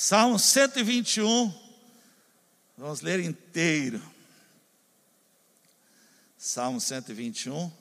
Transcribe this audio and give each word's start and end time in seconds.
Salmo 0.00 0.38
121, 0.38 1.52
vamos 2.76 3.00
ler 3.00 3.18
inteiro. 3.18 4.00
Salmo 6.38 6.80
121. 6.80 7.66
O 7.66 7.72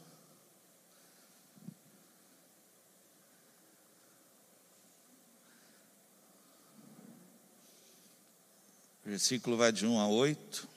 versículo 9.05 9.55
vai 9.55 9.71
de 9.71 9.85
1 9.85 9.99
a 9.99 10.07
8. 10.07 10.67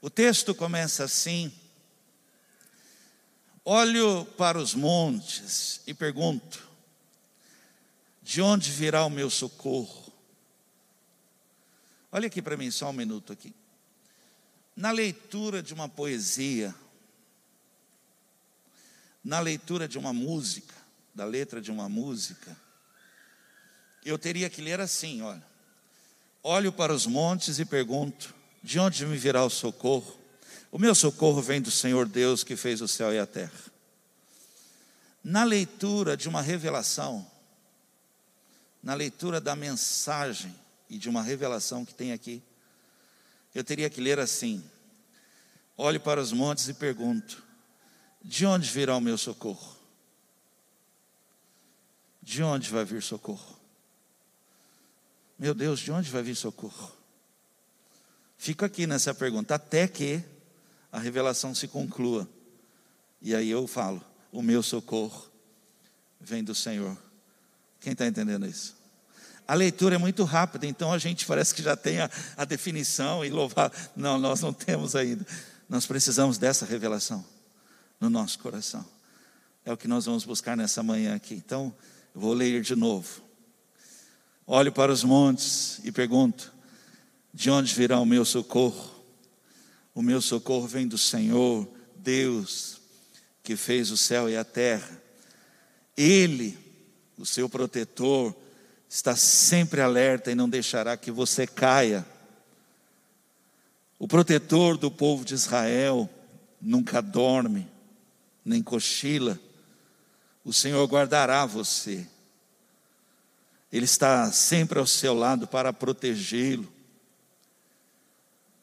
O 0.00 0.08
texto 0.08 0.54
começa 0.54 1.02
assim: 1.02 1.52
Olho 3.70 4.24
para 4.24 4.58
os 4.58 4.74
montes 4.74 5.82
e 5.86 5.92
pergunto: 5.92 6.66
de 8.22 8.40
onde 8.40 8.70
virá 8.70 9.04
o 9.04 9.10
meu 9.10 9.28
socorro? 9.28 10.10
Olha 12.10 12.28
aqui 12.28 12.40
para 12.40 12.56
mim, 12.56 12.70
só 12.70 12.88
um 12.88 12.94
minuto 12.94 13.30
aqui. 13.30 13.54
Na 14.74 14.90
leitura 14.90 15.62
de 15.62 15.74
uma 15.74 15.86
poesia, 15.86 16.74
na 19.22 19.38
leitura 19.38 19.86
de 19.86 19.98
uma 19.98 20.14
música, 20.14 20.74
da 21.14 21.26
letra 21.26 21.60
de 21.60 21.70
uma 21.70 21.90
música, 21.90 22.56
eu 24.02 24.18
teria 24.18 24.48
que 24.48 24.62
ler 24.62 24.80
assim: 24.80 25.20
olha. 25.20 25.46
Olho 26.42 26.72
para 26.72 26.94
os 26.94 27.04
montes 27.04 27.58
e 27.58 27.66
pergunto: 27.66 28.34
de 28.62 28.78
onde 28.78 29.04
me 29.04 29.18
virá 29.18 29.44
o 29.44 29.50
socorro? 29.50 30.17
O 30.70 30.78
meu 30.78 30.94
socorro 30.94 31.40
vem 31.40 31.60
do 31.60 31.70
Senhor 31.70 32.06
Deus 32.06 32.44
que 32.44 32.56
fez 32.56 32.80
o 32.80 32.88
céu 32.88 33.12
e 33.12 33.18
a 33.18 33.26
terra. 33.26 33.60
Na 35.24 35.44
leitura 35.44 36.16
de 36.16 36.28
uma 36.28 36.42
revelação, 36.42 37.26
na 38.82 38.94
leitura 38.94 39.40
da 39.40 39.56
mensagem 39.56 40.54
e 40.88 40.98
de 40.98 41.08
uma 41.08 41.22
revelação 41.22 41.84
que 41.84 41.94
tem 41.94 42.12
aqui, 42.12 42.42
eu 43.54 43.64
teria 43.64 43.88
que 43.88 44.00
ler 44.00 44.18
assim: 44.18 44.62
olho 45.76 46.00
para 46.00 46.20
os 46.20 46.32
montes 46.32 46.68
e 46.68 46.74
pergunto: 46.74 47.42
de 48.22 48.44
onde 48.44 48.70
virá 48.70 48.96
o 48.96 49.00
meu 49.00 49.16
socorro? 49.16 49.76
De 52.22 52.42
onde 52.42 52.70
vai 52.70 52.84
vir 52.84 53.02
socorro? 53.02 53.58
Meu 55.38 55.54
Deus, 55.54 55.80
de 55.80 55.90
onde 55.90 56.10
vai 56.10 56.22
vir 56.22 56.34
socorro? 56.34 56.92
Fico 58.36 58.64
aqui 58.64 58.86
nessa 58.86 59.14
pergunta, 59.14 59.54
até 59.54 59.88
que 59.88 60.22
a 60.92 60.98
revelação 60.98 61.54
se 61.54 61.68
conclua. 61.68 62.28
E 63.20 63.34
aí 63.34 63.50
eu 63.50 63.66
falo: 63.66 64.02
o 64.32 64.42
meu 64.42 64.62
socorro 64.62 65.26
vem 66.20 66.42
do 66.42 66.54
Senhor. 66.54 66.96
Quem 67.80 67.92
está 67.92 68.06
entendendo 68.06 68.46
isso? 68.46 68.76
A 69.46 69.54
leitura 69.54 69.94
é 69.94 69.98
muito 69.98 70.24
rápida, 70.24 70.66
então 70.66 70.92
a 70.92 70.98
gente 70.98 71.24
parece 71.24 71.54
que 71.54 71.62
já 71.62 71.74
tem 71.74 72.00
a, 72.00 72.10
a 72.36 72.44
definição 72.44 73.24
e 73.24 73.30
louvar. 73.30 73.72
Não, 73.96 74.18
nós 74.18 74.40
não 74.42 74.52
temos 74.52 74.94
ainda. 74.94 75.26
Nós 75.68 75.86
precisamos 75.86 76.36
dessa 76.36 76.66
revelação 76.66 77.24
no 77.98 78.10
nosso 78.10 78.38
coração. 78.38 78.84
É 79.64 79.72
o 79.72 79.76
que 79.76 79.88
nós 79.88 80.04
vamos 80.04 80.24
buscar 80.24 80.56
nessa 80.56 80.82
manhã 80.82 81.14
aqui. 81.14 81.34
Então, 81.34 81.74
eu 82.14 82.20
vou 82.20 82.34
ler 82.34 82.60
de 82.60 82.76
novo. 82.76 83.22
Olho 84.46 84.72
para 84.72 84.92
os 84.92 85.04
montes 85.04 85.80
e 85.84 85.92
pergunto: 85.92 86.52
de 87.32 87.50
onde 87.50 87.74
virá 87.74 88.00
o 88.00 88.06
meu 88.06 88.24
socorro? 88.24 88.97
O 89.98 90.02
meu 90.02 90.22
socorro 90.22 90.68
vem 90.68 90.86
do 90.86 90.96
Senhor, 90.96 91.68
Deus, 91.96 92.80
que 93.42 93.56
fez 93.56 93.90
o 93.90 93.96
céu 93.96 94.30
e 94.30 94.36
a 94.36 94.44
terra. 94.44 94.96
Ele, 95.96 96.56
o 97.18 97.26
seu 97.26 97.48
protetor, 97.48 98.32
está 98.88 99.16
sempre 99.16 99.80
alerta 99.80 100.30
e 100.30 100.36
não 100.36 100.48
deixará 100.48 100.96
que 100.96 101.10
você 101.10 101.48
caia. 101.48 102.06
O 103.98 104.06
protetor 104.06 104.78
do 104.78 104.88
povo 104.88 105.24
de 105.24 105.34
Israel 105.34 106.08
nunca 106.60 107.02
dorme, 107.02 107.66
nem 108.44 108.62
cochila. 108.62 109.36
O 110.44 110.52
Senhor 110.52 110.86
guardará 110.86 111.44
você. 111.44 112.06
Ele 113.72 113.84
está 113.84 114.30
sempre 114.30 114.78
ao 114.78 114.86
seu 114.86 115.12
lado 115.12 115.48
para 115.48 115.72
protegê-lo. 115.72 116.72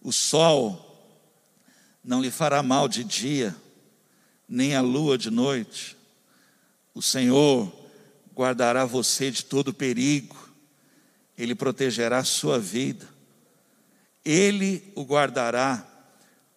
O 0.01 0.13
sol 0.13 0.85
não 2.06 2.22
lhe 2.22 2.30
fará 2.30 2.62
mal 2.62 2.88
de 2.88 3.04
dia, 3.04 3.56
nem 4.48 4.76
a 4.76 4.82
lua 4.82 5.18
de 5.18 5.32
noite. 5.32 5.98
O 6.94 7.02
Senhor 7.02 7.74
guardará 8.34 8.86
você 8.86 9.32
de 9.32 9.44
todo 9.44 9.74
perigo, 9.74 10.38
Ele 11.38 11.56
protegerá 11.56 12.20
a 12.20 12.24
sua 12.24 12.60
vida, 12.60 13.08
Ele 14.24 14.92
o 14.96 15.04
guardará 15.04 15.86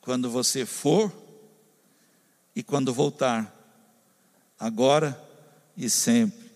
quando 0.01 0.31
você 0.31 0.67
for 0.67 1.13
e 2.55 2.63
quando 2.63 2.93
voltar, 2.93 3.55
agora 4.59 5.19
e 5.77 5.89
sempre. 5.89 6.49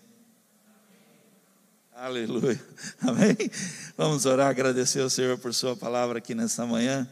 Aleluia. 1.95 2.61
Amém? 3.01 3.37
Vamos 3.97 4.25
orar, 4.25 4.49
agradecer 4.49 4.99
ao 4.99 5.09
Senhor 5.09 5.37
por 5.37 5.53
Sua 5.53 5.75
palavra 5.75 6.17
aqui 6.17 6.35
nessa 6.35 6.65
manhã. 6.65 7.07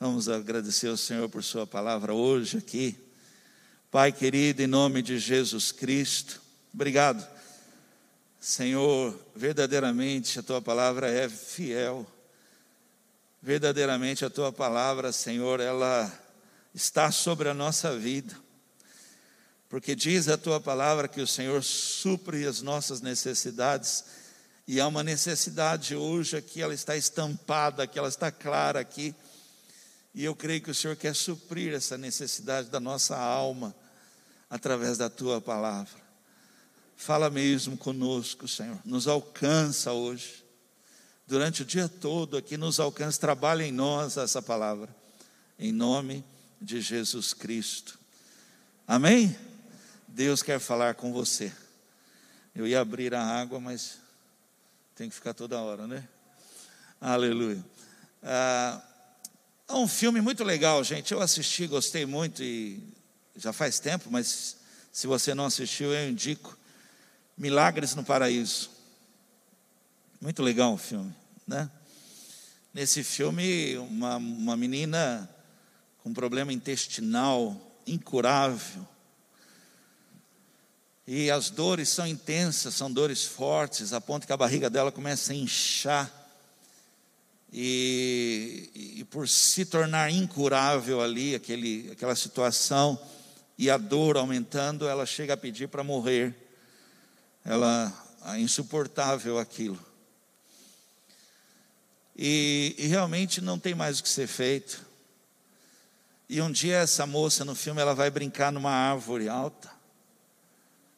Vamos 0.00 0.28
agradecer 0.28 0.86
ao 0.86 0.96
Senhor 0.96 1.28
por 1.28 1.42
Sua 1.42 1.66
palavra 1.66 2.14
hoje 2.14 2.58
aqui. 2.58 2.96
Pai 3.90 4.12
querido, 4.12 4.62
em 4.62 4.66
nome 4.66 5.02
de 5.02 5.18
Jesus 5.18 5.72
Cristo, 5.72 6.40
obrigado. 6.72 7.26
Senhor, 8.38 9.18
verdadeiramente 9.34 10.38
a 10.38 10.42
Tua 10.42 10.62
palavra 10.62 11.10
é 11.10 11.28
fiel. 11.28 12.06
Verdadeiramente 13.42 14.24
a 14.24 14.30
Tua 14.30 14.52
palavra, 14.52 15.10
Senhor, 15.10 15.58
ela 15.58 16.12
está 16.72 17.10
sobre 17.10 17.48
a 17.48 17.54
nossa 17.54 17.96
vida 17.98 18.36
porque 19.68 19.94
diz 19.94 20.28
a 20.28 20.38
tua 20.38 20.58
palavra 20.58 21.06
que 21.06 21.20
o 21.20 21.26
Senhor 21.26 21.62
supre 21.62 22.46
as 22.46 22.62
nossas 22.62 23.02
necessidades, 23.02 24.02
e 24.66 24.80
há 24.80 24.86
uma 24.86 25.02
necessidade 25.02 25.94
hoje 25.94 26.36
aqui, 26.36 26.62
ela 26.62 26.72
está 26.72 26.96
estampada, 26.96 27.86
que 27.86 27.98
ela 27.98 28.08
está 28.08 28.30
clara 28.30 28.80
aqui, 28.80 29.14
e 30.14 30.24
eu 30.24 30.34
creio 30.34 30.62
que 30.62 30.70
o 30.70 30.74
Senhor 30.74 30.96
quer 30.96 31.14
suprir 31.14 31.74
essa 31.74 31.96
necessidade 31.96 32.68
da 32.68 32.80
nossa 32.80 33.16
alma, 33.16 33.74
através 34.50 34.98
da 34.98 35.10
tua 35.10 35.40
palavra. 35.40 36.08
Fala 36.96 37.30
mesmo 37.30 37.76
conosco, 37.76 38.48
Senhor, 38.48 38.78
nos 38.84 39.06
alcança 39.06 39.92
hoje, 39.92 40.44
durante 41.26 41.62
o 41.62 41.64
dia 41.64 41.88
todo 41.88 42.36
aqui, 42.36 42.56
nos 42.56 42.80
alcança, 42.80 43.20
trabalha 43.20 43.62
em 43.62 43.70
nós 43.70 44.16
essa 44.16 44.42
palavra, 44.42 44.88
em 45.58 45.70
nome 45.70 46.24
de 46.60 46.80
Jesus 46.80 47.32
Cristo. 47.32 47.98
Amém? 48.86 49.36
Deus 50.08 50.42
quer 50.42 50.58
falar 50.58 50.94
com 50.94 51.12
você. 51.12 51.52
Eu 52.54 52.66
ia 52.66 52.80
abrir 52.80 53.14
a 53.14 53.22
água, 53.22 53.60
mas 53.60 53.98
tem 54.96 55.08
que 55.08 55.14
ficar 55.14 55.34
toda 55.34 55.60
hora, 55.60 55.86
né? 55.86 56.08
Aleluia. 57.00 57.64
Ah, 58.22 58.82
é 59.68 59.74
um 59.74 59.86
filme 59.86 60.20
muito 60.20 60.42
legal, 60.42 60.82
gente. 60.82 61.12
Eu 61.12 61.20
assisti, 61.20 61.66
gostei 61.66 62.06
muito 62.06 62.42
e 62.42 62.82
já 63.36 63.52
faz 63.52 63.78
tempo, 63.78 64.10
mas 64.10 64.56
se 64.92 65.06
você 65.06 65.34
não 65.34 65.44
assistiu, 65.44 65.92
eu 65.92 66.08
indico. 66.08 66.56
Milagres 67.36 67.94
no 67.94 68.02
Paraíso. 68.02 68.70
Muito 70.20 70.42
legal 70.42 70.74
o 70.74 70.78
filme, 70.78 71.14
né? 71.46 71.70
Nesse 72.74 73.04
filme, 73.04 73.76
uma, 73.76 74.16
uma 74.16 74.56
menina 74.56 75.28
com 76.02 76.12
problema 76.12 76.52
intestinal 76.52 77.56
incurável 77.86 78.86
e 81.10 81.30
as 81.30 81.48
dores 81.48 81.88
são 81.88 82.06
intensas, 82.06 82.74
são 82.74 82.92
dores 82.92 83.24
fortes, 83.24 83.94
a 83.94 84.00
ponto 84.00 84.26
que 84.26 84.32
a 84.32 84.36
barriga 84.36 84.68
dela 84.68 84.92
começa 84.92 85.32
a 85.32 85.34
inchar. 85.34 86.17
E, 87.52 88.96
e 88.98 89.04
por 89.04 89.28
se 89.28 89.64
tornar 89.64 90.10
incurável 90.10 91.00
ali, 91.00 91.34
aquele, 91.34 91.90
aquela 91.90 92.14
situação, 92.14 93.00
e 93.56 93.70
a 93.70 93.76
dor 93.76 94.16
aumentando, 94.16 94.86
ela 94.86 95.06
chega 95.06 95.34
a 95.34 95.36
pedir 95.36 95.68
para 95.68 95.82
morrer. 95.82 96.34
Ela 97.44 97.92
é 98.26 98.38
insuportável 98.38 99.38
aquilo. 99.38 99.78
E, 102.16 102.74
e, 102.76 102.86
realmente 102.86 103.40
não 103.40 103.58
tem 103.58 103.74
mais 103.74 104.00
o 104.00 104.02
que 104.02 104.08
ser 104.08 104.26
feito. 104.26 104.84
E 106.28 106.40
um 106.42 106.50
dia 106.50 106.76
essa 106.76 107.06
moça 107.06 107.44
no 107.44 107.54
filme 107.54 107.80
ela 107.80 107.94
vai 107.94 108.10
brincar 108.10 108.52
numa 108.52 108.72
árvore 108.72 109.28
alta. 109.28 109.70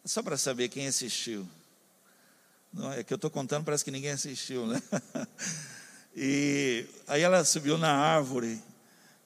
Só 0.05 0.23
para 0.23 0.37
saber 0.37 0.69
quem 0.69 0.87
assistiu. 0.87 1.49
Não, 2.73 2.93
é 2.93 3.05
que 3.05 3.13
eu 3.13 3.17
estou 3.17 3.31
contando, 3.31 3.65
parece 3.65 3.85
que 3.85 3.91
ninguém 3.91 4.13
assistiu, 4.13 4.67
né? 4.67 4.83
E 6.17 6.87
aí 7.07 7.23
ela 7.23 7.45
subiu 7.45 7.79
na 7.79 7.93
árvore 7.93 8.61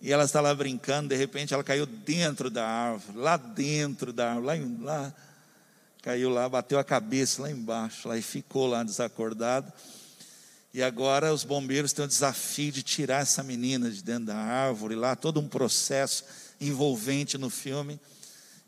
E 0.00 0.12
ela 0.12 0.24
está 0.24 0.40
lá 0.40 0.54
brincando, 0.54 1.08
de 1.08 1.16
repente 1.16 1.54
ela 1.54 1.64
caiu 1.64 1.86
dentro 1.86 2.50
da 2.50 2.66
árvore, 2.66 3.18
lá 3.18 3.36
dentro 3.36 4.12
da 4.12 4.34
árvore, 4.34 4.46
lá, 4.80 5.00
lá 5.00 5.14
caiu 6.02 6.28
lá, 6.28 6.46
bateu 6.46 6.78
a 6.78 6.84
cabeça 6.84 7.40
lá 7.40 7.50
embaixo, 7.50 8.06
lá 8.06 8.18
e 8.18 8.20
ficou 8.20 8.66
lá 8.66 8.82
desacordado. 8.82 9.72
E 10.74 10.82
agora 10.82 11.32
os 11.32 11.44
bombeiros 11.44 11.94
têm 11.94 12.04
o 12.04 12.08
desafio 12.08 12.70
de 12.70 12.82
tirar 12.82 13.22
essa 13.22 13.42
menina 13.42 13.90
de 13.90 14.02
dentro 14.02 14.26
da 14.26 14.36
árvore, 14.36 14.94
lá 14.94 15.16
todo 15.16 15.40
um 15.40 15.48
processo 15.48 16.24
envolvente 16.60 17.38
no 17.38 17.48
filme. 17.48 17.98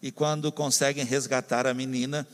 E 0.00 0.10
quando 0.10 0.50
conseguem 0.50 1.04
resgatar 1.04 1.66
a 1.66 1.74
menina, 1.74 2.26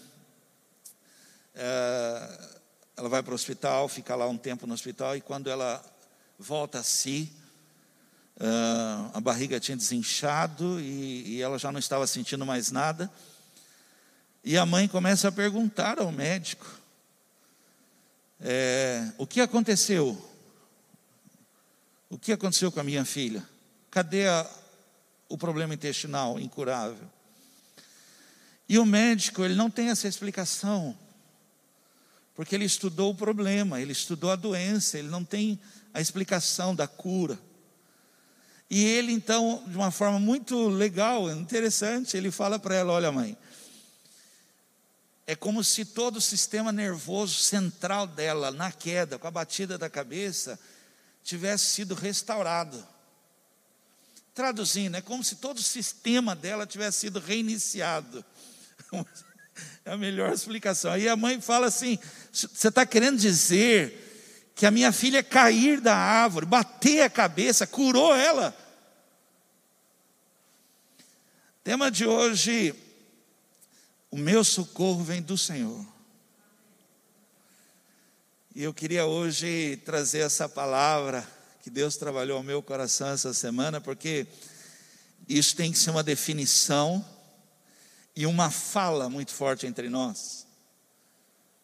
é, 1.52 2.51
ela 2.96 3.08
vai 3.08 3.22
para 3.22 3.32
o 3.32 3.34
hospital, 3.34 3.88
fica 3.88 4.14
lá 4.14 4.28
um 4.28 4.36
tempo 4.36 4.66
no 4.66 4.74
hospital, 4.74 5.16
e 5.16 5.20
quando 5.20 5.48
ela 5.48 5.82
volta 6.38 6.80
a 6.80 6.82
si, 6.82 7.32
é, 8.38 8.46
a 9.14 9.20
barriga 9.20 9.60
tinha 9.60 9.76
desinchado 9.76 10.80
e, 10.80 11.36
e 11.36 11.42
ela 11.42 11.58
já 11.58 11.70
não 11.70 11.78
estava 11.78 12.06
sentindo 12.06 12.44
mais 12.44 12.70
nada. 12.70 13.10
E 14.44 14.58
a 14.58 14.66
mãe 14.66 14.88
começa 14.88 15.28
a 15.28 15.32
perguntar 15.32 15.98
ao 15.98 16.10
médico: 16.10 16.66
é, 18.40 19.12
o 19.16 19.26
que 19.26 19.40
aconteceu? 19.40 20.30
O 22.10 22.18
que 22.18 22.32
aconteceu 22.32 22.70
com 22.70 22.80
a 22.80 22.84
minha 22.84 23.04
filha? 23.04 23.42
Cadê 23.90 24.26
a, 24.28 24.50
o 25.28 25.38
problema 25.38 25.74
intestinal 25.74 26.38
incurável? 26.38 27.08
E 28.68 28.78
o 28.78 28.84
médico, 28.84 29.44
ele 29.44 29.54
não 29.54 29.70
tem 29.70 29.90
essa 29.90 30.08
explicação, 30.08 30.96
porque 32.34 32.54
ele 32.54 32.64
estudou 32.64 33.12
o 33.12 33.14
problema, 33.14 33.80
ele 33.80 33.92
estudou 33.92 34.30
a 34.30 34.36
doença, 34.36 34.98
ele 34.98 35.08
não 35.08 35.24
tem 35.24 35.60
a 35.92 36.00
explicação 36.00 36.74
da 36.74 36.86
cura. 36.86 37.38
E 38.70 38.84
ele, 38.84 39.12
então, 39.12 39.62
de 39.66 39.76
uma 39.76 39.90
forma 39.90 40.18
muito 40.18 40.68
legal, 40.68 41.30
interessante, 41.30 42.16
ele 42.16 42.30
fala 42.30 42.58
para 42.58 42.74
ela: 42.74 42.92
Olha, 42.94 43.12
mãe, 43.12 43.36
é 45.26 45.36
como 45.36 45.62
se 45.62 45.84
todo 45.84 46.16
o 46.16 46.20
sistema 46.22 46.72
nervoso 46.72 47.34
central 47.34 48.06
dela, 48.06 48.50
na 48.50 48.72
queda, 48.72 49.18
com 49.18 49.26
a 49.26 49.30
batida 49.30 49.76
da 49.76 49.90
cabeça, 49.90 50.58
tivesse 51.22 51.66
sido 51.66 51.94
restaurado. 51.94 52.82
Traduzindo, 54.34 54.96
é 54.96 55.02
como 55.02 55.22
se 55.22 55.36
todo 55.36 55.58
o 55.58 55.62
sistema 55.62 56.34
dela 56.34 56.66
tivesse 56.66 57.00
sido 57.00 57.20
reiniciado. 57.20 58.24
É 59.84 59.90
a 59.90 59.96
melhor 59.96 60.32
explicação. 60.32 60.92
Aí 60.92 61.08
a 61.08 61.16
mãe 61.16 61.40
fala 61.40 61.66
assim: 61.66 61.98
você 62.32 62.68
está 62.68 62.86
querendo 62.86 63.18
dizer 63.18 64.52
que 64.54 64.64
a 64.64 64.70
minha 64.70 64.92
filha 64.92 65.24
cair 65.24 65.80
da 65.80 65.96
árvore, 65.96 66.46
bater 66.46 67.02
a 67.02 67.10
cabeça, 67.10 67.66
curou 67.66 68.14
ela? 68.14 68.56
Tema 71.64 71.90
de 71.90 72.06
hoje: 72.06 72.72
o 74.08 74.16
meu 74.16 74.44
socorro 74.44 75.02
vem 75.02 75.20
do 75.20 75.36
Senhor. 75.36 75.84
E 78.54 78.62
eu 78.62 78.74
queria 78.74 79.06
hoje 79.06 79.80
trazer 79.84 80.18
essa 80.18 80.48
palavra 80.48 81.26
que 81.62 81.70
Deus 81.70 81.96
trabalhou 81.96 82.36
ao 82.36 82.42
meu 82.42 82.62
coração 82.62 83.08
essa 83.08 83.32
semana, 83.32 83.80
porque 83.80 84.26
isso 85.28 85.56
tem 85.56 85.72
que 85.72 85.78
ser 85.78 85.90
uma 85.90 86.02
definição 86.02 87.04
e 88.14 88.26
uma 88.26 88.50
fala 88.50 89.08
muito 89.08 89.32
forte 89.32 89.66
entre 89.66 89.88
nós, 89.88 90.46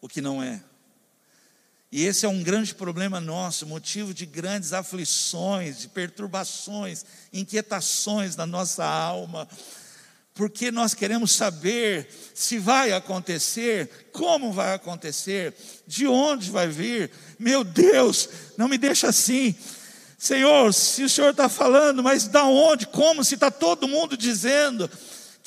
o 0.01 0.09
que 0.09 0.21
não 0.21 0.43
é. 0.43 0.63
E 1.91 2.05
esse 2.05 2.27
é 2.27 2.29
um 2.29 2.43
grande 2.43 2.75
problema 2.75 3.21
nosso, 3.21 3.67
motivo 3.67 4.13
de 4.13 4.27
grandes 4.27 4.73
aflições, 4.73 5.79
de 5.79 5.89
perturbações, 5.89 7.05
inquietações 7.33 8.37
na 8.37 8.47
nossa 8.47 8.85
alma, 8.85 9.49
porque 10.35 10.71
nós 10.71 10.95
queremos 10.95 11.33
saber 11.33 12.09
se 12.35 12.59
vai 12.59 12.93
acontecer, 12.93 14.11
como 14.13 14.53
vai 14.53 14.75
acontecer, 14.75 15.55
de 15.87 16.07
onde 16.07 16.51
vai 16.51 16.69
vir. 16.69 17.11
Meu 17.39 17.65
Deus, 17.65 18.29
não 18.57 18.69
me 18.69 18.79
deixa 18.79 19.09
assim. 19.09 19.57
Senhor, 20.19 20.73
se 20.75 21.03
o 21.05 21.09
Senhor 21.09 21.31
está 21.31 21.49
falando, 21.49 22.03
mas 22.03 22.29
da 22.29 22.45
onde, 22.45 22.87
como, 22.87 23.25
se 23.25 23.35
está 23.35 23.51
todo 23.51 23.89
mundo 23.89 24.17
dizendo 24.17 24.91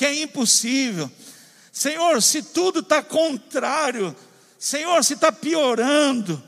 que 0.02 0.06
é 0.08 0.20
impossível. 0.24 1.12
Senhor, 1.72 2.24
se 2.24 2.42
tudo 2.42 2.80
está 2.80 3.04
contrário, 3.04 4.16
Senhor, 4.58 5.04
se 5.04 5.14
está 5.14 5.32
piorando, 5.32 6.42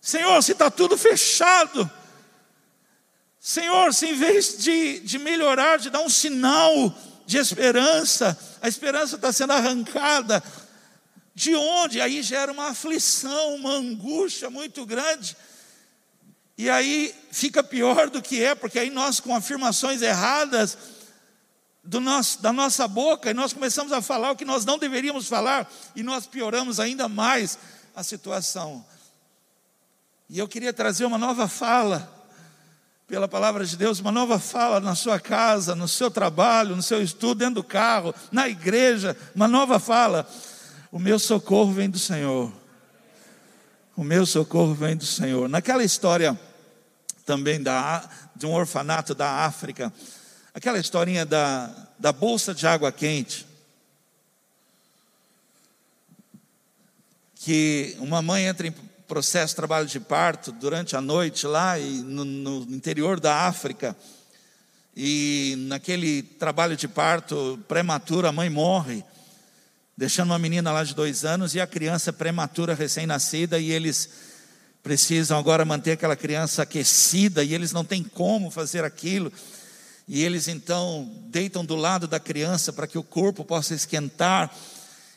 Senhor, 0.00 0.42
se 0.42 0.50
está 0.50 0.68
tudo 0.68 0.98
fechado, 0.98 1.88
Senhor, 3.38 3.94
se 3.94 4.06
em 4.06 4.14
vez 4.14 4.58
de, 4.58 4.98
de 4.98 5.16
melhorar, 5.20 5.78
de 5.78 5.90
dar 5.90 6.00
um 6.00 6.08
sinal 6.08 6.92
de 7.24 7.36
esperança, 7.36 8.36
a 8.60 8.66
esperança 8.66 9.14
está 9.14 9.32
sendo 9.32 9.52
arrancada, 9.52 10.42
de 11.36 11.54
onde? 11.54 12.00
Aí 12.00 12.20
gera 12.20 12.50
uma 12.50 12.70
aflição, 12.70 13.54
uma 13.54 13.74
angústia 13.74 14.50
muito 14.50 14.84
grande. 14.84 15.36
E 16.58 16.68
aí 16.68 17.14
fica 17.30 17.62
pior 17.62 18.10
do 18.10 18.20
que 18.20 18.42
é, 18.42 18.56
porque 18.56 18.80
aí 18.80 18.90
nós, 18.90 19.20
com 19.20 19.32
afirmações 19.32 20.02
erradas, 20.02 20.76
nosso, 22.00 22.40
da 22.40 22.52
nossa 22.52 22.86
boca 22.86 23.30
e 23.30 23.34
nós 23.34 23.52
começamos 23.52 23.92
a 23.92 24.00
falar 24.00 24.30
o 24.32 24.36
que 24.36 24.44
nós 24.44 24.64
não 24.64 24.78
deveríamos 24.78 25.28
falar 25.28 25.70
e 25.96 26.02
nós 26.02 26.26
pioramos 26.26 26.78
ainda 26.78 27.08
mais 27.08 27.58
a 27.94 28.02
situação. 28.02 28.84
E 30.28 30.38
eu 30.38 30.48
queria 30.48 30.72
trazer 30.72 31.04
uma 31.04 31.18
nova 31.18 31.48
fala, 31.48 32.10
pela 33.06 33.28
palavra 33.28 33.66
de 33.66 33.76
Deus, 33.76 34.00
uma 34.00 34.10
nova 34.10 34.38
fala 34.38 34.80
na 34.80 34.94
sua 34.94 35.20
casa, 35.20 35.74
no 35.74 35.86
seu 35.86 36.10
trabalho, 36.10 36.74
no 36.74 36.82
seu 36.82 37.02
estudo, 37.02 37.40
dentro 37.40 37.56
do 37.56 37.64
carro, 37.64 38.14
na 38.30 38.48
igreja, 38.48 39.14
uma 39.34 39.46
nova 39.46 39.78
fala. 39.78 40.26
O 40.90 40.98
meu 40.98 41.18
socorro 41.18 41.72
vem 41.72 41.90
do 41.90 41.98
Senhor. 41.98 42.50
O 43.94 44.02
meu 44.02 44.24
socorro 44.24 44.72
vem 44.72 44.96
do 44.96 45.04
Senhor. 45.04 45.48
Naquela 45.48 45.84
história 45.84 46.38
também 47.26 47.62
da, 47.62 48.08
de 48.34 48.46
um 48.46 48.54
orfanato 48.54 49.14
da 49.14 49.44
África, 49.44 49.92
Aquela 50.54 50.78
historinha 50.78 51.24
da, 51.24 51.70
da 51.98 52.12
bolsa 52.12 52.54
de 52.54 52.66
água 52.66 52.92
quente. 52.92 53.46
Que 57.36 57.96
uma 57.98 58.20
mãe 58.20 58.44
entra 58.44 58.66
em 58.66 58.72
processo 59.08 59.52
de 59.52 59.56
trabalho 59.56 59.86
de 59.86 59.98
parto 59.98 60.52
durante 60.52 60.94
a 60.94 61.00
noite 61.00 61.46
lá 61.46 61.78
e 61.78 62.02
no, 62.02 62.24
no 62.24 62.74
interior 62.74 63.18
da 63.18 63.46
África. 63.46 63.96
E 64.94 65.54
naquele 65.68 66.22
trabalho 66.22 66.76
de 66.76 66.86
parto 66.86 67.58
prematuro, 67.66 68.28
a 68.28 68.32
mãe 68.32 68.50
morre, 68.50 69.02
deixando 69.96 70.32
uma 70.32 70.38
menina 70.38 70.70
lá 70.70 70.84
de 70.84 70.94
dois 70.94 71.24
anos 71.24 71.54
e 71.54 71.60
a 71.62 71.66
criança 71.66 72.12
prematura, 72.12 72.74
recém-nascida, 72.74 73.58
e 73.58 73.70
eles 73.70 74.10
precisam 74.82 75.38
agora 75.38 75.64
manter 75.64 75.92
aquela 75.92 76.14
criança 76.14 76.62
aquecida 76.62 77.42
e 77.42 77.54
eles 77.54 77.72
não 77.72 77.86
têm 77.86 78.02
como 78.02 78.50
fazer 78.50 78.84
aquilo. 78.84 79.32
E 80.14 80.22
eles 80.22 80.46
então 80.46 81.10
deitam 81.28 81.64
do 81.64 81.74
lado 81.74 82.06
da 82.06 82.20
criança 82.20 82.70
para 82.70 82.86
que 82.86 82.98
o 82.98 83.02
corpo 83.02 83.46
possa 83.46 83.72
esquentar. 83.72 84.54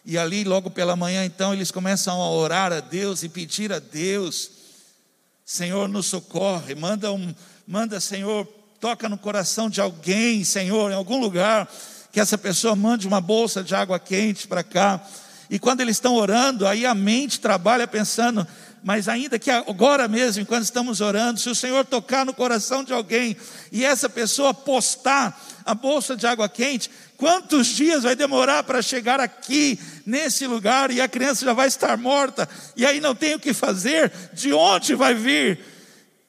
E 0.05 0.17
ali, 0.17 0.45
logo 0.45 0.71
pela 0.71 0.95
manhã, 0.95 1.25
então, 1.25 1.53
eles 1.53 1.69
começam 1.69 2.21
a 2.21 2.29
orar 2.31 2.71
a 2.71 2.79
Deus 2.79 3.21
e 3.21 3.27
pedir 3.27 3.73
a 3.73 3.79
Deus: 3.79 4.49
Senhor, 5.45 5.89
nos 5.89 6.05
socorre, 6.05 6.75
manda, 6.75 7.11
um, 7.11 7.35
manda, 7.67 7.99
Senhor, 7.99 8.47
toca 8.79 9.09
no 9.09 9.17
coração 9.17 9.69
de 9.69 9.81
alguém, 9.81 10.45
Senhor, 10.45 10.89
em 10.89 10.95
algum 10.95 11.19
lugar, 11.19 11.69
que 12.09 12.21
essa 12.21 12.37
pessoa 12.37 12.73
mande 12.73 13.05
uma 13.05 13.19
bolsa 13.19 13.61
de 13.61 13.75
água 13.75 13.99
quente 13.99 14.47
para 14.47 14.63
cá. 14.63 15.05
E 15.49 15.59
quando 15.59 15.81
eles 15.81 15.97
estão 15.97 16.15
orando, 16.15 16.65
aí 16.65 16.85
a 16.85 16.95
mente 16.95 17.41
trabalha 17.41 17.85
pensando: 17.85 18.47
mas 18.85 19.09
ainda 19.09 19.39
que 19.39 19.49
agora 19.49 20.07
mesmo, 20.07 20.43
enquanto 20.43 20.63
estamos 20.63 21.01
orando, 21.01 21.39
se 21.39 21.49
o 21.49 21.55
Senhor 21.55 21.83
tocar 21.83 22.23
no 22.23 22.35
coração 22.35 22.83
de 22.83 22.93
alguém 22.93 23.35
e 23.71 23.83
essa 23.83 24.07
pessoa 24.07 24.53
postar 24.53 25.43
a 25.65 25.73
bolsa 25.73 26.15
de 26.15 26.27
água 26.27 26.47
quente, 26.47 26.91
quantos 27.17 27.65
dias 27.65 28.03
vai 28.03 28.15
demorar 28.15 28.61
para 28.61 28.83
chegar 28.83 29.19
aqui, 29.19 29.79
nesse 30.05 30.45
lugar, 30.45 30.91
e 30.91 31.01
a 31.01 31.07
criança 31.07 31.43
já 31.43 31.51
vai 31.51 31.67
estar 31.67 31.97
morta, 31.97 32.47
e 32.75 32.85
aí 32.85 33.01
não 33.01 33.15
tem 33.15 33.33
o 33.33 33.39
que 33.39 33.55
fazer, 33.55 34.13
de 34.33 34.53
onde 34.53 34.93
vai 34.93 35.15
vir? 35.15 35.59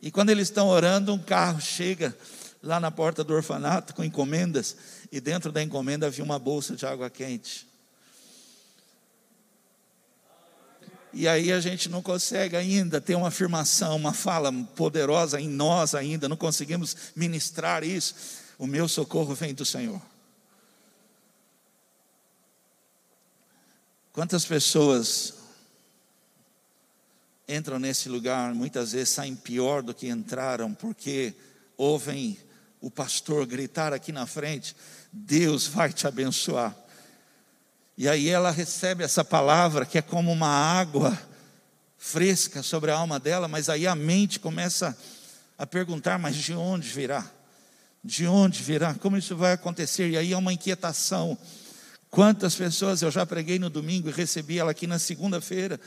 E 0.01 0.11
quando 0.11 0.31
eles 0.31 0.49
estão 0.49 0.69
orando, 0.69 1.13
um 1.13 1.19
carro 1.19 1.61
chega 1.61 2.17
lá 2.63 2.81
na 2.81 2.91
porta 2.91 3.23
do 3.23 3.35
orfanato 3.35 3.95
com 3.95 4.03
encomendas, 4.03 4.75
e 5.13 5.21
dentro 5.21 5.53
da 5.53 5.63
encomenda 5.63 6.07
havia 6.07 6.25
uma 6.25 6.39
bolsa 6.39 6.75
de 6.75 6.87
água 6.87 7.11
quente. 7.11 7.67
E 11.19 11.27
aí 11.27 11.51
a 11.51 11.61
gente 11.61 11.89
não 11.89 12.03
consegue 12.03 12.59
ainda 12.59 13.01
ter 13.01 13.15
uma 13.15 13.29
afirmação, 13.29 13.97
uma 13.97 14.13
fala 14.13 14.53
poderosa 14.53 15.41
em 15.41 15.49
nós 15.49 15.95
ainda, 15.95 16.29
não 16.29 16.37
conseguimos 16.37 16.95
ministrar 17.17 17.83
isso. 17.83 18.15
O 18.59 18.67
meu 18.67 18.87
socorro 18.87 19.35
vem 19.35 19.55
do 19.55 19.65
Senhor. 19.65 19.99
Quantas 24.13 24.45
pessoas 24.45 25.33
entram 27.49 27.79
nesse 27.79 28.11
lugar, 28.11 28.55
muitas 28.55 28.93
vezes 28.93 29.09
saem 29.09 29.35
pior 29.35 29.83
do 29.83 29.95
que 29.95 30.11
entraram, 30.11 30.75
porque 30.75 31.35
ouvem 31.79 32.39
o 32.79 32.91
pastor 32.91 33.47
gritar 33.47 33.95
aqui 33.95 34.13
na 34.13 34.27
frente: 34.27 34.77
Deus 35.11 35.67
vai 35.67 35.95
te 35.95 36.07
abençoar. 36.07 36.77
E 37.99 38.09
aí 38.09 38.29
ela 38.29 38.51
recebe 38.51 39.03
essa 39.03 39.25
palavra 39.25 39.87
que 39.87 39.97
é 39.97 40.03
como 40.03 40.31
uma 40.31 40.49
água 40.49 41.19
fresca 41.97 42.63
sobre 42.63 42.91
a 42.91 42.97
alma 42.97 43.19
dela, 43.19 43.49
mas 43.49 43.71
aí 43.71 43.87
a 43.87 43.95
mente 43.95 44.39
começa 44.39 44.97
a 45.57 45.67
perguntar: 45.67 46.19
mas 46.19 46.37
de 46.37 46.53
onde 46.53 46.89
virá? 46.89 47.25
De 48.05 48.27
onde 48.27 48.63
virá? 48.63 48.95
Como 48.95 49.17
isso 49.17 49.35
vai 49.35 49.53
acontecer? 49.53 50.11
E 50.11 50.17
aí 50.17 50.33
é 50.33 50.37
uma 50.37 50.53
inquietação. 50.53 51.39
Quantas 52.11 52.55
pessoas 52.55 53.03
eu 53.03 53.11
já 53.11 53.25
preguei 53.25 53.59
no 53.59 53.71
domingo 53.71 54.09
e 54.09 54.13
recebi 54.13 54.59
ela 54.59 54.71
aqui 54.71 54.87
na 54.87 54.99
segunda-feira, 54.99 55.81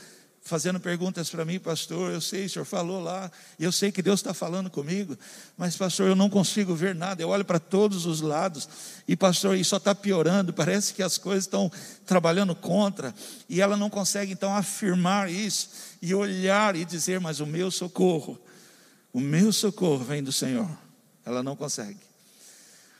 fazendo 0.50 0.80
perguntas 0.80 1.30
para 1.30 1.44
mim, 1.44 1.60
pastor. 1.60 2.12
Eu 2.12 2.20
sei, 2.20 2.46
o 2.46 2.50
senhor 2.50 2.64
falou 2.64 3.00
lá, 3.00 3.30
eu 3.56 3.70
sei 3.70 3.92
que 3.92 4.02
Deus 4.02 4.18
está 4.18 4.34
falando 4.34 4.68
comigo, 4.68 5.16
mas, 5.56 5.76
pastor, 5.76 6.08
eu 6.08 6.16
não 6.16 6.28
consigo 6.28 6.74
ver 6.74 6.92
nada. 6.92 7.22
Eu 7.22 7.28
olho 7.28 7.44
para 7.44 7.60
todos 7.60 8.04
os 8.04 8.20
lados 8.20 8.68
e, 9.06 9.16
pastor, 9.16 9.56
isso 9.56 9.70
só 9.70 9.76
está 9.76 9.94
piorando. 9.94 10.52
Parece 10.52 10.92
que 10.92 11.04
as 11.04 11.16
coisas 11.16 11.44
estão 11.44 11.70
trabalhando 12.04 12.54
contra 12.56 13.14
e 13.48 13.60
ela 13.60 13.76
não 13.76 13.88
consegue 13.88 14.32
então 14.32 14.52
afirmar 14.52 15.30
isso 15.30 15.70
e 16.02 16.12
olhar 16.12 16.74
e 16.74 16.84
dizer, 16.84 17.20
mas 17.20 17.38
o 17.38 17.46
meu 17.46 17.70
socorro, 17.70 18.36
o 19.12 19.20
meu 19.20 19.52
socorro 19.52 20.02
vem 20.02 20.20
do 20.20 20.32
Senhor. 20.32 20.68
Ela 21.24 21.44
não 21.44 21.54
consegue. 21.54 22.00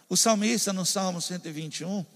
O 0.09 0.17
salmista 0.17 0.73
no 0.73 0.87
Salmo 0.87 1.21
121, 1.21 2.07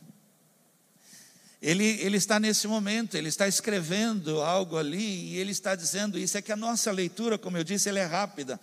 ele, 1.65 1.99
ele 2.03 2.19
está 2.19 2.39
nesse 2.39 2.69
momento, 2.69 3.17
ele 3.17 3.31
está 3.31 3.49
escrevendo 3.49 4.43
algo 4.43 4.77
ali 4.77 5.33
e 5.33 5.39
ele 5.39 5.51
está 5.51 5.75
dizendo 5.75 6.19
isso. 6.19 6.37
É 6.37 6.43
que 6.43 6.53
a 6.53 6.57
nossa 6.57 6.93
leitura, 6.93 7.39
como 7.39 7.57
eu 7.57 7.65
disse, 7.65 7.89
ela 7.89 7.99
é 7.99 8.05
rápida, 8.05 8.61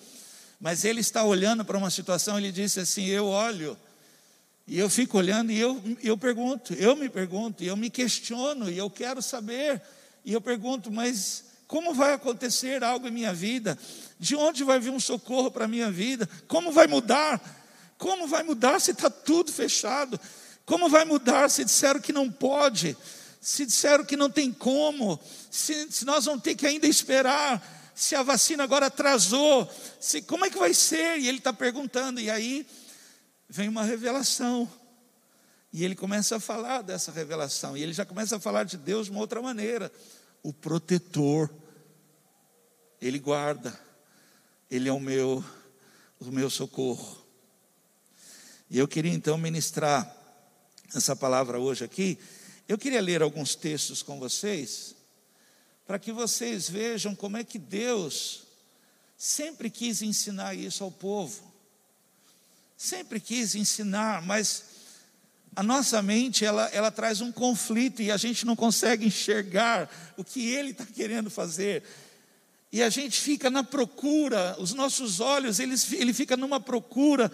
mas 0.60 0.86
ele 0.86 1.00
está 1.02 1.24
olhando 1.24 1.66
para 1.66 1.76
uma 1.76 1.90
situação, 1.90 2.38
ele 2.38 2.52
disse 2.52 2.80
assim: 2.80 3.08
Eu 3.08 3.26
olho 3.26 3.76
e 4.68 4.78
eu 4.78 4.88
fico 4.88 5.18
olhando 5.18 5.52
e 5.52 5.60
eu, 5.60 5.82
eu 6.04 6.16
pergunto, 6.16 6.76
eu 6.76 6.96
me 6.96 7.10
pergunto, 7.10 7.64
e 7.64 7.68
eu 7.68 7.76
me 7.76 7.90
questiono 7.90 8.70
e 8.70 8.78
eu 8.78 8.88
quero 8.88 9.20
saber, 9.20 9.82
e 10.24 10.32
eu 10.32 10.40
pergunto, 10.40 10.92
mas 10.92 11.46
como 11.66 11.96
vai 11.96 12.14
acontecer 12.14 12.84
algo 12.84 13.08
em 13.08 13.12
minha 13.12 13.34
vida? 13.34 13.80
De 14.20 14.36
onde 14.36 14.64
vai 14.64 14.80
vir 14.80 14.92
um 14.92 15.00
socorro 15.00 15.50
para 15.50 15.66
a 15.66 15.68
minha 15.68 15.90
vida? 15.90 16.30
Como 16.48 16.72
vai 16.72 16.86
mudar? 16.86 17.42
Como 17.98 18.28
vai 18.28 18.44
mudar 18.44 18.80
se 18.80 18.92
está 18.92 19.10
tudo 19.10 19.52
fechado? 19.52 20.20
Como 20.66 20.90
vai 20.90 21.06
mudar 21.06 21.50
se 21.50 21.66
disseram 21.66 22.00
que 22.00 22.14
não 22.14 22.32
pode? 22.32 22.96
Se 23.40 23.66
disseram 23.66 24.06
que 24.06 24.16
não 24.16 24.30
tem 24.30 24.54
como? 24.54 25.20
Se, 25.50 25.92
se 25.92 26.06
nós 26.06 26.26
vamos 26.26 26.44
ter 26.44 26.56
que 26.56 26.68
ainda 26.68 26.88
esperar? 26.88 27.92
Se 27.96 28.16
a 28.16 28.24
vacina 28.24 28.64
agora 28.64 28.86
atrasou? 28.86 29.70
Se, 30.00 30.22
como 30.22 30.46
é 30.46 30.50
que 30.50 30.58
vai 30.58 30.74
ser? 30.74 31.20
E 31.20 31.28
ele 31.28 31.40
está 31.40 31.52
perguntando, 31.52 32.20
e 32.20 32.30
aí 32.30 32.66
vem 33.50 33.68
uma 33.68 33.84
revelação. 33.84 34.70
E 35.74 35.84
ele 35.84 35.96
começa 35.96 36.36
a 36.36 36.40
falar 36.40 36.82
dessa 36.82 37.12
revelação, 37.12 37.76
e 37.76 37.82
ele 37.82 37.94
já 37.94 38.06
começa 38.06 38.36
a 38.36 38.40
falar 38.40 38.64
de 38.64 38.78
Deus 38.78 39.06
de 39.06 39.12
uma 39.12 39.22
outra 39.22 39.42
maneira. 39.42 39.92
O 40.44 40.54
protetor, 40.54 41.50
ele 43.02 43.20
guarda, 43.20 43.78
ele 44.70 44.88
é 44.88 44.94
o 44.94 45.00
meu, 45.00 45.44
o 46.20 46.26
meu 46.26 46.50
socorro. 46.50 47.26
E 48.70 48.78
eu 48.78 48.88
queria 48.88 49.14
então 49.14 49.38
ministrar 49.38 50.21
essa 50.94 51.16
palavra 51.16 51.60
hoje 51.60 51.84
aqui. 51.84 52.18
Eu 52.68 52.78
queria 52.78 53.02
ler 53.02 53.22
alguns 53.22 53.56
textos 53.56 54.02
com 54.02 54.20
vocês, 54.20 54.96
para 55.86 56.00
que 56.00 56.12
vocês 56.12 56.70
vejam 56.70 57.16
como 57.16 57.38
é 57.38 57.44
que 57.44 57.60
Deus 57.60 58.44
sempre 59.18 59.70
quis 59.70 60.02
ensinar 60.02 60.54
isso 60.54 60.84
ao 60.84 60.92
povo. 60.92 61.52
Sempre 62.78 63.20
quis 63.20 63.56
ensinar, 63.56 64.22
mas 64.22 64.66
a 65.56 65.62
nossa 65.62 66.02
mente 66.02 66.46
ela, 66.46 66.68
ela 66.70 66.90
traz 66.90 67.22
um 67.22 67.32
conflito 67.32 68.02
e 68.02 68.12
a 68.12 68.18
gente 68.18 68.46
não 68.46 68.56
consegue 68.56 69.06
enxergar 69.06 69.90
o 70.18 70.24
que 70.24 70.50
Ele 70.50 70.72
está 70.72 70.86
querendo 70.86 71.30
fazer. 71.30 71.84
E 72.72 72.82
a 72.82 72.90
gente 72.90 73.20
fica 73.20 73.50
na 73.50 73.64
procura, 73.64 74.56
os 74.58 74.74
nossos 74.74 75.20
olhos, 75.20 75.60
eles, 75.60 75.92
ele 75.92 76.14
fica 76.14 76.38
numa 76.38 76.60
procura 76.60 77.30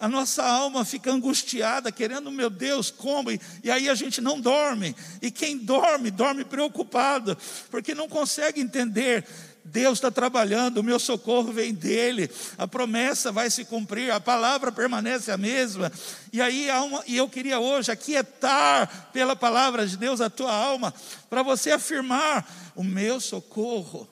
a 0.00 0.08
nossa 0.08 0.42
alma 0.42 0.84
fica 0.84 1.12
angustiada, 1.12 1.92
querendo, 1.92 2.30
meu 2.30 2.48
Deus, 2.48 2.90
como? 2.90 3.30
E, 3.30 3.40
aí 3.70 3.88
a 3.88 3.94
gente 3.94 4.20
não 4.20 4.40
dorme. 4.40 4.96
E 5.20 5.30
quem 5.30 5.58
dorme, 5.58 6.10
dorme 6.10 6.42
preocupado, 6.42 7.36
porque 7.70 7.94
não 7.94 8.08
consegue 8.08 8.60
entender 8.60 9.26
Deus 9.62 9.98
está 9.98 10.10
trabalhando, 10.10 10.78
o 10.78 10.82
meu 10.82 10.98
socorro 10.98 11.52
vem 11.52 11.72
dele, 11.74 12.30
a 12.56 12.66
promessa 12.66 13.30
vai 13.30 13.50
se 13.50 13.64
cumprir, 13.64 14.10
a 14.10 14.18
palavra 14.18 14.72
permanece 14.72 15.30
a 15.30 15.36
mesma. 15.36 15.92
E 16.32 16.40
aí 16.40 16.70
uma, 16.70 17.04
e 17.06 17.16
eu 17.16 17.28
queria 17.28 17.60
hoje 17.60 17.92
aquietar 17.92 19.10
pela 19.12 19.36
palavra 19.36 19.86
de 19.86 19.96
Deus 19.96 20.20
a 20.20 20.30
tua 20.30 20.52
alma, 20.52 20.92
para 21.28 21.42
você 21.42 21.72
afirmar: 21.72 22.72
o 22.74 22.82
meu 22.82 23.20
socorro 23.20 24.08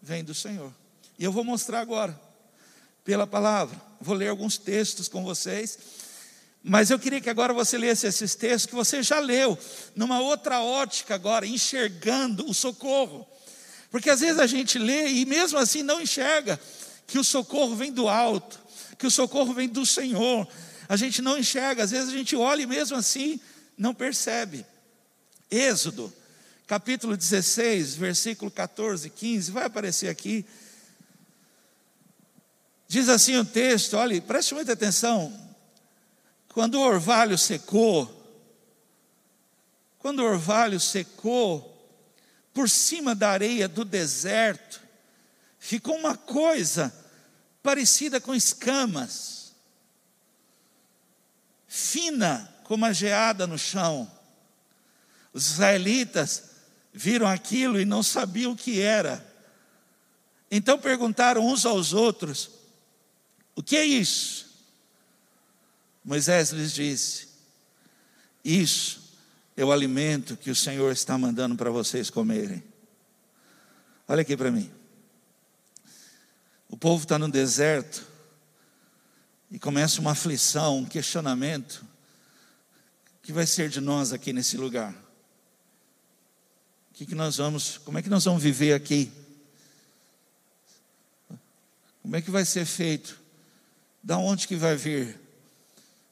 vem 0.00 0.22
do 0.22 0.34
Senhor. 0.34 0.72
E 1.18 1.24
eu 1.24 1.32
vou 1.32 1.44
mostrar 1.44 1.80
agora, 1.80 2.18
pela 3.04 3.26
palavra. 3.26 3.80
Vou 4.00 4.16
ler 4.16 4.28
alguns 4.28 4.58
textos 4.58 5.06
com 5.06 5.22
vocês. 5.22 5.78
Mas 6.62 6.88
eu 6.88 6.98
queria 6.98 7.20
que 7.20 7.28
agora 7.28 7.52
você 7.52 7.76
lesse 7.76 8.06
esses 8.06 8.34
textos 8.34 8.66
que 8.66 8.74
você 8.74 9.02
já 9.02 9.18
leu, 9.20 9.56
numa 9.94 10.20
outra 10.20 10.62
ótica 10.62 11.14
agora, 11.14 11.46
enxergando 11.46 12.48
o 12.48 12.54
socorro. 12.54 13.28
Porque 13.90 14.08
às 14.08 14.20
vezes 14.20 14.40
a 14.40 14.46
gente 14.46 14.78
lê 14.78 15.08
e 15.08 15.26
mesmo 15.26 15.58
assim 15.58 15.82
não 15.82 16.00
enxerga 16.00 16.58
que 17.06 17.18
o 17.18 17.24
socorro 17.24 17.76
vem 17.76 17.92
do 17.92 18.08
alto, 18.08 18.58
que 18.98 19.06
o 19.06 19.10
socorro 19.10 19.52
vem 19.52 19.68
do 19.68 19.84
Senhor. 19.84 20.48
A 20.88 20.96
gente 20.96 21.20
não 21.20 21.38
enxerga, 21.38 21.84
às 21.84 21.90
vezes 21.90 22.08
a 22.08 22.16
gente 22.16 22.34
olha 22.34 22.62
e 22.62 22.66
mesmo 22.66 22.96
assim 22.96 23.38
não 23.76 23.94
percebe. 23.94 24.64
Êxodo, 25.50 26.10
capítulo 26.66 27.14
16, 27.14 27.94
versículo 27.94 28.50
14 28.50 29.06
e 29.06 29.10
15, 29.10 29.50
vai 29.50 29.66
aparecer 29.66 30.08
aqui. 30.08 30.46
Diz 32.86 33.08
assim 33.08 33.36
o 33.36 33.44
texto, 33.44 33.96
olhe, 33.96 34.20
preste 34.20 34.54
muita 34.54 34.72
atenção. 34.72 35.32
Quando 36.48 36.76
o 36.76 36.82
orvalho 36.82 37.36
secou, 37.36 38.22
quando 39.98 40.20
o 40.20 40.24
orvalho 40.24 40.78
secou, 40.78 41.70
por 42.52 42.70
cima 42.70 43.14
da 43.14 43.30
areia 43.30 43.66
do 43.66 43.84
deserto, 43.84 44.80
ficou 45.58 45.96
uma 45.96 46.16
coisa 46.16 46.94
parecida 47.62 48.20
com 48.20 48.34
escamas, 48.34 49.52
fina 51.66 52.54
como 52.62 52.84
a 52.84 52.92
geada 52.92 53.46
no 53.46 53.58
chão. 53.58 54.10
Os 55.32 55.50
israelitas 55.50 56.44
viram 56.92 57.26
aquilo 57.26 57.80
e 57.80 57.84
não 57.84 58.02
sabiam 58.02 58.52
o 58.52 58.56
que 58.56 58.80
era. 58.80 59.26
Então 60.48 60.78
perguntaram 60.78 61.44
uns 61.44 61.66
aos 61.66 61.92
outros: 61.92 62.50
o 63.56 63.62
que 63.62 63.76
é 63.76 63.84
isso? 63.84 64.46
Moisés 66.04 66.50
lhes 66.50 66.72
disse: 66.72 67.28
Isso 68.44 69.00
é 69.56 69.64
o 69.64 69.72
alimento 69.72 70.36
que 70.36 70.50
o 70.50 70.54
Senhor 70.54 70.92
está 70.92 71.16
mandando 71.16 71.56
para 71.56 71.70
vocês 71.70 72.10
comerem. 72.10 72.62
Olha 74.06 74.22
aqui 74.22 74.36
para 74.36 74.50
mim. 74.50 74.70
O 76.68 76.76
povo 76.76 77.04
está 77.04 77.18
no 77.18 77.30
deserto 77.30 78.06
e 79.50 79.58
começa 79.58 80.00
uma 80.00 80.10
aflição, 80.10 80.78
um 80.78 80.84
questionamento. 80.84 81.84
Que 83.22 83.32
vai 83.32 83.46
ser 83.46 83.70
de 83.70 83.80
nós 83.80 84.12
aqui 84.12 84.32
nesse 84.32 84.56
lugar? 84.58 84.92
O 86.90 86.94
que, 86.94 87.06
que 87.06 87.14
nós 87.14 87.38
vamos, 87.38 87.78
como 87.78 87.96
é 87.96 88.02
que 88.02 88.10
nós 88.10 88.24
vamos 88.24 88.42
viver 88.42 88.74
aqui? 88.74 89.10
Como 92.02 92.14
é 92.16 92.20
que 92.20 92.30
vai 92.30 92.44
ser 92.44 92.66
feito? 92.66 93.23
Da 94.04 94.18
onde 94.18 94.46
que 94.46 94.54
vai 94.54 94.76
vir? 94.76 95.18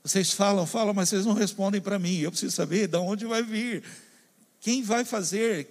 Vocês 0.03 0.33
falam, 0.33 0.67
falam, 0.67 0.95
mas 0.95 1.11
vocês 1.11 1.27
não 1.27 1.35
respondem 1.35 1.79
para 1.79 1.99
mim. 1.99 2.21
Eu 2.21 2.31
preciso 2.31 2.57
saber 2.57 2.89
de 2.89 2.97
onde 2.97 3.27
vai 3.27 3.43
vir. 3.43 3.85
Quem 4.63 4.83
vai 4.83 5.05
fazer? 5.05 5.69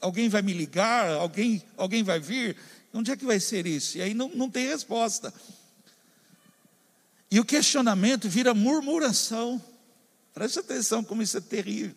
Alguém 0.00 0.28
vai 0.28 0.42
me 0.42 0.52
ligar? 0.52 1.08
Alguém, 1.12 1.62
alguém 1.76 2.02
vai 2.02 2.18
vir? 2.18 2.56
Onde 2.92 3.12
é 3.12 3.16
que 3.16 3.24
vai 3.24 3.38
ser 3.38 3.68
isso? 3.68 3.98
E 3.98 4.02
aí 4.02 4.14
não, 4.14 4.28
não 4.30 4.50
tem 4.50 4.66
resposta. 4.66 5.32
E 7.30 7.38
o 7.38 7.44
questionamento 7.44 8.28
vira 8.28 8.52
murmuração. 8.52 9.62
Preste 10.34 10.58
atenção 10.58 11.04
como 11.04 11.22
isso 11.22 11.38
é 11.38 11.40
terrível. 11.40 11.94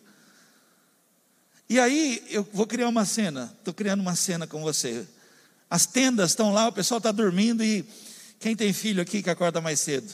E 1.68 1.80
aí 1.80 2.24
eu 2.30 2.46
vou 2.52 2.66
criar 2.66 2.88
uma 2.88 3.04
cena. 3.04 3.52
Estou 3.58 3.74
criando 3.74 4.00
uma 4.02 4.14
cena 4.14 4.46
com 4.46 4.62
você. 4.62 5.04
As 5.68 5.84
tendas 5.84 6.30
estão 6.30 6.52
lá, 6.52 6.68
o 6.68 6.72
pessoal 6.72 6.98
está 6.98 7.10
dormindo 7.10 7.64
e 7.64 7.84
quem 8.44 8.54
tem 8.54 8.74
filho 8.74 9.00
aqui 9.00 9.22
que 9.22 9.30
acorda 9.30 9.58
mais 9.58 9.80
cedo? 9.80 10.12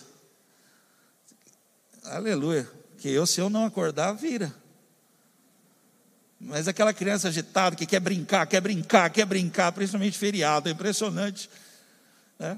Aleluia. 2.05 2.71
Que 2.97 3.09
eu, 3.09 3.27
se 3.27 3.41
eu 3.41 3.51
não 3.51 3.65
acordar, 3.65 4.13
vira. 4.13 4.55
Mas 6.39 6.69
aquela 6.69 6.95
criança 6.95 7.27
agitada 7.27 7.75
que 7.75 7.85
quer 7.85 7.99
brincar, 7.99 8.47
quer 8.47 8.61
brincar, 8.61 9.11
quer 9.11 9.27
brincar, 9.27 9.73
principalmente 9.73 10.17
feriado, 10.17 10.69
é 10.69 10.73
impressionante. 10.73 11.51
Né? 12.39 12.57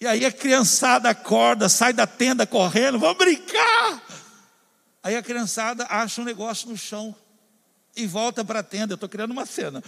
E 0.00 0.06
aí 0.06 0.24
a 0.24 0.30
criançada 0.30 1.10
acorda, 1.10 1.68
sai 1.68 1.92
da 1.92 2.06
tenda 2.06 2.46
correndo, 2.46 3.00
vamos 3.00 3.18
brincar. 3.18 4.06
Aí 5.02 5.16
a 5.16 5.22
criançada 5.22 5.84
acha 5.90 6.20
um 6.20 6.24
negócio 6.24 6.68
no 6.68 6.78
chão 6.78 7.12
e 7.96 8.06
volta 8.06 8.44
para 8.44 8.60
a 8.60 8.62
tenda. 8.62 8.92
Eu 8.92 8.94
estou 8.94 9.08
criando 9.08 9.32
uma 9.32 9.46
cena. 9.46 9.82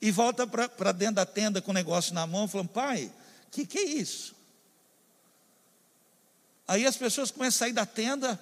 E 0.00 0.10
volta 0.10 0.46
para 0.46 0.92
dentro 0.92 1.16
da 1.16 1.26
tenda 1.26 1.60
com 1.60 1.72
o 1.72 1.74
negócio 1.74 2.14
na 2.14 2.26
mão, 2.26 2.48
falando: 2.48 2.68
pai, 2.68 3.12
o 3.48 3.50
que, 3.50 3.66
que 3.66 3.78
é 3.78 3.84
isso? 3.84 4.35
Aí 6.68 6.84
as 6.84 6.96
pessoas 6.96 7.30
começam 7.30 7.56
a 7.56 7.58
sair 7.66 7.72
da 7.72 7.86
tenda, 7.86 8.38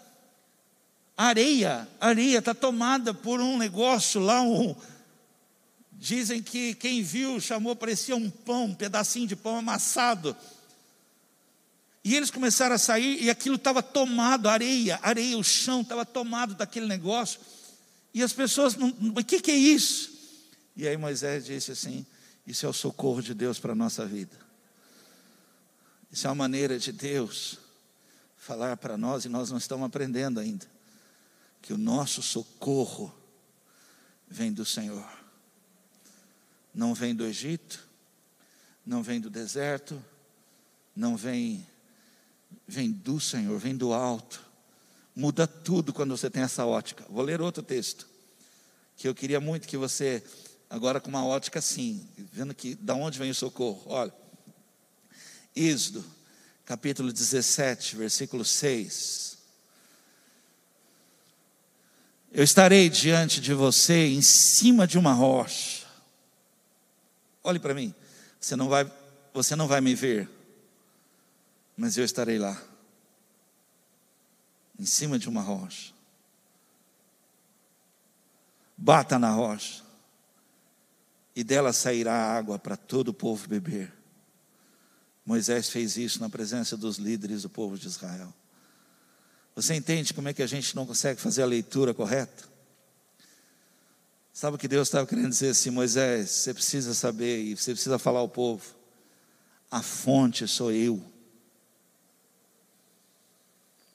areia, 1.17 1.87
areia 2.01 2.39
está 2.39 2.55
tomada 2.55 3.13
por 3.13 3.41
um 3.41 3.59
negócio 3.59 4.21
lá, 4.21 4.41
um, 4.41 4.75
dizem 5.93 6.43
que 6.43 6.75
quem 6.75 7.03
viu 7.03 7.39
chamou, 7.39 7.77
parecia 7.77 8.17
um 8.17 8.31
pão, 8.31 8.67
um 8.67 8.75
pedacinho 8.75 9.27
de 9.27 9.37
pão 9.37 9.59
amassado. 9.59 10.35
E 12.03 12.15
eles 12.15 12.31
começaram 12.31 12.75
a 12.75 12.79
sair 12.79 13.23
e 13.23 13.31
aquilo 13.31 13.57
estava 13.57 13.83
tomado, 13.83 14.49
areia, 14.49 14.99
areia, 15.03 15.39
o 15.39 15.45
chão 15.45 15.83
estava 15.83 16.05
tomado 16.05 16.55
daquele 16.55 16.87
negócio. 16.87 17.41
E 18.13 18.23
as 18.23 18.33
pessoas, 18.33 18.75
o 18.77 19.25
que, 19.25 19.41
que 19.41 19.51
é 19.51 19.57
isso? 19.57 20.13
E 20.77 20.87
aí 20.87 20.97
Moisés 20.97 21.47
disse 21.47 21.73
assim: 21.73 22.05
Isso 22.47 22.67
é 22.67 22.69
o 22.69 22.73
socorro 22.73 23.23
de 23.23 23.33
Deus 23.33 23.59
para 23.59 23.73
a 23.73 23.75
nossa 23.75 24.05
vida. 24.05 24.37
Isso 26.13 26.27
é 26.27 26.31
uma 26.31 26.37
maneira 26.37 26.79
de 26.79 26.93
Deus 26.93 27.59
falar 28.45 28.77
para 28.77 28.99
nós 28.99 29.25
e 29.25 29.29
nós 29.31 29.51
não 29.51 29.57
estamos 29.57 29.87
aprendendo 29.87 30.39
ainda. 30.39 30.67
Que 31.63 31.73
o 31.73 31.79
nosso 31.79 32.23
socorro 32.23 33.13
vem 34.29 34.53
do 34.53 34.67
Senhor. 34.67 35.09
Não 36.75 36.93
vem 36.93 37.15
do 37.15 37.25
Egito, 37.25 37.89
não 38.85 39.03
vem 39.03 39.19
do 39.19 39.31
deserto, 39.31 40.03
não 40.95 41.17
vem 41.17 41.67
vem 42.69 42.93
do 42.93 43.19
Senhor, 43.19 43.59
vem 43.59 43.75
do 43.75 43.95
alto. 43.95 44.45
Muda 45.17 45.47
tudo 45.47 45.93
quando 45.93 46.17
você 46.17 46.29
tem 46.29 46.43
essa 46.43 46.67
ótica. 46.67 47.07
Vou 47.09 47.23
ler 47.23 47.41
outro 47.41 47.63
texto 47.63 48.07
que 48.97 49.09
eu 49.09 49.15
queria 49.15 49.41
muito 49.41 49.67
que 49.67 49.77
você 49.77 50.23
agora 50.69 51.01
com 51.01 51.09
uma 51.09 51.25
ótica 51.25 51.61
assim, 51.61 52.07
vendo 52.31 52.55
que 52.55 52.75
da 52.75 52.95
onde 52.95 53.19
vem 53.19 53.31
o 53.31 53.35
socorro. 53.35 53.83
Olha. 53.87 54.13
Êxodo, 55.57 56.05
capítulo 56.65 57.13
17, 57.13 57.97
versículo 57.97 58.45
6. 58.45 59.39
Eu 62.33 62.43
estarei 62.43 62.89
diante 62.89 63.41
de 63.41 63.55
você 63.55 64.09
em 64.09 64.23
cima 64.23 64.87
de 64.87 64.99
uma 64.99 65.13
rocha. 65.13 65.87
Olhe 67.43 67.59
para 67.59 67.75
mim. 67.75 67.95
Você 68.41 68.57
não 68.57 68.69
vai 68.69 68.91
você 69.35 69.57
não 69.57 69.67
vai 69.67 69.81
me 69.81 69.97
ver, 69.97 70.31
mas 71.77 71.99
eu 71.99 72.05
estarei 72.05 72.39
lá, 72.39 72.63
em 74.79 74.87
cima 74.87 75.19
de 75.19 75.29
uma 75.29 75.43
rocha. 75.43 75.93
Bata 78.77 79.19
na 79.19 79.31
rocha, 79.31 79.83
e 81.35 81.43
dela 81.43 81.73
sairá 81.73 82.15
água 82.15 82.61
para 82.61 82.77
todo 82.77 83.09
o 83.09 83.15
povo 83.15 83.49
beber. 83.49 83.93
Moisés 85.25 85.71
fez 85.71 85.97
isso 85.97 86.21
na 86.21 86.29
presença 86.29 86.77
dos 86.77 86.99
líderes 86.99 87.43
do 87.43 87.49
povo 87.49 87.79
de 87.79 87.87
Israel. 87.87 88.33
Você 89.55 89.75
entende 89.75 90.13
como 90.13 90.29
é 90.29 90.35
que 90.35 90.43
a 90.43 90.47
gente 90.47 90.75
não 90.75 90.85
consegue 90.85 91.21
fazer 91.21 91.43
a 91.43 91.47
leitura 91.47 91.95
correta? 91.95 92.45
Sabe 94.33 94.57
o 94.57 94.59
que 94.59 94.67
Deus 94.67 94.89
estava 94.89 95.07
querendo 95.07 95.29
dizer 95.29 95.51
assim, 95.51 95.71
Moisés? 95.71 96.29
Você 96.29 96.53
precisa 96.53 96.93
saber 96.93 97.41
e 97.41 97.57
você 97.57 97.73
precisa 97.73 97.99
falar 97.99 98.19
ao 98.19 98.29
povo. 98.29 98.65
A 99.71 99.81
fonte 99.81 100.47
sou 100.49 100.73
eu. 100.73 101.03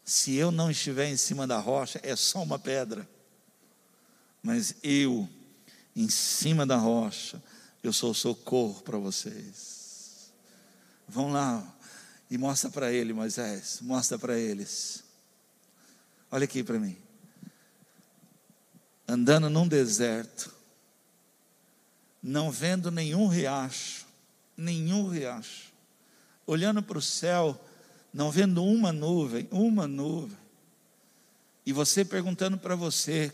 Se 0.06 0.34
eu 0.34 0.50
não 0.50 0.72
estiver 0.72 1.10
em 1.10 1.18
cima 1.18 1.46
da 1.46 1.60
rocha, 1.60 2.00
é 2.02 2.16
só 2.16 2.42
uma 2.42 2.58
pedra. 2.58 3.08
Mas 4.42 4.76
eu, 4.82 5.30
em 5.96 6.10
cima 6.10 6.66
da 6.66 6.78
rocha, 6.78 7.44
eu 7.84 7.92
sou 7.94 8.14
socorro 8.14 8.82
para 8.82 8.98
vocês. 8.98 9.79
Vão 11.10 11.32
lá 11.32 11.66
e 12.30 12.38
mostra 12.38 12.70
para 12.70 12.92
ele, 12.92 13.14
Moisés, 13.14 13.80
mostra 13.82 14.20
para 14.20 14.38
eles. 14.38 15.04
Olha 16.32 16.44
aqui 16.44 16.64
para 16.64 16.80
mim. 16.80 16.96
Andando 19.08 19.50
num 19.50 19.68
deserto, 19.68 20.54
não 22.22 22.52
vendo 22.52 22.92
nenhum 22.92 23.28
riacho, 23.28 24.06
nenhum 24.56 25.10
riacho, 25.10 25.74
olhando 26.46 26.84
para 26.84 27.00
o 27.00 27.02
céu, 27.02 27.60
não 28.14 28.30
vendo 28.30 28.64
uma 28.64 28.94
nuvem, 28.94 29.48
uma 29.52 29.88
nuvem, 29.88 30.38
e 31.66 31.74
você 31.74 32.06
perguntando 32.06 32.56
para 32.56 32.76
você: 32.76 33.34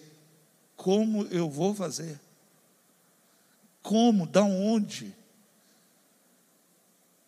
como 0.78 1.24
eu 1.24 1.50
vou 1.50 1.76
fazer? 1.76 2.18
Como? 3.82 4.26
Da 4.26 4.44
onde? 4.44 5.14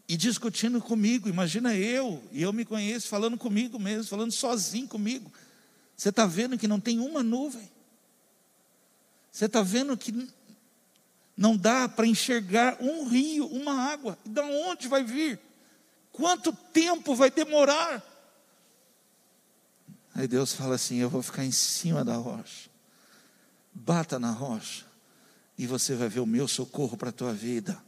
E 0.08 0.16
discutindo 0.16 0.82
comigo, 0.82 1.28
imagina 1.28 1.76
eu, 1.76 2.24
e 2.32 2.42
eu 2.42 2.54
me 2.54 2.64
conheço, 2.64 3.10
falando 3.10 3.38
comigo 3.38 3.78
mesmo, 3.78 4.06
falando 4.06 4.32
sozinho 4.32 4.88
comigo. 4.88 5.32
Você 5.98 6.10
está 6.10 6.26
vendo 6.26 6.58
que 6.58 6.68
não 6.68 6.80
tem 6.80 7.00
uma 7.00 7.22
nuvem. 7.22 7.70
Você 9.32 9.46
está 9.46 9.62
vendo 9.62 9.98
que 9.98 10.30
não 11.36 11.58
dá 11.58 11.90
para 11.90 12.08
enxergar 12.08 12.78
um 12.82 13.08
rio, 13.08 13.48
uma 13.48 13.74
água. 13.92 14.18
E 14.26 14.30
da 14.30 14.44
onde 14.46 14.88
vai 14.88 15.04
vir? 15.04 15.40
Quanto 16.12 16.54
tempo 16.54 17.14
vai 17.14 17.30
demorar? 17.30 18.02
Aí 20.16 20.28
Deus 20.28 20.54
fala 20.54 20.76
assim: 20.76 20.98
Eu 20.98 21.10
vou 21.10 21.22
ficar 21.22 21.46
em 21.46 21.52
cima 21.52 22.04
da 22.04 22.16
rocha. 22.16 22.70
Bata 23.72 24.18
na 24.18 24.32
rocha, 24.32 24.86
e 25.56 25.68
você 25.68 25.94
vai 25.94 26.10
ver 26.10 26.22
o 26.22 26.26
meu 26.26 26.48
socorro 26.48 26.98
para 26.98 27.10
a 27.10 27.14
tua 27.14 27.32
vida. 27.32 27.80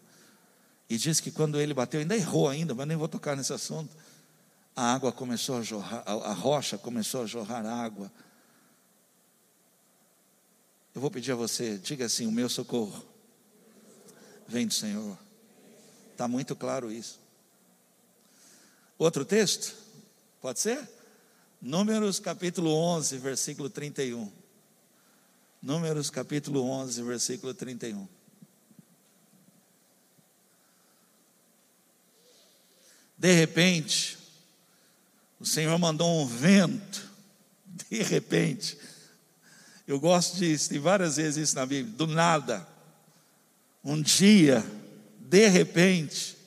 E 0.90 0.98
diz 0.98 1.20
que 1.20 1.32
quando 1.32 1.60
ele 1.60 1.74
bateu, 1.74 2.00
ainda 2.00 2.16
errou 2.16 2.50
ainda, 2.50 2.74
mas 2.74 2.88
nem 2.88 2.98
vou 2.98 3.08
tocar 3.08 3.38
nesse 3.38 3.54
assunto. 3.54 3.96
A 4.76 4.94
água 4.94 5.12
começou 5.12 5.58
a 5.58 5.62
jorrar, 5.62 6.04
a 6.06 6.34
rocha 6.34 6.78
começou 6.78 7.24
a 7.24 7.26
jorrar 7.26 7.66
água. 7.66 8.12
Eu 10.96 11.02
vou 11.02 11.12
pedir 11.12 11.32
a 11.32 11.36
você, 11.36 11.78
diga 11.78 12.06
assim: 12.06 12.26
o 12.26 12.32
meu 12.32 12.50
socorro 12.50 13.06
vem 14.48 14.66
do 14.66 14.74
Senhor. 14.74 15.18
Está 16.12 16.28
muito 16.28 16.56
claro 16.56 16.92
isso. 16.92 17.20
Outro 18.98 19.24
texto? 19.24 19.76
Pode 20.42 20.60
ser? 20.60 20.90
Números 21.62 22.20
capítulo 22.20 22.74
11, 22.74 23.18
versículo 23.18 23.70
31. 23.70 24.32
Números 25.62 26.10
capítulo 26.10 26.64
11, 26.64 27.04
versículo 27.04 27.54
31. 27.54 28.08
De 33.20 33.34
repente, 33.34 34.18
o 35.42 35.46
Senhor 35.46 35.78
mandou 35.78 36.22
um 36.22 36.26
vento, 36.26 37.06
de 37.90 38.02
repente. 38.02 38.78
Eu 39.86 40.00
gosto 40.00 40.38
disso, 40.38 40.70
tem 40.70 40.80
várias 40.80 41.18
vezes 41.18 41.50
isso 41.50 41.56
na 41.56 41.66
Bíblia, 41.66 41.94
do 41.98 42.08
nada. 42.08 42.66
Um 43.84 44.02
dia, 44.02 44.66
de 45.20 45.50
repente, 45.50 46.38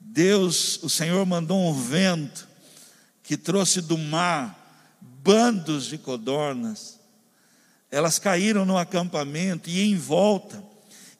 Deus, 0.00 0.82
o 0.82 0.88
Senhor 0.88 1.26
mandou 1.26 1.60
um 1.60 1.74
vento 1.74 2.48
que 3.22 3.36
trouxe 3.36 3.82
do 3.82 3.98
mar 3.98 4.58
bandos 4.98 5.84
de 5.84 5.98
codornas. 5.98 6.98
Elas 7.90 8.18
caíram 8.18 8.64
no 8.64 8.78
acampamento 8.78 9.68
e 9.68 9.82
em 9.82 9.94
volta, 9.94 10.64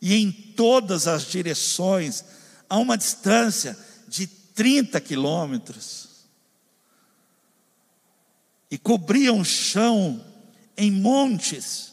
e 0.00 0.14
em 0.14 0.32
todas 0.32 1.06
as 1.06 1.26
direções, 1.26 2.24
a 2.70 2.78
uma 2.78 2.96
distância 2.96 3.78
de 4.08 4.41
30 4.54 5.00
quilômetros. 5.00 6.08
E 8.70 8.78
cobriam 8.78 9.40
o 9.40 9.44
chão 9.44 10.24
em 10.76 10.90
montes 10.90 11.92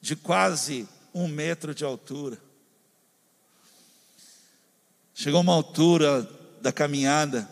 de 0.00 0.14
quase 0.14 0.88
um 1.12 1.28
metro 1.28 1.74
de 1.74 1.84
altura. 1.84 2.38
Chegou 5.14 5.40
uma 5.40 5.52
altura 5.52 6.22
da 6.60 6.72
caminhada 6.72 7.48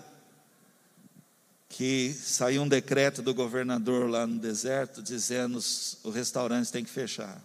que 1.68 2.12
saiu 2.12 2.62
um 2.62 2.68
decreto 2.68 3.22
do 3.22 3.32
governador 3.32 4.08
lá 4.08 4.26
no 4.26 4.38
deserto 4.38 5.02
dizendo 5.02 5.56
os 5.56 5.98
restaurantes 6.12 6.70
têm 6.70 6.84
que 6.84 6.90
fechar. 6.90 7.42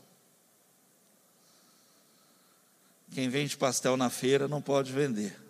Quem 3.11 3.29
vende 3.29 3.55
pastel 3.55 3.95
na 3.95 4.09
feira 4.09 4.47
não 4.47 4.61
pode 4.61 4.91
vender. 4.91 5.44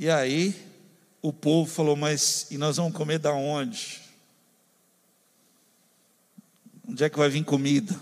E 0.00 0.08
aí 0.08 0.56
o 1.20 1.30
povo 1.30 1.70
falou: 1.70 1.94
"Mas 1.94 2.46
e 2.50 2.56
nós 2.56 2.78
vamos 2.78 2.94
comer 2.94 3.18
da 3.18 3.34
onde? 3.34 4.00
Onde 6.88 7.04
é 7.04 7.10
que 7.10 7.18
vai 7.18 7.28
vir 7.28 7.44
comida?" 7.44 8.00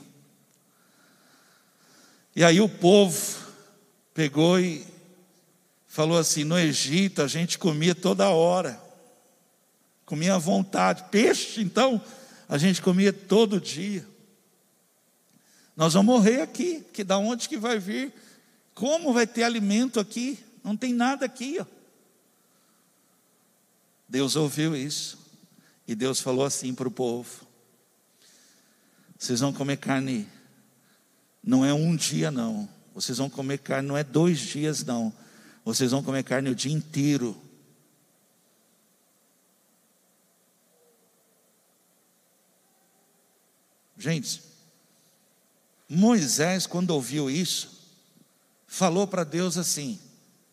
E 2.37 2.45
aí 2.45 2.61
o 2.61 2.69
povo 2.69 3.45
pegou 4.15 4.61
e 4.61 4.87
falou 5.89 6.17
assim: 6.17 6.45
no 6.45 6.57
Egito 6.57 7.21
a 7.21 7.27
gente 7.27 7.59
comia 7.59 7.97
toda 7.97 8.31
hora, 8.31 8.81
comia 10.07 10.37
à 10.37 10.39
vontade. 10.39 11.07
Peixe, 11.11 11.61
então, 11.61 12.01
a 12.49 12.57
gente 12.59 12.81
comia 12.81 13.13
todo 13.13 13.61
dia. 13.61 14.07
Nós 15.77 15.95
vamos 15.95 16.15
morrer 16.15 16.43
aqui, 16.43 16.85
que 16.93 17.03
da 17.03 17.19
onde 17.19 17.49
que 17.49 17.57
vai 17.57 17.81
vir? 17.81 18.15
Como 18.73 19.13
vai 19.13 19.27
ter 19.27 19.43
alimento 19.43 19.99
aqui? 19.99 20.39
Não 20.63 20.77
tem 20.77 20.95
nada 20.95 21.27
aqui, 21.27 21.59
ó. 21.59 21.78
Deus 24.09 24.37
ouviu 24.37 24.75
isso 24.75 25.19
e 25.87 25.95
Deus 25.95 26.21
falou 26.21 26.45
assim 26.45 26.75
para 26.75 26.89
o 26.89 26.91
povo: 26.91 27.47
vocês 29.19 29.41
vão 29.41 29.53
comer 29.53 29.77
carne, 29.77 30.29
não 31.43 31.65
é 31.65 31.75
um 31.75 31.95
dia, 31.97 32.31
não. 32.31 32.69
Vocês 32.95 33.19
vão 33.19 33.29
comer 33.29 33.59
carne, 33.59 33.89
não 33.89 33.97
é 33.97 34.05
dois 34.05 34.39
dias, 34.39 34.85
não. 34.85 35.13
Vocês 35.65 35.91
vão 35.91 36.03
comer 36.03 36.25
carne 36.25 36.51
o 36.51 36.55
dia 36.55 36.73
inteiro. 36.73 37.37
Gente, 43.97 44.43
Moisés, 45.89 46.67
quando 46.67 46.91
ouviu 46.91 47.29
isso, 47.29 47.93
falou 48.67 49.07
para 49.07 49.25
Deus 49.25 49.59
assim: 49.59 49.99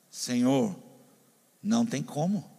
Senhor, 0.09 0.75
não 1.61 1.85
tem 1.85 2.01
como. 2.01 2.54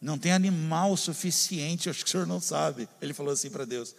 Não 0.00 0.18
tem 0.18 0.32
animal 0.32 0.96
suficiente, 0.96 1.90
acho 1.90 2.04
que 2.04 2.08
o 2.08 2.10
senhor 2.12 2.26
não 2.26 2.40
sabe. 2.40 2.88
Ele 3.00 3.12
falou 3.12 3.32
assim 3.32 3.50
para 3.50 3.64
Deus: 3.64 3.94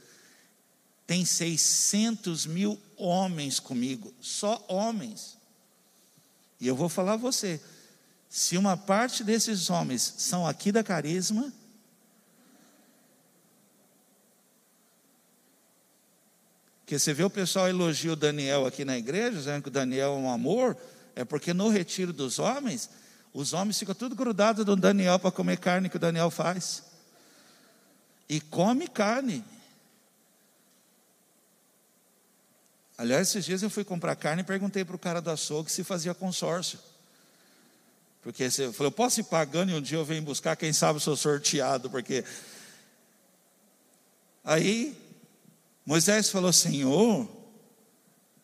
tem 1.06 1.26
600 1.26 2.46
mil 2.46 2.80
homens 2.96 3.60
comigo, 3.60 4.14
só 4.22 4.64
homens. 4.68 5.38
E 6.60 6.68
eu 6.68 6.76
vou 6.76 6.88
falar 6.88 7.14
a 7.14 7.18
você: 7.18 7.60
se 8.30 8.58
uma 8.58 8.78
parte 8.78 9.24
desses 9.24 9.70
homens 9.70 10.14
são 10.18 10.48
aqui 10.48 10.72
da 10.72 10.84
carisma, 10.84 11.54
Porque 16.90 16.98
você 16.98 17.14
vê 17.14 17.24
o 17.24 17.30
pessoal 17.30 17.70
elogia 17.70 18.14
o 18.14 18.16
Daniel 18.16 18.66
aqui 18.66 18.84
na 18.84 18.98
igreja, 18.98 19.38
dizendo 19.38 19.62
que 19.62 19.68
o 19.68 19.72
Daniel 19.72 20.14
é 20.14 20.16
um 20.16 20.28
amor, 20.28 20.76
é 21.16 21.24
porque 21.24 21.54
no 21.54 21.70
retiro 21.70 22.12
dos 22.12 22.40
homens, 22.40 22.90
os 23.34 23.54
homens 23.54 23.78
ficam 23.78 23.96
tudo 23.96 24.16
grudados 24.16 24.66
do 24.66 24.76
Daniel 24.76 25.20
para 25.20 25.32
comer 25.32 25.58
carne 25.58 25.90
que 25.90 25.98
o 25.98 26.00
Daniel 26.00 26.32
faz. 26.32 26.84
E 28.28 28.40
come 28.40 28.88
carne. 28.88 29.44
Aliás, 32.98 33.30
esses 33.30 33.46
dias 33.46 33.64
eu 33.64 33.70
fui 33.70 33.84
comprar 33.84 34.16
carne 34.16 34.42
e 34.42 34.46
perguntei 34.46 34.84
para 34.84 34.96
o 34.96 35.00
cara 35.00 35.22
do 35.22 35.32
açougue 35.32 35.72
se 35.72 35.84
fazia 35.84 36.14
consórcio. 36.14 36.80
Porque 38.22 38.50
você 38.50 38.72
falou, 38.74 38.88
eu 38.88 38.92
posso 38.92 39.22
ir 39.22 39.24
pagando 39.24 39.72
e 39.72 39.76
um 39.76 39.82
dia 39.82 39.98
eu 39.98 40.04
venho 40.04 40.22
buscar, 40.22 40.56
quem 40.56 40.74
sabe 40.74 40.98
eu 40.98 41.00
sou 41.00 41.16
sorteado, 41.16 41.90
porque. 41.90 42.26
Aí 44.44 44.98
Moisés 45.86 46.30
falou: 46.30 46.52
Senhor, 46.52 47.28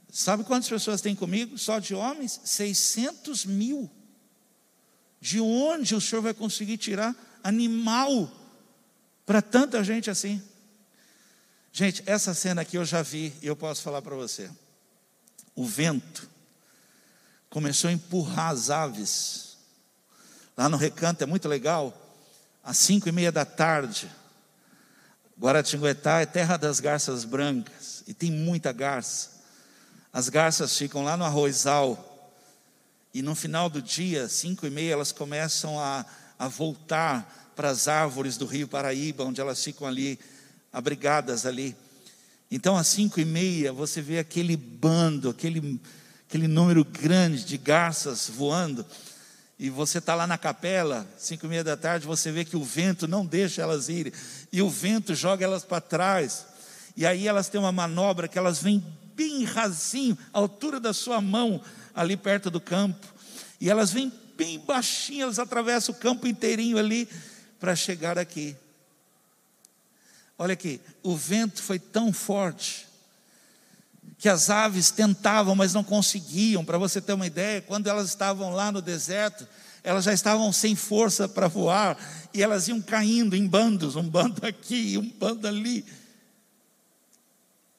sabe 0.10 0.44
quantas 0.44 0.70
pessoas 0.70 1.02
tem 1.02 1.14
comigo? 1.14 1.58
Só 1.58 1.78
de 1.80 1.94
homens? 1.94 2.40
600 2.44 3.46
mil. 3.46 3.92
De 5.20 5.40
onde 5.40 5.96
o 5.96 6.02
senhor 6.02 6.22
vai 6.22 6.34
conseguir 6.34 6.78
tirar 6.78 7.16
animal 7.44 8.32
para 9.26 9.42
tanta 9.42 9.84
gente 9.84 10.10
assim? 10.10 10.42
Gente, 11.72 12.04
essa 12.06 12.34
cena 12.34 12.62
aqui 12.62 12.78
eu 12.78 12.86
já 12.86 13.02
vi 13.02 13.34
e 13.42 13.48
eu 13.48 13.56
posso 13.56 13.82
falar 13.82 14.02
para 14.02 14.16
você. 14.16 14.50
O 15.56 15.66
vento 15.66 16.30
começou 17.50 17.90
a 17.90 17.94
empurrar 17.94 18.52
as 18.52 18.70
aves. 18.70 19.58
Lá 20.56 20.70
no 20.70 20.78
recanto 20.78 21.24
é 21.24 21.28
muito 21.28 21.48
legal. 21.48 21.94
Às 22.64 22.78
cinco 22.78 23.10
e 23.10 23.12
meia 23.12 23.32
da 23.32 23.44
tarde, 23.44 24.10
Guaratinguetá 25.40 26.22
é 26.22 26.26
terra 26.26 26.56
das 26.58 26.80
garças 26.80 27.26
brancas 27.26 28.04
e 28.08 28.14
tem 28.14 28.32
muita 28.32 28.72
garça. 28.72 29.32
As 30.14 30.30
garças 30.30 30.78
ficam 30.78 31.04
lá 31.04 31.18
no 31.18 31.26
arrozal 31.26 32.15
e 33.16 33.22
no 33.22 33.34
final 33.34 33.70
do 33.70 33.82
dia, 33.82 34.28
cinco 34.28 34.68
e 34.68 34.70
meia, 34.70 34.92
elas 34.92 35.14
começam 35.14 35.80
a, 35.80 36.06
a 36.38 36.50
voltar 36.50 37.54
para 37.56 37.70
as 37.70 37.88
árvores 37.88 38.36
do 38.36 38.46
rio 38.46 38.68
Paraíba, 38.68 39.24
onde 39.24 39.40
elas 39.40 39.64
ficam 39.64 39.88
ali, 39.88 40.20
abrigadas 40.70 41.46
ali. 41.46 41.78
Então, 42.52 42.76
às 42.76 42.88
cinco 42.88 43.18
e 43.22 43.24
meia, 43.24 43.72
você 43.72 44.02
vê 44.02 44.20
aquele 44.20 44.58
bando, 44.58 45.30
aquele, 45.30 45.80
aquele 46.28 46.46
número 46.46 46.84
grande 46.84 47.46
de 47.46 47.58
garças 47.58 48.30
voando, 48.30 48.86
e 49.58 49.70
você 49.70 50.00
está 50.00 50.14
lá 50.14 50.28
na 50.28 50.38
capela, 50.38 51.08
cinco 51.18 51.46
e 51.46 51.50
meia 51.50 51.64
da 51.64 51.78
tarde, 51.78 52.06
você 52.06 52.34
vê 52.34 52.44
que 52.44 52.58
o 52.58 52.64
vento 52.66 53.08
não 53.08 53.26
deixa 53.26 53.62
elas 53.62 53.88
irem, 53.88 54.12
e 54.52 54.62
o 54.62 54.70
vento 54.70 55.16
joga 55.16 55.46
elas 55.46 55.64
para 55.64 55.80
trás, 55.80 56.46
e 56.98 57.06
aí 57.06 57.30
elas 57.30 57.48
têm 57.48 57.62
uma 57.62 57.72
manobra 57.72 58.28
que 58.28 58.38
elas 58.38 58.62
vêm 58.62 58.84
bem 59.16 59.46
rasinho, 59.46 60.18
à 60.34 60.40
altura 60.40 60.82
da 60.82 60.94
sua 60.94 61.22
mão, 61.22 61.62
ali 61.96 62.18
perto 62.18 62.50
do 62.52 62.60
campo. 62.60 63.08
E 63.60 63.70
elas 63.70 63.92
vêm 63.92 64.12
bem 64.36 64.60
baixinhas, 64.60 65.24
elas 65.24 65.40
atravessam 65.40 65.96
o 65.96 65.98
campo 65.98 66.28
inteirinho 66.28 66.78
ali 66.78 67.08
para 67.60 67.76
chegar 67.76 68.20
aqui. 68.20 68.56
Olha 70.38 70.54
aqui, 70.54 70.82
o 71.02 71.16
vento 71.16 71.64
foi 71.64 71.80
tão 71.80 72.12
forte 72.12 72.86
que 74.18 74.28
as 74.28 74.50
aves 74.50 74.92
tentavam, 74.92 75.56
mas 75.56 75.74
não 75.74 75.84
conseguiam. 75.84 76.66
Para 76.66 76.78
você 76.78 77.00
ter 77.00 77.14
uma 77.14 77.28
ideia, 77.28 77.62
quando 77.62 77.88
elas 77.88 78.10
estavam 78.10 78.54
lá 78.54 78.72
no 78.72 78.82
deserto, 78.82 79.48
elas 79.84 80.04
já 80.04 80.14
estavam 80.14 80.52
sem 80.52 80.76
força 80.76 81.30
para 81.30 81.48
voar 81.48 81.98
e 82.34 82.44
elas 82.44 82.68
iam 82.68 82.82
caindo 82.82 83.36
em 83.36 83.48
bandos, 83.48 83.96
um 83.96 84.08
bando 84.08 84.46
aqui, 84.46 84.98
um 84.98 85.10
bando 85.10 85.48
ali. 85.48 85.86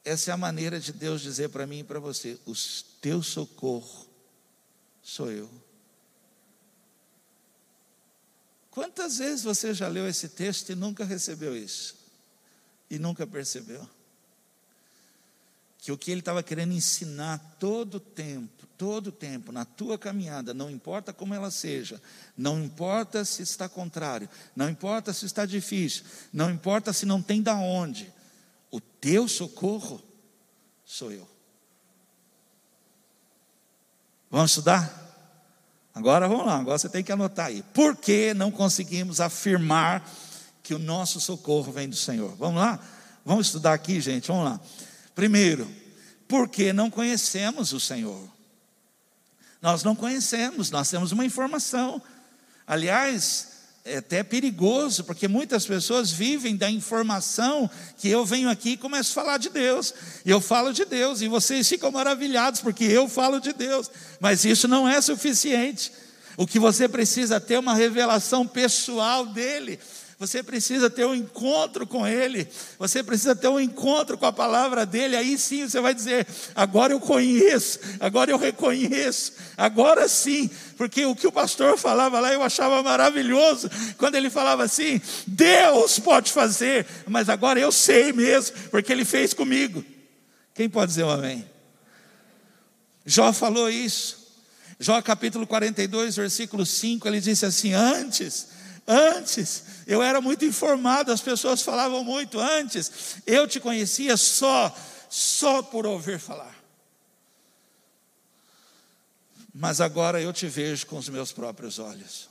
Essa 0.04 0.30
é 0.30 0.34
a 0.34 0.36
maneira 0.36 0.78
de 0.78 0.92
Deus 0.92 1.20
dizer 1.20 1.48
para 1.48 1.66
mim 1.66 1.80
e 1.80 1.84
para 1.84 1.98
você: 1.98 2.38
o 2.46 2.54
teu 3.00 3.22
socorro 3.22 4.05
sou 5.06 5.30
eu. 5.30 5.48
Quantas 8.72 9.18
vezes 9.18 9.44
você 9.44 9.72
já 9.72 9.86
leu 9.86 10.06
esse 10.08 10.28
texto 10.28 10.70
e 10.70 10.74
nunca 10.74 11.04
recebeu 11.04 11.56
isso? 11.56 11.94
E 12.90 12.98
nunca 12.98 13.24
percebeu? 13.24 13.88
Que 15.78 15.92
o 15.92 15.96
que 15.96 16.10
ele 16.10 16.20
estava 16.20 16.42
querendo 16.42 16.72
ensinar 16.72 17.38
todo 17.60 17.94
o 17.94 18.00
tempo, 18.00 18.66
todo 18.76 19.06
o 19.06 19.12
tempo, 19.12 19.52
na 19.52 19.64
tua 19.64 19.96
caminhada, 19.96 20.52
não 20.52 20.68
importa 20.68 21.12
como 21.12 21.32
ela 21.32 21.52
seja, 21.52 22.02
não 22.36 22.60
importa 22.64 23.24
se 23.24 23.42
está 23.42 23.68
contrário, 23.68 24.28
não 24.56 24.68
importa 24.68 25.12
se 25.12 25.24
está 25.24 25.46
difícil, 25.46 26.04
não 26.32 26.50
importa 26.50 26.92
se 26.92 27.06
não 27.06 27.22
tem 27.22 27.40
da 27.40 27.54
onde, 27.54 28.12
o 28.72 28.80
teu 28.80 29.28
socorro 29.28 30.02
sou 30.84 31.12
eu. 31.12 31.35
Vamos 34.36 34.50
estudar? 34.50 34.92
Agora 35.94 36.28
vamos 36.28 36.44
lá, 36.44 36.58
agora 36.58 36.76
você 36.76 36.90
tem 36.90 37.02
que 37.02 37.10
anotar 37.10 37.46
aí. 37.46 37.64
Por 37.72 37.96
que 37.96 38.34
não 38.34 38.50
conseguimos 38.50 39.18
afirmar 39.18 40.06
que 40.62 40.74
o 40.74 40.78
nosso 40.78 41.18
socorro 41.22 41.72
vem 41.72 41.88
do 41.88 41.96
Senhor? 41.96 42.36
Vamos 42.36 42.60
lá? 42.60 42.78
Vamos 43.24 43.46
estudar 43.46 43.72
aqui, 43.72 43.98
gente, 43.98 44.28
vamos 44.28 44.44
lá. 44.44 44.60
Primeiro, 45.14 45.66
porque 46.28 46.70
não 46.70 46.90
conhecemos 46.90 47.72
o 47.72 47.80
Senhor. 47.80 48.28
Nós 49.62 49.82
não 49.82 49.96
conhecemos, 49.96 50.70
nós 50.70 50.90
temos 50.90 51.12
uma 51.12 51.24
informação. 51.24 52.02
Aliás, 52.66 53.55
é 53.86 53.98
até 53.98 54.24
perigoso, 54.24 55.04
porque 55.04 55.28
muitas 55.28 55.64
pessoas 55.64 56.10
vivem 56.10 56.56
da 56.56 56.68
informação 56.68 57.70
que 57.96 58.08
eu 58.08 58.24
venho 58.24 58.50
aqui 58.50 58.70
e 58.70 58.76
começo 58.76 59.12
a 59.12 59.22
falar 59.22 59.38
de 59.38 59.48
Deus, 59.48 59.94
e 60.24 60.30
eu 60.30 60.40
falo 60.40 60.72
de 60.72 60.84
Deus, 60.84 61.20
e 61.20 61.28
vocês 61.28 61.68
ficam 61.68 61.92
maravilhados, 61.92 62.60
porque 62.60 62.82
eu 62.82 63.08
falo 63.08 63.38
de 63.38 63.52
Deus, 63.52 63.88
mas 64.18 64.44
isso 64.44 64.66
não 64.66 64.88
é 64.88 65.00
suficiente. 65.00 65.92
O 66.36 66.46
que 66.46 66.58
você 66.58 66.88
precisa 66.88 67.40
ter 67.40 67.54
é 67.54 67.58
uma 67.60 67.74
revelação 67.74 68.44
pessoal 68.44 69.24
dele, 69.24 69.78
você 70.18 70.42
precisa 70.42 70.88
ter 70.88 71.04
um 71.04 71.14
encontro 71.14 71.86
com 71.86 72.06
Ele, 72.06 72.48
você 72.78 73.02
precisa 73.02 73.36
ter 73.36 73.48
um 73.48 73.60
encontro 73.60 74.16
com 74.16 74.24
a 74.24 74.32
palavra 74.32 74.86
dEle, 74.86 75.14
aí 75.14 75.36
sim 75.36 75.68
você 75.68 75.78
vai 75.78 75.92
dizer: 75.92 76.26
agora 76.54 76.94
eu 76.94 77.00
conheço, 77.00 77.78
agora 78.00 78.30
eu 78.30 78.38
reconheço, 78.38 79.34
agora 79.58 80.08
sim, 80.08 80.48
porque 80.78 81.04
o 81.04 81.14
que 81.14 81.26
o 81.26 81.32
pastor 81.32 81.76
falava 81.76 82.18
lá 82.18 82.32
eu 82.32 82.42
achava 82.42 82.82
maravilhoso, 82.82 83.68
quando 83.98 84.14
ele 84.14 84.30
falava 84.30 84.64
assim: 84.64 85.02
Deus 85.26 85.98
pode 85.98 86.32
fazer, 86.32 86.86
mas 87.06 87.28
agora 87.28 87.60
eu 87.60 87.70
sei 87.70 88.10
mesmo, 88.12 88.56
porque 88.70 88.92
Ele 88.92 89.04
fez 89.04 89.34
comigo. 89.34 89.84
Quem 90.54 90.66
pode 90.66 90.92
dizer 90.92 91.04
um 91.04 91.10
amém? 91.10 91.44
Jó 93.04 93.34
falou 93.34 93.68
isso. 93.68 94.24
Jó 94.80 95.00
capítulo 95.02 95.46
42, 95.46 96.16
versículo 96.16 96.64
5, 96.64 97.06
ele 97.06 97.20
disse 97.20 97.44
assim: 97.44 97.74
Antes 97.74 98.56
Antes, 98.86 99.64
eu 99.86 100.02
era 100.02 100.20
muito 100.20 100.44
informado, 100.44 101.12
as 101.12 101.20
pessoas 101.20 101.62
falavam 101.62 102.02
muito. 102.02 102.40
Antes, 102.40 103.16
eu 103.26 103.46
te 103.46 103.60
conhecia 103.60 104.16
só, 104.16 104.74
só 105.08 105.62
por 105.62 105.86
ouvir 105.86 106.18
falar. 106.18 106.56
mas 109.58 109.80
agora 109.80 110.20
eu 110.20 110.34
te 110.34 110.46
vejo 110.46 110.86
com 110.86 110.98
os 110.98 111.08
meus 111.08 111.32
próprios 111.32 111.78
olhos. 111.78 112.28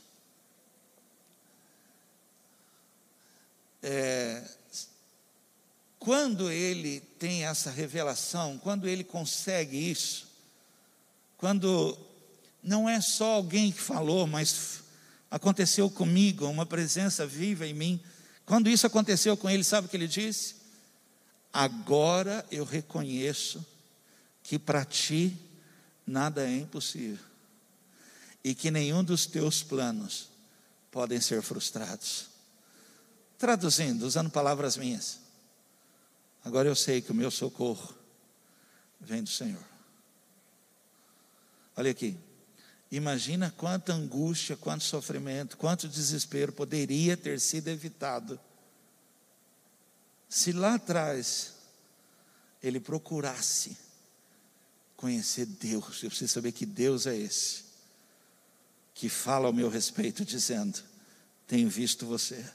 É, 3.82 4.44
quando 5.98 6.52
ele 6.52 7.00
tem 7.18 7.46
essa 7.46 7.72
revelação, 7.72 8.60
quando 8.60 8.88
ele 8.88 9.04
consegue 9.04 9.90
isso, 9.90 10.28
quando 11.36 11.98
não 12.62 12.88
é 12.88 13.02
só 13.02 13.34
alguém 13.34 13.72
que 13.72 13.82
falou, 13.82 14.28
mas 14.28 14.84
aconteceu 15.36 15.90
comigo, 15.90 16.48
uma 16.48 16.66
presença 16.66 17.28
viva 17.28 17.68
em 17.68 17.74
mim. 17.74 18.00
Quando 18.46 18.70
isso 18.70 18.88
aconteceu 18.88 19.36
com 19.36 19.50
ele, 19.50 19.66
sabe 19.66 19.86
o 19.86 19.90
que 19.90 19.98
ele 19.98 20.08
disse? 20.08 20.56
Agora 21.52 22.46
eu 22.50 22.64
reconheço 22.64 23.66
que 24.42 24.58
para 24.58 24.86
ti 24.86 25.38
nada 26.08 26.48
é 26.48 26.56
impossível 26.60 27.24
e 28.46 28.56
que 28.56 28.72
nenhum 28.72 29.04
dos 29.04 29.26
teus 29.26 29.62
planos 29.62 30.30
podem 30.90 31.20
ser 31.20 31.42
frustrados. 31.42 32.28
Traduzindo, 33.38 34.04
usando 34.04 34.30
palavras 34.30 34.78
minhas, 34.78 35.20
agora 36.46 36.70
eu 36.70 36.76
sei 36.78 37.02
que 37.02 37.12
o 37.12 37.16
meu 37.16 37.30
socorro 37.30 37.94
vem 39.02 39.22
do 39.22 39.30
Senhor. 39.30 39.64
Olha 41.76 41.92
aqui, 41.92 42.18
imagina 42.92 43.54
quanta 43.58 43.94
angústia, 43.94 44.56
quanto 44.56 44.84
sofrimento, 44.84 45.58
quanto 45.58 45.88
desespero 45.88 46.52
poderia 46.52 47.18
ter 47.18 47.40
sido 47.40 47.68
evitado 47.68 48.40
se 50.36 50.52
lá 50.52 50.76
atrás 50.76 51.54
ele 52.62 52.80
procurasse 52.80 53.78
conhecer 54.98 55.46
Deus, 55.46 56.04
eu 56.04 56.10
preciso 56.10 56.34
saber 56.34 56.52
que 56.52 56.66
Deus 56.66 57.06
é 57.06 57.16
esse, 57.16 57.64
que 58.94 59.08
fala 59.08 59.48
ao 59.48 59.54
meu 59.54 59.70
respeito, 59.70 60.26
dizendo: 60.26 60.84
Tenho 61.48 61.70
visto 61.70 62.06
você, 62.06 62.46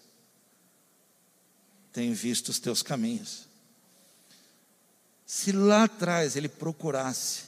tenho 1.91 2.15
visto 2.15 2.49
os 2.49 2.59
teus 2.59 2.83
caminhos. 2.83 3.49
Se 5.25 5.53
lá 5.53 5.85
atrás 5.85 6.35
ele 6.35 6.49
procurasse, 6.49 7.45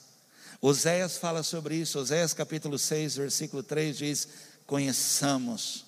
Oséias 0.64 1.18
fala 1.18 1.42
sobre 1.42 1.74
isso, 1.74 1.98
Oséias 1.98 2.32
capítulo 2.32 2.78
6, 2.78 3.16
versículo 3.16 3.64
3 3.64 3.98
diz: 3.98 4.28
Conheçamos 4.64 5.84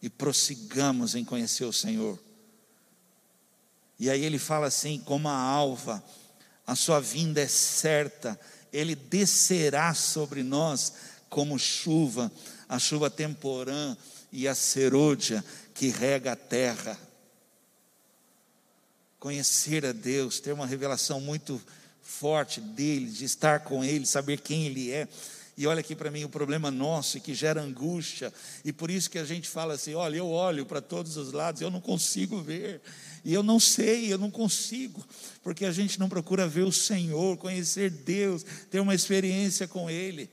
e 0.00 0.08
prossigamos 0.08 1.14
em 1.14 1.22
conhecer 1.22 1.66
o 1.66 1.72
Senhor. 1.72 2.18
E 3.98 4.08
aí 4.08 4.24
ele 4.24 4.38
fala 4.38 4.68
assim: 4.68 4.98
como 5.00 5.28
a 5.28 5.36
alva, 5.36 6.02
a 6.66 6.74
sua 6.74 6.98
vinda 6.98 7.42
é 7.42 7.46
certa, 7.46 8.40
ele 8.72 8.94
descerá 8.94 9.92
sobre 9.92 10.42
nós 10.42 10.94
como 11.28 11.58
chuva, 11.58 12.32
a 12.66 12.78
chuva 12.78 13.10
temporã 13.10 13.94
e 14.32 14.48
a 14.48 14.54
serôdia 14.54 15.44
que 15.74 15.88
rega 15.88 16.32
a 16.32 16.36
terra. 16.36 16.98
Conhecer 19.20 19.84
a 19.84 19.92
Deus, 19.92 20.40
ter 20.40 20.54
uma 20.54 20.66
revelação 20.66 21.20
muito 21.20 21.60
forte 22.02 22.60
dele, 22.60 23.06
de 23.06 23.24
estar 23.24 23.60
com 23.60 23.84
ele, 23.84 24.04
saber 24.04 24.40
quem 24.40 24.66
ele 24.66 24.90
é. 24.90 25.08
E 25.56 25.66
olha 25.66 25.80
aqui 25.80 25.94
para 25.94 26.10
mim 26.10 26.24
o 26.24 26.28
problema 26.28 26.70
nosso 26.70 27.20
que 27.20 27.34
gera 27.34 27.60
angústia, 27.60 28.32
e 28.64 28.72
por 28.72 28.90
isso 28.90 29.10
que 29.10 29.18
a 29.18 29.24
gente 29.24 29.48
fala 29.48 29.74
assim: 29.74 29.94
olha, 29.94 30.16
eu 30.16 30.28
olho 30.28 30.64
para 30.64 30.80
todos 30.80 31.16
os 31.16 31.32
lados, 31.32 31.60
eu 31.60 31.70
não 31.70 31.80
consigo 31.80 32.40
ver, 32.40 32.80
e 33.24 33.34
eu 33.34 33.42
não 33.42 33.60
sei, 33.60 34.12
eu 34.12 34.18
não 34.18 34.30
consigo, 34.30 35.04
porque 35.42 35.64
a 35.64 35.72
gente 35.72 36.00
não 36.00 36.08
procura 36.08 36.48
ver 36.48 36.62
o 36.62 36.72
Senhor, 36.72 37.36
conhecer 37.36 37.90
Deus, 37.90 38.44
ter 38.70 38.80
uma 38.80 38.94
experiência 38.94 39.68
com 39.68 39.90
Ele. 39.90 40.30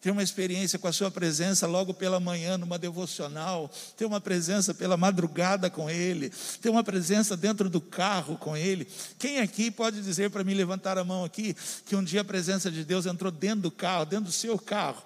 Ter 0.00 0.10
uma 0.12 0.22
experiência 0.22 0.78
com 0.78 0.86
a 0.86 0.92
Sua 0.92 1.10
presença 1.10 1.66
logo 1.66 1.92
pela 1.92 2.20
manhã, 2.20 2.56
numa 2.56 2.78
devocional, 2.78 3.70
ter 3.96 4.04
uma 4.04 4.20
presença 4.20 4.72
pela 4.72 4.96
madrugada 4.96 5.68
com 5.68 5.90
Ele, 5.90 6.30
ter 6.62 6.70
uma 6.70 6.84
presença 6.84 7.36
dentro 7.36 7.68
do 7.68 7.80
carro 7.80 8.36
com 8.36 8.56
Ele. 8.56 8.86
Quem 9.18 9.40
aqui 9.40 9.70
pode 9.70 10.00
dizer 10.00 10.30
para 10.30 10.44
mim, 10.44 10.54
levantar 10.54 10.98
a 10.98 11.04
mão 11.04 11.24
aqui, 11.24 11.56
que 11.84 11.96
um 11.96 12.04
dia 12.04 12.20
a 12.20 12.24
presença 12.24 12.70
de 12.70 12.84
Deus 12.84 13.06
entrou 13.06 13.32
dentro 13.32 13.62
do 13.62 13.70
carro, 13.70 14.04
dentro 14.04 14.26
do 14.26 14.32
seu 14.32 14.58
carro? 14.58 15.02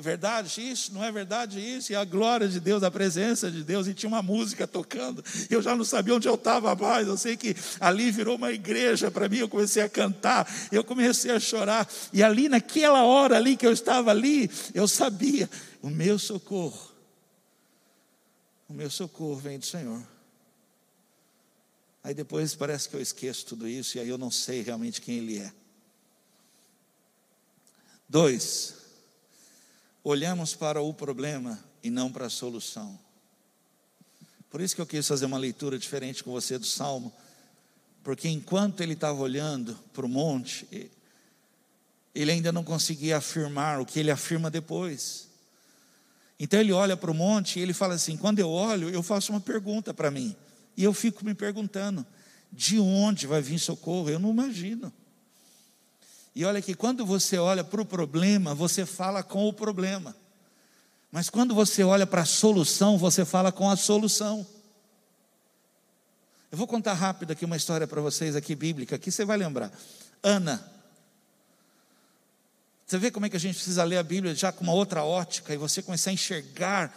É 0.00 0.02
verdade 0.02 0.66
isso? 0.66 0.94
Não 0.94 1.04
é 1.04 1.12
verdade 1.12 1.60
isso? 1.60 1.92
E 1.92 1.94
a 1.94 2.06
glória 2.06 2.48
de 2.48 2.58
Deus, 2.58 2.82
a 2.82 2.90
presença 2.90 3.50
de 3.50 3.62
Deus, 3.62 3.86
e 3.86 3.92
tinha 3.92 4.08
uma 4.08 4.22
música 4.22 4.66
tocando. 4.66 5.22
Eu 5.50 5.60
já 5.60 5.76
não 5.76 5.84
sabia 5.84 6.14
onde 6.14 6.26
eu 6.26 6.36
estava 6.36 6.74
mais. 6.74 7.06
Eu 7.06 7.18
sei 7.18 7.36
que 7.36 7.54
ali 7.78 8.10
virou 8.10 8.36
uma 8.36 8.50
igreja 8.50 9.10
para 9.10 9.28
mim. 9.28 9.36
Eu 9.36 9.48
comecei 9.48 9.82
a 9.82 9.90
cantar, 9.90 10.50
eu 10.72 10.82
comecei 10.82 11.30
a 11.32 11.38
chorar. 11.38 11.86
E 12.14 12.22
ali, 12.22 12.48
naquela 12.48 13.04
hora 13.04 13.36
ali 13.36 13.58
que 13.58 13.66
eu 13.66 13.72
estava 13.72 14.10
ali, 14.10 14.50
eu 14.72 14.88
sabia: 14.88 15.50
o 15.82 15.90
meu 15.90 16.18
socorro, 16.18 16.90
o 18.70 18.72
meu 18.72 18.88
socorro 18.88 19.36
vem 19.36 19.58
do 19.58 19.66
Senhor. 19.66 20.02
Aí 22.02 22.14
depois 22.14 22.54
parece 22.54 22.88
que 22.88 22.96
eu 22.96 23.02
esqueço 23.02 23.44
tudo 23.44 23.68
isso, 23.68 23.98
e 23.98 24.00
aí 24.00 24.08
eu 24.08 24.16
não 24.16 24.30
sei 24.30 24.62
realmente 24.62 24.98
quem 25.02 25.18
Ele 25.18 25.40
é. 25.40 25.52
Dois, 28.08 28.79
olhamos 30.02 30.54
para 30.54 30.80
o 30.80 30.92
problema 30.94 31.62
e 31.82 31.90
não 31.90 32.10
para 32.10 32.26
a 32.26 32.30
solução. 32.30 32.98
Por 34.50 34.60
isso 34.60 34.74
que 34.74 34.80
eu 34.80 34.86
quis 34.86 35.06
fazer 35.06 35.26
uma 35.26 35.38
leitura 35.38 35.78
diferente 35.78 36.24
com 36.24 36.32
você 36.32 36.58
do 36.58 36.66
Salmo, 36.66 37.12
porque 38.02 38.28
enquanto 38.28 38.80
ele 38.80 38.94
estava 38.94 39.20
olhando 39.20 39.74
para 39.92 40.04
o 40.04 40.08
monte, 40.08 40.66
ele 42.14 42.32
ainda 42.32 42.50
não 42.50 42.64
conseguia 42.64 43.18
afirmar 43.18 43.80
o 43.80 43.86
que 43.86 44.00
ele 44.00 44.10
afirma 44.10 44.50
depois. 44.50 45.28
Então 46.38 46.58
ele 46.58 46.72
olha 46.72 46.96
para 46.96 47.10
o 47.10 47.14
monte 47.14 47.58
e 47.58 47.62
ele 47.62 47.72
fala 47.72 47.94
assim: 47.94 48.16
quando 48.16 48.38
eu 48.38 48.48
olho, 48.48 48.88
eu 48.90 49.02
faço 49.02 49.30
uma 49.30 49.40
pergunta 49.40 49.94
para 49.94 50.10
mim, 50.10 50.34
e 50.76 50.82
eu 50.82 50.92
fico 50.92 51.24
me 51.24 51.34
perguntando: 51.34 52.04
de 52.50 52.78
onde 52.78 53.26
vai 53.26 53.40
vir 53.40 53.58
socorro? 53.58 54.08
Eu 54.08 54.18
não 54.18 54.30
imagino. 54.30 54.92
E 56.34 56.44
olha 56.44 56.62
que 56.62 56.74
quando 56.74 57.04
você 57.04 57.38
olha 57.38 57.64
para 57.64 57.80
o 57.80 57.84
problema, 57.84 58.54
você 58.54 58.86
fala 58.86 59.22
com 59.22 59.48
o 59.48 59.52
problema. 59.52 60.14
Mas 61.10 61.28
quando 61.28 61.54
você 61.54 61.82
olha 61.82 62.06
para 62.06 62.22
a 62.22 62.26
solução, 62.26 62.96
você 62.96 63.24
fala 63.24 63.50
com 63.50 63.68
a 63.68 63.76
solução. 63.76 64.46
Eu 66.52 66.58
vou 66.58 66.66
contar 66.66 66.94
rápido 66.94 67.32
aqui 67.32 67.44
uma 67.44 67.56
história 67.56 67.86
para 67.86 68.00
vocês 68.00 68.36
aqui 68.36 68.54
bíblica, 68.54 68.98
que 68.98 69.10
você 69.10 69.24
vai 69.24 69.36
lembrar. 69.36 69.72
Ana. 70.22 70.64
Você 72.86 72.98
vê 72.98 73.10
como 73.10 73.26
é 73.26 73.30
que 73.30 73.36
a 73.36 73.40
gente 73.40 73.54
precisa 73.54 73.84
ler 73.84 73.98
a 73.98 74.02
Bíblia 74.02 74.34
já 74.34 74.50
com 74.50 74.64
uma 74.64 74.72
outra 74.72 75.04
ótica 75.04 75.54
e 75.54 75.56
você 75.56 75.80
começar 75.80 76.10
a 76.10 76.12
enxergar. 76.12 76.92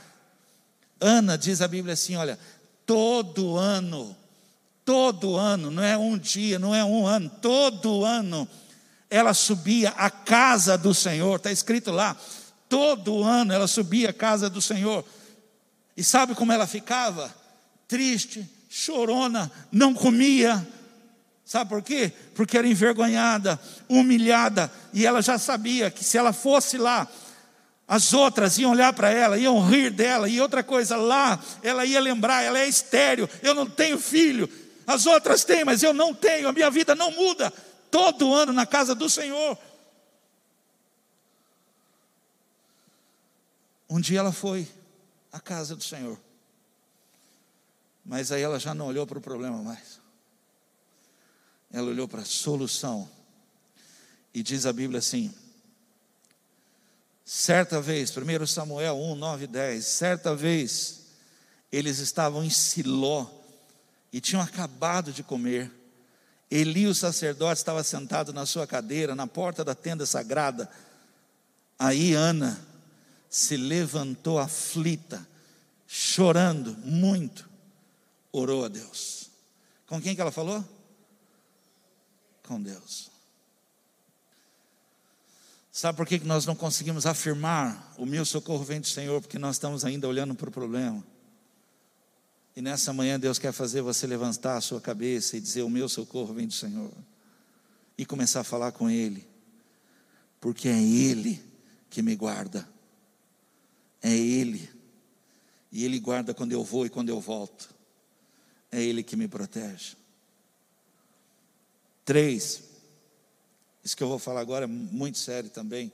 Ana 1.00 1.38
diz 1.38 1.62
a 1.62 1.68
Bíblia 1.68 1.94
assim, 1.94 2.16
olha, 2.16 2.40
todo 2.86 3.58
ano, 3.58 4.16
todo 4.84 5.36
ano, 5.36 5.70
não 5.70 5.84
é 5.84 5.98
um 5.98 6.18
dia, 6.18 6.58
não 6.58 6.74
é 6.74 6.84
um 6.84 7.06
ano, 7.06 7.30
todo 7.42 8.04
ano 8.06 8.48
ela 9.14 9.36
subia 9.36 9.90
à 9.90 10.10
casa 10.10 10.76
do 10.76 10.92
Senhor, 10.92 11.36
está 11.36 11.52
escrito 11.52 11.92
lá, 11.92 12.18
todo 12.68 13.24
ano 13.24 13.54
ela 13.54 13.68
subia 13.68 14.10
à 14.10 14.14
casa 14.14 14.50
do 14.50 14.60
Senhor, 14.60 15.06
e 15.96 16.04
sabe 16.04 16.34
como 16.34 16.52
ela 16.52 16.66
ficava? 16.66 17.32
Triste, 17.88 18.44
chorona, 18.68 19.52
não 19.72 19.94
comia, 19.94 20.68
sabe 21.46 21.70
por 21.70 21.84
quê? 21.84 22.12
Porque 22.34 22.58
era 22.58 22.68
envergonhada, 22.68 23.60
humilhada, 23.88 24.72
e 24.92 25.06
ela 25.06 25.22
já 25.22 25.38
sabia 25.38 25.92
que 25.92 26.04
se 26.04 26.18
ela 26.18 26.34
fosse 26.34 26.80
lá, 26.80 27.08
as 27.88 28.16
outras 28.16 28.58
iam 28.58 28.72
olhar 28.72 28.94
para 28.94 29.12
ela, 29.12 29.38
iam 29.38 29.64
rir 29.64 29.92
dela, 29.92 30.28
e 30.28 30.42
outra 30.42 30.64
coisa, 30.64 30.98
lá 30.98 31.40
ela 31.62 31.86
ia 31.86 32.00
lembrar, 32.00 32.42
ela 32.42 32.58
é 32.58 32.68
estéreo, 32.68 33.30
eu 33.44 33.54
não 33.54 33.68
tenho 33.68 34.00
filho, 34.00 34.50
as 34.88 35.06
outras 35.06 35.44
têm, 35.44 35.64
mas 35.64 35.84
eu 35.84 35.94
não 35.94 36.16
tenho, 36.16 36.48
a 36.48 36.52
minha 36.52 36.72
vida 36.72 36.96
não 36.96 37.12
muda 37.12 37.54
todo 37.94 38.34
ano 38.34 38.52
na 38.52 38.66
casa 38.66 38.96
do 38.96 39.08
Senhor. 39.08 39.56
Um 43.88 44.02
dia 44.02 44.18
ela 44.18 44.32
foi 44.32 44.68
à 45.32 45.40
casa 45.40 45.76
do 45.76 45.84
Senhor, 45.84 46.20
mas 48.04 48.32
aí 48.32 48.42
ela 48.42 48.60
já 48.60 48.74
não 48.74 48.88
olhou 48.88 49.06
para 49.06 49.20
o 49.20 49.22
problema 49.22 49.62
mais, 49.62 50.00
ela 51.72 51.90
olhou 51.90 52.08
para 52.08 52.22
a 52.22 52.26
solução, 52.26 53.08
e 54.34 54.42
diz 54.42 54.66
a 54.66 54.74
Bíblia 54.74 54.98
assim: 54.98 55.32
certa 57.24 57.80
vez, 57.80 58.12
1 58.18 58.48
Samuel 58.48 58.96
1, 58.96 59.16
9 59.16 59.44
e 59.44 59.48
10, 59.48 59.86
certa 59.86 60.36
vez, 60.36 61.02
eles 61.72 62.00
estavam 62.00 62.44
em 62.44 62.50
Siló 62.50 63.28
e 64.12 64.20
tinham 64.20 64.42
acabado 64.42 65.14
de 65.14 65.22
comer. 65.22 65.83
Eli, 66.56 66.86
o 66.86 66.94
sacerdote, 66.94 67.58
estava 67.58 67.84
sentado 67.84 68.32
na 68.32 68.46
sua 68.46 68.68
cadeira, 68.68 69.16
na 69.16 69.26
porta 69.26 69.66
da 69.66 69.74
tenda 69.74 70.06
sagrada. 70.06 70.70
Aí 71.80 72.14
Ana 72.14 72.64
se 73.28 73.58
levantou 73.58 74.38
aflita, 74.38 75.28
chorando 75.88 76.78
muito, 76.86 77.50
orou 78.32 78.64
a 78.64 78.68
Deus. 78.68 79.32
Com 79.88 80.00
quem 80.00 80.14
que 80.14 80.22
ela 80.22 80.32
falou? 80.32 80.64
Com 82.44 82.62
Deus. 82.62 83.10
Sabe 85.72 85.98
por 85.98 86.06
que 86.06 86.20
nós 86.20 86.46
não 86.46 86.56
conseguimos 86.56 87.08
afirmar 87.08 87.96
o 87.98 88.06
meu 88.06 88.24
socorro 88.24 88.64
vem 88.64 88.80
do 88.80 88.86
Senhor? 88.86 89.20
Porque 89.20 89.40
nós 89.40 89.56
estamos 89.56 89.84
ainda 89.84 90.08
olhando 90.08 90.36
para 90.36 90.50
o 90.50 90.52
problema. 90.52 91.04
E 92.56 92.62
nessa 92.62 92.94
manhã 92.94 93.20
Deus 93.20 93.40
quer 93.40 93.52
fazer 93.52 93.82
você 93.82 94.06
levantar 94.06 94.58
a 94.58 94.62
sua 94.62 94.80
cabeça 94.80 95.36
e 95.36 95.42
dizer: 95.42 95.64
O 95.64 95.70
meu 95.70 95.90
socorro 95.90 96.34
vem 96.34 96.48
do 96.48 96.54
Senhor. 96.54 96.92
E 97.98 98.06
começar 98.06 98.42
a 98.42 98.44
falar 98.44 98.72
com 98.72 98.90
Ele, 98.90 99.28
porque 100.40 100.68
é 100.68 100.82
Ele 100.82 101.44
que 101.90 102.02
me 102.02 102.16
guarda, 102.16 102.68
é 104.02 104.12
Ele, 104.12 104.68
e 105.72 105.86
Ele 105.86 106.00
guarda 106.00 106.34
quando 106.34 106.52
eu 106.52 106.64
vou 106.64 106.86
e 106.88 106.90
quando 106.90 107.10
eu 107.10 107.20
volto, 107.20 107.70
é 108.72 108.82
Ele 108.82 109.04
que 109.04 109.16
me 109.16 109.28
protege. 109.28 109.96
Três, 112.04 112.64
isso 113.84 113.96
que 113.96 114.04
eu 114.04 114.10
vou 114.10 114.20
falar 114.20 114.42
agora 114.42 114.66
é 114.66 114.68
muito 114.68 115.20
sério 115.20 115.52
também, 115.52 115.92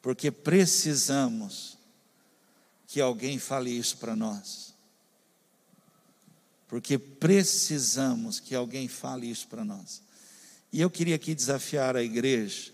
porque 0.00 0.30
precisamos 0.30 1.76
que 2.86 3.00
alguém 3.00 3.40
fale 3.40 3.70
isso 3.70 3.96
para 3.96 4.14
nós 4.14 4.73
porque 6.74 6.98
precisamos 6.98 8.40
que 8.40 8.52
alguém 8.52 8.88
fale 8.88 9.30
isso 9.30 9.46
para 9.46 9.64
nós. 9.64 10.02
E 10.72 10.80
eu 10.80 10.90
queria 10.90 11.14
aqui 11.14 11.32
desafiar 11.32 11.94
a 11.94 12.02
igreja 12.02 12.72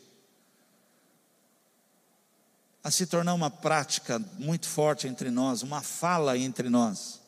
a 2.82 2.90
se 2.90 3.04
tornar 3.06 3.34
uma 3.34 3.50
prática 3.50 4.18
muito 4.38 4.66
forte 4.66 5.06
entre 5.06 5.30
nós, 5.30 5.60
uma 5.62 5.82
fala 5.82 6.38
entre 6.38 6.70
nós. 6.70 7.20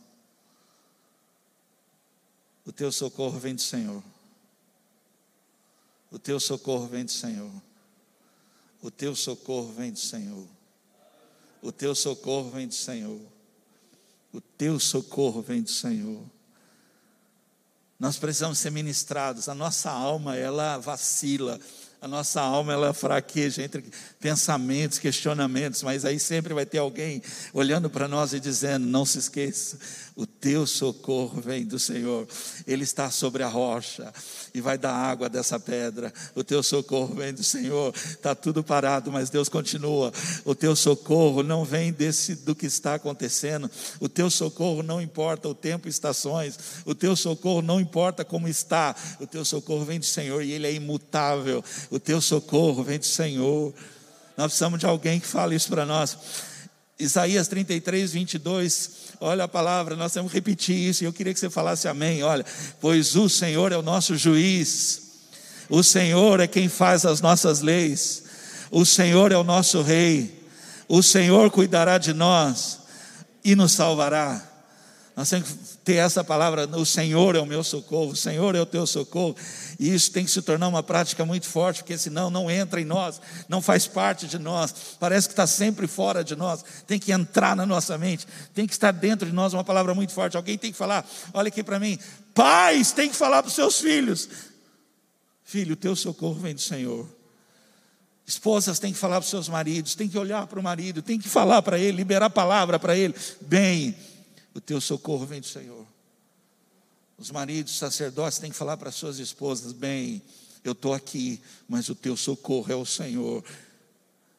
O 2.65 2.73
teu 2.73 2.91
socorro 2.91 3.39
vem 3.39 3.55
do 3.55 3.61
Senhor. 3.61 4.03
O 6.11 6.19
teu 6.19 6.41
socorro 6.41 6.87
vem 6.87 7.05
do 7.05 7.13
Senhor. 7.13 7.53
O 8.81 8.91
teu 8.91 9.15
socorro 9.15 9.71
vem 9.75 9.93
do 9.93 9.99
Senhor. 9.99 10.49
O 11.61 11.71
teu 11.71 11.95
socorro 11.95 12.49
vem 12.49 12.67
do 12.67 12.75
Senhor. 12.75 13.21
O 14.33 14.41
teu 14.41 14.81
socorro 14.81 15.43
vem 15.43 15.61
do 15.61 15.71
Senhor. 15.71 16.25
Nós 18.03 18.19
precisamos 18.19 18.59
ser 18.59 18.73
ministrados. 18.73 19.49
A 19.49 19.55
nossa 19.55 19.88
alma, 19.88 20.37
ela 20.37 20.77
vacila. 20.77 21.61
A 22.03 22.09
nossa 22.09 22.41
alma, 22.41 22.73
ela 22.73 22.93
fraqueja 22.93 23.62
entre 23.62 23.85
pensamentos, 24.19 24.99
questionamentos, 24.99 25.85
mas 25.85 26.05
aí 26.05 26.19
sempre 26.19 26.53
vai 26.53 26.67
ter 26.67 26.79
alguém 26.79 27.23
olhando 27.55 27.88
para 27.88 28.09
nós 28.09 28.33
e 28.33 28.41
dizendo: 28.41 28.85
Não 28.85 29.07
se 29.07 29.19
esqueça, 29.19 29.79
o 30.17 30.27
teu 30.27 30.67
socorro 30.67 31.41
vem 31.41 31.65
do 31.65 31.79
Senhor, 31.79 32.27
Ele 32.67 32.83
está 32.83 33.09
sobre 33.09 33.45
a 33.45 33.49
rocha 33.49 34.12
e 34.53 34.61
vai 34.61 34.77
dar 34.77 34.93
água 34.93 35.29
dessa 35.29 35.61
pedra. 35.61 36.12
O 36.35 36.43
teu 36.43 36.61
socorro 36.61 37.15
vem 37.15 37.33
do 37.33 37.45
Senhor, 37.45 37.95
está 37.95 38.35
tudo 38.35 38.65
parado, 38.65 39.12
mas 39.12 39.31
Deus 39.31 39.49
continua. 39.49 40.12
O 40.45 40.57
teu 40.57 40.75
socorro 40.75 41.45
não 41.45 41.65
vem 41.65 41.93
desse 41.93 42.35
do 42.35 42.53
que 42.53 42.67
está 42.67 42.97
acontecendo, 42.97 43.71
o 44.01 44.09
teu 44.09 44.29
socorro 44.29 44.83
não 44.83 45.01
importa 45.01 45.49
o 45.49 45.55
tempo 45.55 45.87
e 45.87 45.91
estações, 45.91 46.59
o 46.85 46.97
teu 46.97 47.15
socorro 47.15 47.62
não 47.62 47.81
importa 47.81 48.25
como 48.25 48.49
está, 48.49 48.97
o 49.21 49.27
teu 49.27 49.45
socorro 49.45 49.85
vem 49.85 50.01
do 50.01 50.05
Senhor 50.05 50.43
e 50.43 50.51
Ele 50.51 50.67
é 50.67 50.73
imutável. 50.73 51.62
O 51.92 52.00
teu 52.00 52.22
socorro 52.22 52.83
vem 52.83 52.98
do 52.98 53.05
Senhor. 53.05 53.70
Nós 54.35 54.46
precisamos 54.46 54.81
de 54.81 54.87
alguém 54.87 55.20
que 55.20 55.26
fale 55.26 55.55
isso 55.55 55.68
para 55.68 55.85
nós. 55.85 56.16
Isaías 56.98 57.48
33, 57.48 58.12
22, 58.14 58.90
olha 59.20 59.44
a 59.44 59.48
palavra, 59.48 59.94
nós 59.94 60.11
temos 60.11 60.33
que 60.33 60.38
repetir 60.38 60.74
isso, 60.74 61.05
e 61.05 61.07
eu 61.07 61.12
queria 61.12 61.35
que 61.35 61.38
você 61.40 61.50
falasse 61.50 61.87
amém. 61.87 62.22
Olha, 62.22 62.46
pois 62.81 63.14
o 63.14 63.28
Senhor 63.28 63.72
é 63.72 63.76
o 63.76 63.83
nosso 63.83 64.16
juiz, 64.16 65.02
o 65.68 65.83
Senhor 65.83 66.40
é 66.40 66.46
quem 66.46 66.66
faz 66.66 67.05
as 67.05 67.20
nossas 67.20 67.61
leis, 67.61 68.22
o 68.70 68.87
Senhor 68.87 69.31
é 69.31 69.37
o 69.37 69.44
nosso 69.44 69.83
rei, 69.83 70.46
o 70.88 71.02
Senhor 71.02 71.50
cuidará 71.50 71.98
de 71.98 72.14
nós 72.14 72.78
e 73.44 73.55
nos 73.55 73.72
salvará. 73.72 74.52
Nós 75.14 75.29
temos 75.29 75.51
que 75.51 75.57
ter 75.85 75.96
essa 75.96 76.25
palavra: 76.25 76.66
o 76.77 76.87
Senhor 76.87 77.37
é 77.37 77.40
o 77.40 77.46
meu 77.46 77.62
socorro, 77.62 78.12
o 78.12 78.16
Senhor 78.16 78.55
é 78.55 78.61
o 78.61 78.66
teu 78.66 78.87
socorro. 78.87 79.37
E 79.79 79.92
isso 79.92 80.11
tem 80.11 80.25
que 80.25 80.31
se 80.31 80.40
tornar 80.40 80.68
uma 80.68 80.83
prática 80.83 81.25
muito 81.25 81.46
forte, 81.46 81.83
porque 81.83 81.98
senão 81.98 82.31
não 82.31 82.51
entra 82.51 82.81
em 82.81 82.85
nós, 82.85 83.20
não 83.48 83.61
faz 83.61 83.87
parte 83.87 84.27
de 84.27 84.38
nós, 84.38 84.96
parece 84.98 85.29
que 85.29 85.33
está 85.33 85.46
sempre 85.46 85.87
fora 85.87 86.25
de 86.25 86.35
nós, 86.35 86.64
tem 86.87 86.98
que 86.98 87.12
entrar 87.12 87.55
na 87.55 87.66
nossa 87.66 87.98
mente, 87.98 88.27
tem 88.55 88.66
que 88.66 88.72
estar 88.72 88.90
dentro 88.90 89.27
de 89.27 89.33
nós 89.33 89.53
uma 89.53 89.64
palavra 89.64 89.94
muito 89.94 90.12
forte. 90.12 90.37
Alguém 90.37 90.57
tem 90.57 90.72
que 90.72 90.79
falar: 90.79 91.07
olha 91.35 91.48
aqui 91.48 91.62
para 91.62 91.79
mim, 91.79 91.98
pais, 92.35 92.92
tem 92.92 93.11
que 93.11 93.16
falar 93.16 93.42
para 93.42 93.48
os 93.48 93.55
seus 93.55 93.81
filhos: 93.81 94.29
filho, 95.44 95.75
o 95.75 95.77
teu 95.77 95.94
socorro 95.94 96.35
vem 96.35 96.55
do 96.55 96.61
Senhor. 96.61 97.07
Esposas 98.27 98.79
têm 98.79 98.92
que 98.92 98.98
falar 98.98 99.16
para 99.16 99.25
os 99.25 99.31
seus 99.31 99.48
maridos, 99.48 99.94
tem 99.94 100.09
que 100.09 100.16
olhar 100.16 100.46
para 100.46 100.59
o 100.59 100.62
marido, 100.62 101.03
tem 101.03 101.18
que 101.18 101.29
falar 101.29 101.61
para 101.61 101.79
ele, 101.79 101.98
liberar 101.98 102.31
palavra 102.31 102.79
para 102.79 102.96
ele. 102.96 103.14
Bem, 103.42 103.94
o 104.55 104.61
teu 104.61 104.81
socorro 104.81 105.27
vem 105.27 105.41
do 105.41 105.47
Senhor. 105.47 105.87
Os 107.17 107.31
maridos, 107.31 107.79
sacerdotes 107.79 108.38
têm 108.38 108.51
que 108.51 108.57
falar 108.57 108.77
para 108.77 108.91
suas 108.91 109.19
esposas: 109.19 109.73
bem, 109.73 110.23
eu 110.65 110.73
estou 110.73 110.93
aqui, 110.93 111.41
mas 111.69 111.88
o 111.88 111.95
teu 111.95 112.17
socorro 112.17 112.73
é 112.73 112.77
o 112.77 112.85
Senhor. 112.85 113.45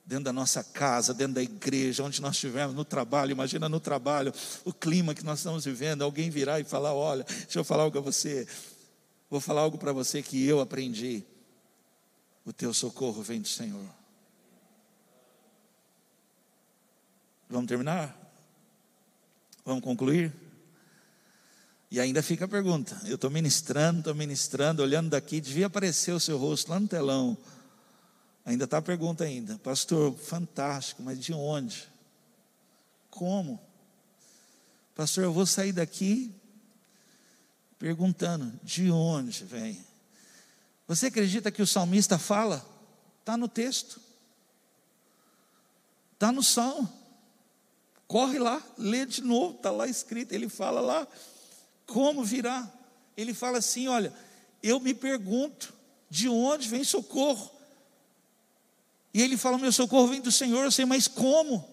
Dentro 0.05 0.25
da 0.25 0.33
nossa 0.33 0.61
casa, 0.61 1.13
dentro 1.13 1.35
da 1.35 1.41
igreja, 1.41 2.03
onde 2.03 2.21
nós 2.21 2.35
estivermos, 2.35 2.75
no 2.75 2.83
trabalho, 2.83 3.31
imagina 3.31 3.69
no 3.69 3.79
trabalho, 3.79 4.33
o 4.65 4.73
clima 4.73 5.15
que 5.15 5.23
nós 5.23 5.39
estamos 5.39 5.63
vivendo, 5.63 6.01
alguém 6.01 6.29
virar 6.29 6.59
e 6.59 6.65
falar: 6.65 6.93
olha, 6.93 7.23
deixa 7.23 7.59
eu 7.59 7.63
falar 7.63 7.83
algo 7.83 7.97
a 7.97 8.01
você, 8.01 8.45
vou 9.29 9.39
falar 9.39 9.61
algo 9.61 9.77
para 9.77 9.93
você 9.93 10.21
que 10.21 10.45
eu 10.45 10.59
aprendi. 10.59 11.23
O 12.45 12.51
teu 12.51 12.73
socorro 12.73 13.21
vem 13.23 13.39
do 13.39 13.47
Senhor. 13.47 13.87
Vamos 17.49 17.67
terminar? 17.67 18.22
Vamos 19.65 19.83
concluir? 19.83 20.33
E 21.89 21.99
ainda 21.99 22.23
fica 22.23 22.45
a 22.45 22.47
pergunta: 22.47 22.99
eu 23.05 23.15
estou 23.15 23.29
ministrando, 23.29 23.99
estou 23.99 24.15
ministrando, 24.15 24.81
olhando 24.81 25.11
daqui, 25.11 25.39
devia 25.39 25.67
aparecer 25.67 26.11
o 26.11 26.19
seu 26.19 26.37
rosto 26.37 26.69
lá 26.69 26.79
no 26.79 26.87
telão. 26.87 27.37
Ainda 28.45 28.65
está 28.65 28.79
a 28.79 28.81
pergunta 28.81 29.23
ainda, 29.23 29.57
pastor, 29.59 30.17
fantástico, 30.17 31.01
mas 31.01 31.19
de 31.19 31.33
onde? 31.33 31.87
Como? 33.09 33.61
Pastor, 34.95 35.23
eu 35.23 35.31
vou 35.31 35.45
sair 35.45 35.71
daqui 35.71 36.33
perguntando, 37.79 38.51
de 38.63 38.89
onde 38.89 39.43
vem? 39.43 39.85
Você 40.87 41.07
acredita 41.07 41.51
que 41.51 41.61
o 41.61 41.67
salmista 41.67 42.17
fala? 42.17 42.65
Está 43.19 43.37
no 43.37 43.47
texto. 43.47 44.01
Está 46.13 46.31
no 46.31 46.41
salmo. 46.41 47.02
Corre 48.13 48.37
lá, 48.37 48.61
lê 48.77 49.07
de 49.07 49.23
novo, 49.23 49.55
está 49.55 49.71
lá 49.71 49.87
escrito. 49.87 50.33
Ele 50.33 50.47
fala 50.47 50.79
lá 50.79 51.07
como 51.87 52.23
virá. 52.23 52.71
Ele 53.17 53.33
fala 53.33 53.57
assim: 53.57 53.87
olha, 53.87 54.13
eu 54.61 54.79
me 54.79 54.93
pergunto 54.93 55.73
de 56.11 56.29
onde 56.29 56.69
vem 56.69 56.83
socorro. 56.83 57.49
E 59.11 59.19
ele 59.19 59.35
fala: 59.35 59.57
meu 59.57 59.71
socorro 59.71 60.09
vem 60.09 60.21
do 60.21 60.31
Senhor, 60.31 60.63
eu 60.63 60.69
sei, 60.69 60.85
mas 60.85 61.07
como? 61.07 61.67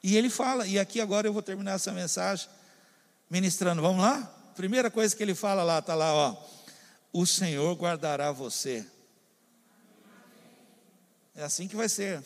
E 0.00 0.16
ele 0.16 0.30
fala, 0.30 0.64
e 0.64 0.78
aqui 0.78 1.00
agora 1.00 1.26
eu 1.26 1.32
vou 1.32 1.42
terminar 1.42 1.72
essa 1.72 1.90
mensagem 1.90 2.48
ministrando. 3.28 3.82
Vamos 3.82 4.04
lá? 4.04 4.22
Primeira 4.54 4.92
coisa 4.92 5.16
que 5.16 5.24
ele 5.24 5.34
fala 5.34 5.64
lá, 5.64 5.80
está 5.80 5.96
lá, 5.96 6.14
ó. 6.14 6.36
O 7.12 7.26
Senhor 7.26 7.74
guardará 7.74 8.30
você. 8.30 8.86
É 11.34 11.42
assim 11.42 11.66
que 11.66 11.74
vai 11.74 11.88
ser. 11.88 12.22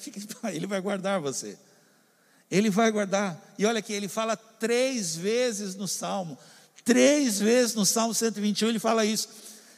Ele 0.52 0.66
vai 0.66 0.82
guardar 0.82 1.18
você. 1.18 1.58
Ele 2.54 2.70
vai 2.70 2.88
guardar. 2.92 3.36
E 3.58 3.66
olha 3.66 3.80
aqui, 3.80 3.92
ele 3.92 4.06
fala 4.06 4.36
três 4.36 5.16
vezes 5.16 5.74
no 5.74 5.88
Salmo. 5.88 6.38
Três 6.84 7.40
vezes 7.40 7.74
no 7.74 7.84
Salmo 7.84 8.14
121 8.14 8.68
ele 8.68 8.78
fala 8.78 9.04
isso. 9.04 9.28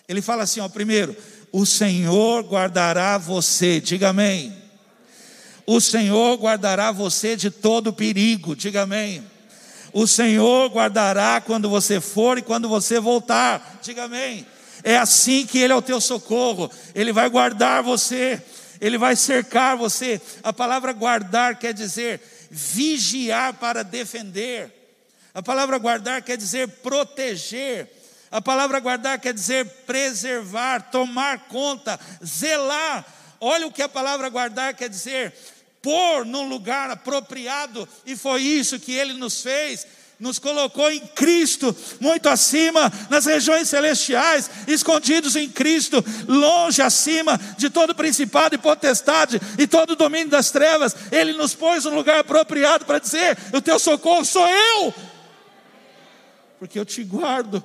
Ele 0.07 0.21
fala 0.21 0.43
assim, 0.43 0.61
ó, 0.61 0.69
primeiro, 0.69 1.17
o 1.51 1.65
Senhor 1.65 2.45
guardará 2.45 3.17
você, 3.17 3.81
diga 3.81 4.11
amém. 4.11 4.55
O 5.67 5.81
Senhor 5.81 6.37
guardará 6.37 6.93
você 6.93 7.35
de 7.35 7.51
todo 7.51 7.95
perigo, 7.95 8.55
diga 8.55 8.83
amém. 8.83 9.25
O 9.91 10.07
Senhor 10.07 10.69
guardará 10.69 11.41
quando 11.41 11.71
você 11.71 11.99
for 11.99 12.37
e 12.37 12.43
quando 12.43 12.69
você 12.69 13.01
voltar, 13.01 13.81
diga 13.83 14.05
amém. 14.05 14.47
É 14.85 14.99
assim 14.99 15.47
que 15.47 15.59
Ele 15.59 15.73
é 15.73 15.77
o 15.77 15.81
teu 15.81 15.99
socorro, 15.99 16.71
Ele 16.95 17.11
vai 17.11 17.31
guardar 17.31 17.83
você, 17.83 18.43
Ele 18.83 18.99
vai 18.99 19.17
cercar 19.17 19.79
você. 19.79 20.21
A 20.43 20.53
palavra 20.53 20.93
guardar 20.93 21.59
quer 21.59 21.73
dizer 21.73 22.36
vigiar 22.57 23.53
para 23.55 23.85
defender. 23.85 24.73
A 25.35 25.43
palavra 25.43 25.77
guardar 25.77 26.23
quer 26.23 26.39
dizer 26.39 26.67
proteger. 26.67 27.87
A 28.31 28.41
palavra 28.41 28.81
guardar 28.81 29.21
quer 29.21 29.35
dizer 29.35 29.67
preservar, 29.87 30.91
tomar 30.91 31.49
conta, 31.49 32.01
zelar. 32.25 33.05
Olha 33.39 33.67
o 33.67 33.73
que 33.73 33.83
a 33.83 33.89
palavra 33.89 34.31
guardar 34.31 34.73
quer 34.73 34.89
dizer: 34.89 35.35
pôr 35.83 36.25
num 36.25 36.49
lugar 36.49 36.91
apropriado, 36.91 37.87
e 38.07 38.17
foi 38.17 38.43
isso 38.43 38.81
que 38.81 38.93
ele 38.93 39.13
nos 39.13 39.43
fez. 39.43 39.87
Nos 40.19 40.39
colocou 40.39 40.91
em 40.91 41.01
Cristo, 41.01 41.77
muito 42.01 42.29
acima, 42.29 42.91
nas 43.11 43.27
regiões 43.27 43.69
celestiais, 43.69 44.51
escondidos 44.67 45.37
em 45.37 45.49
Cristo, 45.49 46.03
longe 46.27 46.81
acima 46.81 47.39
de 47.59 47.69
todo 47.69 47.95
principado 47.95 48.55
e 48.55 48.59
potestade 48.59 49.41
e 49.59 49.67
todo 49.67 49.95
domínio 49.95 50.31
das 50.31 50.51
trevas. 50.51 50.97
Ele 51.13 51.35
nos 51.35 51.55
pôs 51.55 51.85
no 51.85 51.95
lugar 51.95 52.21
apropriado 52.21 52.87
para 52.87 52.99
dizer: 52.99 53.37
O 53.53 53.61
teu 53.61 53.79
socorro 53.79 54.25
sou 54.25 54.47
eu, 54.47 54.95
porque 56.59 56.79
eu 56.79 56.85
te 56.85 57.03
guardo. 57.05 57.63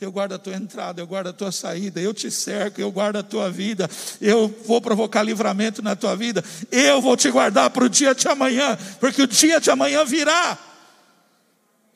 Eu 0.00 0.10
guardo 0.10 0.32
a 0.32 0.38
tua 0.38 0.54
entrada, 0.54 0.98
eu 1.02 1.06
guardo 1.06 1.26
a 1.26 1.32
tua 1.34 1.52
saída, 1.52 2.00
eu 2.00 2.14
te 2.14 2.30
cerco, 2.30 2.80
eu 2.80 2.90
guardo 2.90 3.16
a 3.16 3.22
tua 3.22 3.50
vida, 3.50 3.86
eu 4.18 4.48
vou 4.64 4.80
provocar 4.80 5.22
livramento 5.22 5.82
na 5.82 5.94
tua 5.94 6.16
vida, 6.16 6.42
eu 6.72 7.02
vou 7.02 7.18
te 7.18 7.30
guardar 7.30 7.68
para 7.68 7.84
o 7.84 7.88
dia 7.88 8.14
de 8.14 8.26
amanhã, 8.26 8.78
porque 8.98 9.20
o 9.20 9.26
dia 9.26 9.60
de 9.60 9.70
amanhã 9.70 10.02
virá 10.02 10.58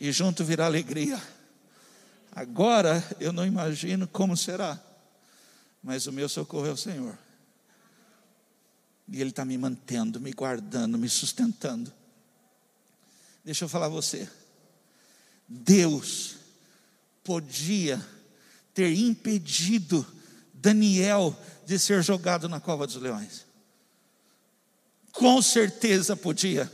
e 0.00 0.10
junto 0.12 0.44
virá 0.44 0.66
alegria. 0.66 1.20
Agora 2.32 3.02
eu 3.20 3.32
não 3.32 3.46
imagino 3.46 4.08
como 4.08 4.36
será, 4.36 4.80
mas 5.82 6.06
o 6.06 6.12
meu 6.12 6.28
socorro 6.28 6.66
é 6.66 6.70
o 6.70 6.76
Senhor. 6.76 7.16
E 9.08 9.20
Ele 9.20 9.30
está 9.30 9.44
me 9.44 9.56
mantendo, 9.56 10.20
me 10.20 10.32
guardando, 10.32 10.98
me 10.98 11.08
sustentando. 11.08 11.92
Deixa 13.44 13.64
eu 13.64 13.68
falar 13.68 13.86
a 13.86 13.90
você. 13.90 14.28
Deus 15.46 16.36
podia 17.22 18.04
ter 18.72 18.92
impedido 18.92 20.06
Daniel 20.52 21.36
de 21.66 21.78
ser 21.78 22.02
jogado 22.02 22.48
na 22.48 22.60
cova 22.60 22.86
dos 22.86 22.96
leões. 22.96 23.46
Com 25.12 25.40
certeza 25.40 26.16
podia. 26.16 26.70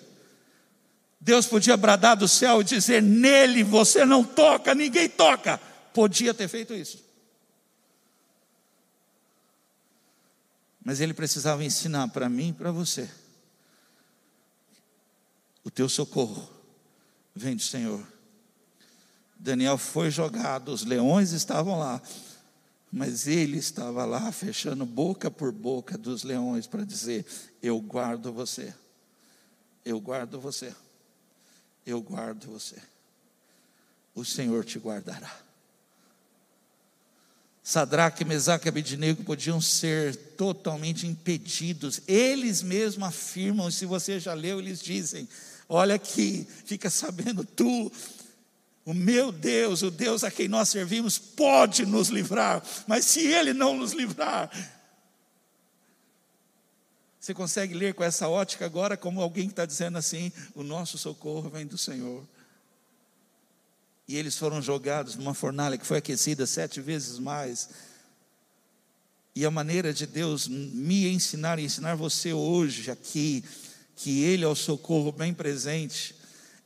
Deus 1.20 1.46
podia 1.46 1.76
bradar 1.76 2.16
do 2.16 2.26
céu 2.26 2.62
e 2.62 2.64
dizer: 2.64 3.02
Nele 3.02 3.62
você 3.62 4.06
não 4.06 4.24
toca, 4.24 4.74
ninguém 4.74 5.08
toca. 5.08 5.58
Podia 5.92 6.32
ter 6.32 6.48
feito 6.48 6.72
isso. 6.72 7.04
Mas 10.82 10.98
ele 11.00 11.12
precisava 11.12 11.62
ensinar 11.62 12.08
para 12.08 12.26
mim 12.30 12.48
e 12.48 12.52
para 12.54 12.72
você: 12.72 13.10
o 15.62 15.70
teu 15.70 15.90
socorro 15.90 16.48
vem 17.34 17.54
do 17.54 17.62
Senhor. 17.62 18.02
Daniel 19.38 19.76
foi 19.76 20.10
jogado, 20.10 20.70
os 20.70 20.84
leões 20.84 21.32
estavam 21.32 21.78
lá, 21.78 22.00
mas 22.90 23.26
ele 23.26 23.58
estava 23.58 24.06
lá 24.06 24.32
fechando 24.32 24.86
boca 24.86 25.30
por 25.30 25.52
boca 25.52 25.98
dos 25.98 26.22
leões 26.22 26.66
para 26.66 26.82
dizer: 26.82 27.26
Eu 27.62 27.78
guardo 27.78 28.32
você, 28.32 28.74
eu 29.84 30.00
guardo 30.00 30.40
você 30.40 30.74
eu 31.86 32.00
guardo 32.00 32.46
você. 32.46 32.76
O 34.14 34.24
Senhor 34.24 34.64
te 34.64 34.78
guardará. 34.78 35.34
Sadraque, 37.62 38.24
Mesaque 38.24 38.66
e 38.66 38.70
Abednego 38.70 39.22
podiam 39.22 39.60
ser 39.60 40.16
totalmente 40.36 41.06
impedidos. 41.06 42.00
Eles 42.08 42.62
mesmos 42.62 43.08
afirmam, 43.08 43.70
se 43.70 43.86
você 43.86 44.18
já 44.18 44.34
leu, 44.34 44.58
eles 44.58 44.80
dizem: 44.80 45.28
Olha 45.68 45.94
aqui, 45.94 46.46
fica 46.64 46.90
sabendo, 46.90 47.44
tu, 47.44 47.92
o 48.84 48.92
meu 48.92 49.30
Deus, 49.30 49.82
o 49.82 49.90
Deus 49.90 50.24
a 50.24 50.30
quem 50.30 50.48
nós 50.48 50.68
servimos, 50.68 51.16
pode 51.16 51.86
nos 51.86 52.08
livrar, 52.08 52.62
mas 52.88 53.04
se 53.04 53.20
Ele 53.20 53.52
não 53.52 53.76
nos 53.76 53.92
livrar, 53.92 54.50
você 57.20 57.34
consegue 57.34 57.74
ler 57.74 57.92
com 57.92 58.02
essa 58.02 58.26
ótica 58.28 58.64
agora, 58.64 58.96
como 58.96 59.20
alguém 59.20 59.44
que 59.44 59.52
está 59.52 59.66
dizendo 59.66 59.98
assim: 59.98 60.32
o 60.54 60.62
nosso 60.62 60.96
socorro 60.96 61.50
vem 61.50 61.66
do 61.66 61.76
Senhor. 61.76 62.26
E 64.08 64.16
eles 64.16 64.36
foram 64.38 64.60
jogados 64.62 65.16
numa 65.16 65.34
fornalha 65.34 65.76
que 65.76 65.86
foi 65.86 65.98
aquecida 65.98 66.46
sete 66.46 66.80
vezes 66.80 67.18
mais. 67.18 67.68
E 69.36 69.44
a 69.44 69.50
maneira 69.50 69.92
de 69.92 70.06
Deus 70.06 70.48
me 70.48 71.08
ensinar 71.08 71.58
e 71.58 71.64
ensinar 71.64 71.94
você 71.94 72.32
hoje 72.32 72.90
aqui, 72.90 73.44
que 73.94 74.22
Ele 74.24 74.44
é 74.44 74.48
o 74.48 74.56
socorro 74.56 75.12
bem 75.12 75.34
presente, 75.34 76.16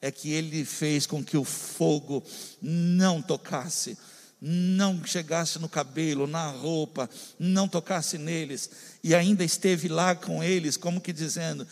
é 0.00 0.11
que 0.11 0.32
Ele 0.32 0.64
fez 0.64 1.05
com 1.05 1.22
que 1.22 1.36
o 1.36 1.44
fogo 1.44 2.24
não 2.62 3.20
tocasse 3.20 3.98
não 4.47 5.03
chegasse 5.07 5.59
no 5.59 5.70
cabelo, 5.70 6.26
na 6.26 6.51
roupa, 6.51 7.09
não 7.38 7.66
tocasse 7.66 8.18
neles, 8.18 8.70
e 9.03 9.14
ainda 9.14 9.42
esteve 9.42 9.88
lá 9.88 10.14
com 10.14 10.45
eles, 10.45 10.76
como 10.76 11.01
que 11.01 11.14
dizendo: 11.14 11.66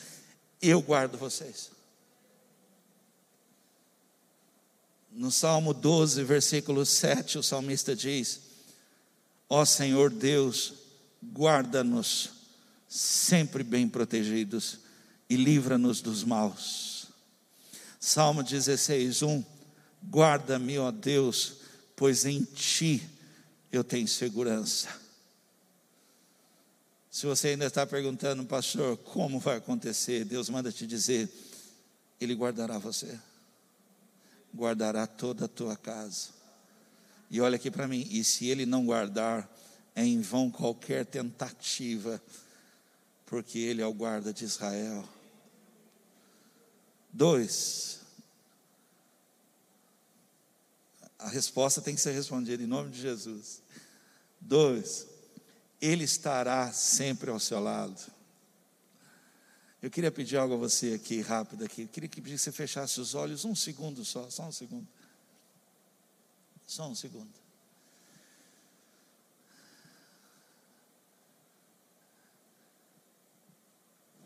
Eu 0.61 0.81
guardo 0.81 1.19
vocês. 1.19 1.71
No 5.11 5.31
Salmo 5.31 5.75
12, 5.75 6.25
versículo 6.25 6.87
7, 6.87 7.37
o 7.37 7.43
salmista 7.43 7.95
diz: 7.95 8.41
Ó 9.51 9.67
Senhor 9.67 10.09
Deus, 10.09 10.73
guarda-nos 11.23 12.31
sempre 12.89 13.63
bem 13.63 13.87
protegidos 13.87 14.79
e 15.29 15.37
livra-nos 15.37 16.01
dos 16.01 16.25
maus. 16.25 17.09
Salmo 18.01 18.43
16, 18.43 19.21
1: 19.21 19.45
Guarda-me, 20.11 20.79
ó 20.79 20.91
Deus, 20.91 21.62
pois 22.03 22.25
em 22.25 22.43
ti 22.43 23.01
eu 23.71 23.85
tenho 23.85 24.09
segurança. 24.09 24.89
Se 27.09 27.27
você 27.27 27.51
ainda 27.51 27.67
está 27.67 27.87
perguntando, 27.87 28.45
pastor, 28.45 28.97
como 28.97 29.39
vai 29.39 29.59
acontecer? 29.59 30.25
Deus 30.25 30.49
manda 30.49 30.73
te 30.73 30.85
dizer: 30.85 31.31
Ele 32.21 32.35
guardará 32.35 32.77
você, 32.77 33.17
guardará 34.53 35.07
toda 35.07 35.45
a 35.45 35.49
tua 35.49 35.77
casa. 35.77 36.31
E 37.31 37.41
olha 37.41 37.55
aqui 37.55 37.71
para 37.71 37.87
mim: 37.87 38.05
e 38.11 38.25
se 38.25 38.49
Ele 38.49 38.67
não 38.67 38.85
guardar, 38.85 39.49
é 39.95 40.05
em 40.05 40.21
vão 40.21 40.51
qualquer 40.51 41.07
tentativa, 41.07 42.21
porque 43.27 43.61
Ele 43.61 43.81
é 43.81 43.87
o 43.87 43.95
guarda 43.95 44.33
de 44.33 44.45
Israel. 44.45 45.09
Dois, 47.13 48.01
A 51.23 51.29
resposta 51.29 51.81
tem 51.81 51.95
que 51.95 52.01
ser 52.01 52.13
respondida 52.13 52.63
em 52.63 52.67
nome 52.67 52.91
de 52.91 53.01
Jesus. 53.01 53.63
Dois, 54.41 55.07
Ele 55.81 56.03
estará 56.03 56.73
sempre 56.73 57.31
ao 57.31 57.39
seu 57.39 57.61
lado. 57.61 58.01
Eu 59.81 59.91
queria 59.91 60.11
pedir 60.11 60.37
algo 60.37 60.55
a 60.55 60.57
você 60.57 60.95
aqui, 60.95 61.21
rápido 61.21 61.65
aqui. 61.65 61.83
Eu 61.83 61.89
queria 61.89 62.09
que 62.09 62.21
você 62.21 62.51
fechasse 62.51 63.01
os 63.01 63.15
olhos 63.15 63.45
um 63.45 63.55
segundo 63.55 64.05
só, 64.05 64.29
só 64.31 64.47
um 64.47 64.53
segundo. 64.53 64.87
Só 66.67 66.89
um 66.89 66.95
segundo. 66.95 67.33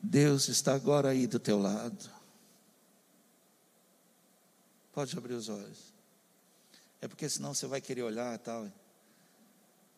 Deus 0.02 0.48
está 0.48 0.74
agora 0.74 1.10
aí 1.10 1.26
do 1.26 1.38
teu 1.38 1.58
lado. 1.58 2.10
Pode 4.92 5.16
abrir 5.16 5.34
os 5.34 5.48
olhos. 5.48 5.95
É 7.06 7.08
porque 7.08 7.28
senão 7.28 7.54
você 7.54 7.68
vai 7.68 7.80
querer 7.80 8.02
olhar 8.02 8.34
e 8.34 8.38
tal. 8.38 8.68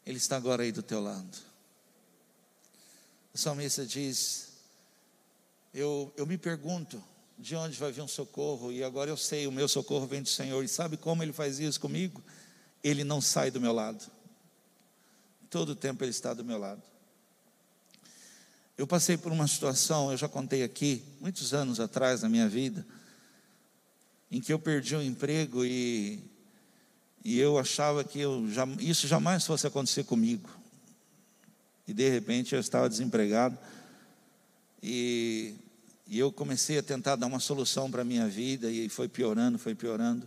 Ele 0.04 0.18
está 0.18 0.36
agora 0.36 0.62
aí 0.62 0.70
do 0.70 0.82
teu 0.82 1.00
lado. 1.00 1.38
O 3.32 3.38
salmista 3.38 3.86
diz: 3.86 4.48
eu, 5.72 6.12
eu 6.18 6.26
me 6.26 6.36
pergunto 6.36 7.02
de 7.38 7.56
onde 7.56 7.78
vai 7.78 7.90
vir 7.90 8.02
um 8.02 8.08
socorro, 8.08 8.70
e 8.70 8.84
agora 8.84 9.08
eu 9.08 9.16
sei, 9.16 9.46
o 9.46 9.52
meu 9.52 9.66
socorro 9.66 10.06
vem 10.06 10.22
do 10.22 10.28
Senhor. 10.28 10.62
E 10.62 10.68
sabe 10.68 10.98
como 10.98 11.22
ele 11.22 11.32
faz 11.32 11.58
isso 11.58 11.80
comigo? 11.80 12.22
Ele 12.84 13.02
não 13.02 13.22
sai 13.22 13.50
do 13.50 13.58
meu 13.58 13.72
lado. 13.72 14.04
Todo 15.48 15.70
o 15.70 15.76
tempo 15.76 16.04
ele 16.04 16.10
está 16.10 16.34
do 16.34 16.44
meu 16.44 16.58
lado. 16.58 16.82
Eu 18.76 18.86
passei 18.86 19.16
por 19.16 19.32
uma 19.32 19.48
situação, 19.48 20.10
eu 20.10 20.18
já 20.18 20.28
contei 20.28 20.62
aqui, 20.62 21.02
muitos 21.22 21.54
anos 21.54 21.80
atrás 21.80 22.20
na 22.20 22.28
minha 22.28 22.50
vida, 22.50 22.86
em 24.30 24.42
que 24.42 24.52
eu 24.52 24.58
perdi 24.58 24.94
um 24.94 25.00
emprego 25.00 25.64
e 25.64 26.36
e 27.24 27.38
eu 27.38 27.58
achava 27.58 28.04
que 28.04 28.20
eu, 28.20 28.46
isso 28.78 29.06
jamais 29.06 29.44
fosse 29.44 29.66
acontecer 29.66 30.04
comigo. 30.04 30.48
E 31.86 31.92
de 31.92 32.08
repente 32.08 32.54
eu 32.54 32.60
estava 32.60 32.88
desempregado. 32.88 33.58
E, 34.82 35.54
e 36.06 36.18
eu 36.18 36.30
comecei 36.30 36.78
a 36.78 36.82
tentar 36.82 37.16
dar 37.16 37.26
uma 37.26 37.40
solução 37.40 37.90
para 37.90 38.02
a 38.02 38.04
minha 38.04 38.28
vida. 38.28 38.70
E 38.70 38.88
foi 38.88 39.08
piorando, 39.08 39.58
foi 39.58 39.74
piorando. 39.74 40.26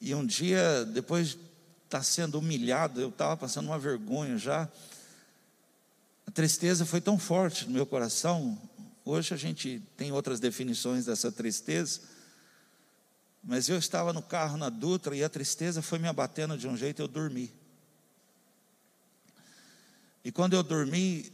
E 0.00 0.14
um 0.14 0.24
dia, 0.24 0.84
depois 0.84 1.30
de 1.30 1.38
estar 1.84 2.02
sendo 2.02 2.38
humilhado, 2.38 3.00
eu 3.00 3.08
estava 3.08 3.36
passando 3.36 3.66
uma 3.66 3.78
vergonha 3.78 4.36
já. 4.36 4.68
A 6.26 6.30
tristeza 6.30 6.84
foi 6.84 7.00
tão 7.00 7.18
forte 7.18 7.64
no 7.66 7.72
meu 7.72 7.86
coração. 7.86 8.56
Hoje 9.04 9.32
a 9.32 9.36
gente 9.36 9.82
tem 9.96 10.12
outras 10.12 10.38
definições 10.38 11.06
dessa 11.06 11.32
tristeza 11.32 12.00
mas 13.42 13.68
eu 13.68 13.78
estava 13.78 14.12
no 14.12 14.22
carro 14.22 14.56
na 14.56 14.68
Dutra 14.68 15.16
e 15.16 15.24
a 15.24 15.28
tristeza 15.28 15.80
foi 15.80 15.98
me 15.98 16.08
abatendo 16.08 16.56
de 16.56 16.66
um 16.68 16.76
jeito, 16.76 17.00
eu 17.00 17.08
dormi. 17.08 17.52
E 20.24 20.32
quando 20.32 20.54
eu 20.54 20.62
dormi, 20.62 21.32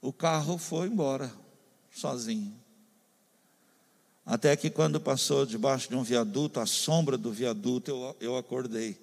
o 0.00 0.12
carro 0.12 0.58
foi 0.58 0.88
embora, 0.88 1.32
sozinho. 1.92 2.54
Até 4.24 4.56
que 4.56 4.68
quando 4.70 5.00
passou 5.00 5.46
debaixo 5.46 5.88
de 5.88 5.94
um 5.94 6.02
viaduto, 6.02 6.58
a 6.58 6.66
sombra 6.66 7.16
do 7.16 7.30
viaduto, 7.30 7.90
eu, 7.90 8.16
eu 8.20 8.36
acordei. 8.36 8.98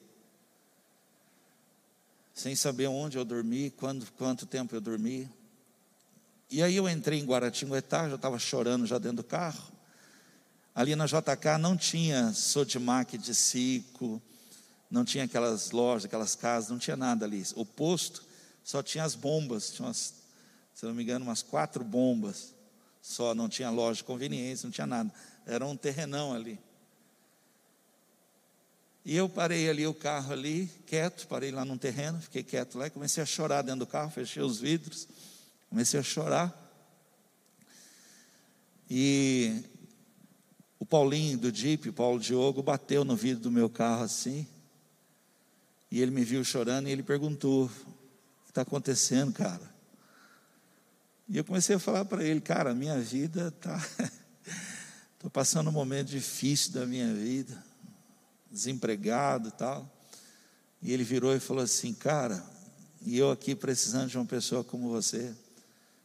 Sem 2.33 2.55
saber 2.55 2.87
onde 2.87 3.17
eu 3.17 3.23
dormi, 3.23 3.69
quando, 3.69 4.05
quanto 4.17 4.45
tempo 4.45 4.75
eu 4.75 4.81
dormi. 4.81 5.29
E 6.51 6.61
aí 6.61 6.75
eu 6.75 6.89
entrei 6.89 7.19
em 7.19 7.25
Guaratinguetá, 7.25 8.09
já 8.09 8.15
estava 8.15 8.37
chorando 8.37 8.85
já 8.85 8.97
dentro 8.97 9.17
do 9.17 9.23
carro. 9.23 9.71
Ali 10.75 10.95
na 10.95 11.05
JK 11.05 11.57
não 11.59 11.77
tinha 11.77 12.33
Sodimac 12.33 13.17
de 13.17 13.35
ciclo, 13.35 14.21
não 14.89 15.05
tinha 15.05 15.23
aquelas 15.23 15.71
lojas, 15.71 16.05
aquelas 16.05 16.35
casas, 16.35 16.69
não 16.69 16.79
tinha 16.79 16.97
nada 16.97 17.25
ali. 17.25 17.43
O 17.55 17.65
posto 17.65 18.23
só 18.63 18.81
tinha 18.81 19.03
as 19.03 19.13
bombas, 19.13 19.71
tinha 19.71 19.87
umas, 19.87 20.13
se 20.73 20.85
não 20.85 20.93
me 20.93 21.03
engano, 21.03 21.25
umas 21.25 21.43
quatro 21.43 21.83
bombas 21.83 22.53
só, 23.01 23.35
não 23.35 23.49
tinha 23.49 23.69
loja 23.69 23.97
de 23.97 24.03
conveniência, 24.05 24.65
não 24.65 24.71
tinha 24.71 24.87
nada. 24.87 25.13
Era 25.45 25.65
um 25.65 25.75
terrenão 25.75 26.33
ali. 26.33 26.59
E 29.05 29.15
eu 29.15 29.27
parei 29.27 29.69
ali 29.69 29.85
o 29.85 29.93
carro 29.93 30.31
ali, 30.31 30.71
quieto, 30.87 31.27
parei 31.27 31.51
lá 31.51 31.65
num 31.65 31.77
terreno, 31.77 32.21
fiquei 32.21 32.41
quieto 32.41 32.77
lá 32.77 32.87
e 32.87 32.89
comecei 32.89 33.21
a 33.21 33.25
chorar 33.25 33.61
dentro 33.61 33.81
do 33.81 33.87
carro, 33.87 34.09
fechei 34.09 34.41
os 34.41 34.59
vidros, 34.59 35.07
comecei 35.69 35.99
a 35.99 36.03
chorar. 36.03 36.57
E 38.89 39.61
o 40.83 40.85
Paulinho 40.85 41.37
do 41.37 41.49
Jeep, 41.49 41.93
Paulo 41.93 42.19
Diogo, 42.19 42.61
bateu 42.61 43.05
no 43.05 43.15
vidro 43.15 43.43
do 43.43 43.49
meu 43.49 43.69
carro 43.69 44.03
assim. 44.03 44.45
E 45.89 46.01
ele 46.01 46.11
me 46.11 46.25
viu 46.25 46.43
chorando 46.43 46.89
e 46.89 46.91
ele 46.91 47.01
perguntou: 47.01 47.67
O 47.67 47.69
que 48.43 48.49
está 48.49 48.63
acontecendo, 48.63 49.31
cara? 49.31 49.61
E 51.29 51.37
eu 51.37 51.45
comecei 51.45 51.77
a 51.77 51.79
falar 51.79 52.03
para 52.03 52.21
ele, 52.21 52.41
cara, 52.41 52.75
minha 52.75 52.99
vida 52.99 53.47
está. 53.57 53.81
Estou 55.13 55.31
passando 55.31 55.69
um 55.69 55.71
momento 55.71 56.09
difícil 56.09 56.73
da 56.73 56.85
minha 56.85 57.13
vida, 57.13 57.63
desempregado 58.51 59.47
e 59.47 59.51
tal. 59.53 59.89
E 60.81 60.91
ele 60.91 61.05
virou 61.05 61.33
e 61.33 61.39
falou 61.39 61.63
assim, 61.63 61.93
cara, 61.93 62.45
e 63.01 63.17
eu 63.17 63.31
aqui 63.31 63.55
precisando 63.55 64.09
de 64.09 64.17
uma 64.17 64.25
pessoa 64.25 64.65
como 64.65 64.89
você, 64.89 65.33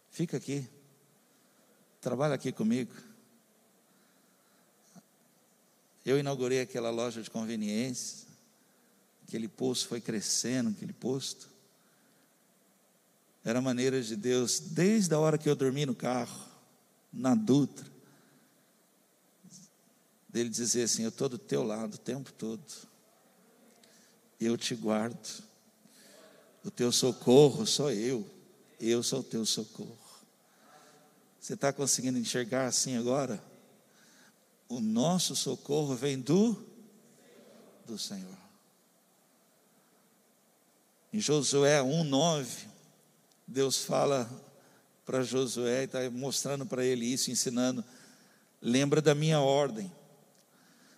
fica 0.08 0.36
aqui, 0.36 0.64
trabalha 2.00 2.34
aqui 2.36 2.52
comigo. 2.52 3.07
Eu 6.08 6.18
inaugurei 6.18 6.62
aquela 6.62 6.88
loja 6.88 7.20
de 7.20 7.30
conveniência, 7.30 8.26
aquele 9.26 9.46
posto 9.46 9.88
foi 9.88 10.00
crescendo, 10.00 10.70
aquele 10.70 10.94
posto. 10.94 11.50
Era 13.44 13.60
maneira 13.60 14.00
de 14.00 14.16
Deus, 14.16 14.58
desde 14.58 15.14
a 15.14 15.18
hora 15.18 15.36
que 15.36 15.46
eu 15.46 15.54
dormi 15.54 15.84
no 15.84 15.94
carro, 15.94 16.48
na 17.12 17.34
Dutra, 17.34 17.86
dele 20.30 20.48
dizer 20.48 20.84
assim: 20.84 21.02
Eu 21.02 21.10
estou 21.10 21.28
do 21.28 21.36
teu 21.36 21.62
lado 21.62 21.96
o 21.96 21.98
tempo 21.98 22.32
todo, 22.32 22.64
eu 24.40 24.56
te 24.56 24.74
guardo, 24.74 25.44
o 26.64 26.70
teu 26.70 26.90
socorro 26.90 27.66
sou 27.66 27.90
eu, 27.92 28.26
eu 28.80 29.02
sou 29.02 29.20
o 29.20 29.24
teu 29.24 29.44
socorro. 29.44 29.98
Você 31.38 31.52
está 31.52 31.70
conseguindo 31.70 32.18
enxergar 32.18 32.66
assim 32.66 32.96
agora? 32.96 33.47
O 34.68 34.80
nosso 34.80 35.34
socorro 35.34 35.94
vem 35.94 36.20
do, 36.20 36.56
do 37.86 37.98
Senhor. 37.98 38.36
Em 41.12 41.20
Josué 41.20 41.80
1,9, 41.80 42.66
Deus 43.46 43.78
fala 43.78 44.30
para 45.06 45.22
Josué 45.22 45.82
e 45.82 45.84
está 45.84 46.10
mostrando 46.10 46.66
para 46.66 46.84
ele 46.84 47.06
isso, 47.06 47.30
ensinando. 47.30 47.82
Lembra 48.60 49.00
da 49.00 49.14
minha 49.14 49.40
ordem. 49.40 49.90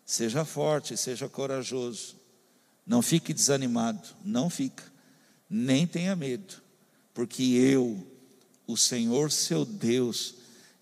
Seja 0.05 0.45
forte, 0.45 0.97
seja 0.97 1.29
corajoso. 1.29 2.17
Não 2.85 3.03
fique 3.03 3.33
desanimado, 3.33 4.09
não 4.25 4.51
fica. 4.51 4.83
Nem 5.49 5.87
tenha 5.87 6.17
medo, 6.17 6.61
porque 7.15 7.43
eu, 7.43 8.05
o 8.67 8.77
Senhor 8.77 9.31
seu 9.31 9.65
Deus, 9.65 10.35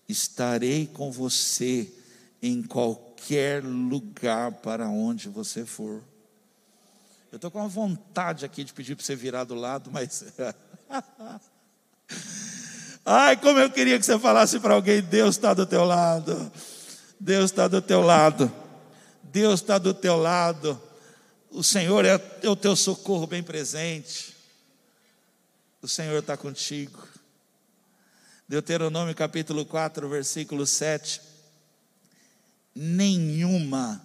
estarei 0.07 0.87
com 0.87 1.11
você 1.11 1.91
em 2.41 2.63
qualquer 2.63 3.63
lugar 3.63 4.51
para 4.53 4.87
onde 4.87 5.29
você 5.29 5.65
for. 5.65 6.03
Eu 7.31 7.35
estou 7.35 7.51
com 7.51 7.59
uma 7.59 7.67
vontade 7.67 8.45
aqui 8.45 8.63
de 8.63 8.73
pedir 8.73 8.95
para 8.95 9.05
você 9.05 9.15
virar 9.15 9.43
do 9.43 9.55
lado, 9.55 9.91
mas 9.91 10.25
Ai, 13.05 13.37
como 13.37 13.59
eu 13.59 13.69
queria 13.69 13.97
que 13.97 14.05
você 14.05 14.17
falasse 14.19 14.59
para 14.59 14.73
alguém: 14.73 15.01
Deus 15.01 15.35
está 15.35 15.53
do 15.53 15.65
teu 15.65 15.83
lado. 15.83 16.51
Deus 17.19 17.51
está 17.51 17.67
do 17.67 17.81
teu 17.81 18.01
lado. 18.01 18.51
Deus 19.23 19.61
está 19.61 19.77
do 19.77 19.93
teu 19.93 20.17
lado. 20.17 20.79
O 21.51 21.63
Senhor 21.63 22.05
é, 22.05 22.21
é 22.43 22.49
o 22.49 22.55
teu 22.55 22.75
socorro 22.75 23.25
bem 23.25 23.41
presente. 23.41 24.35
O 25.81 25.87
Senhor 25.87 26.19
está 26.19 26.37
contigo. 26.37 27.07
Deuteronômio 28.47 29.15
capítulo 29.15 29.65
4, 29.65 30.07
versículo 30.09 30.65
7. 30.65 31.28
Nenhuma, 32.81 34.01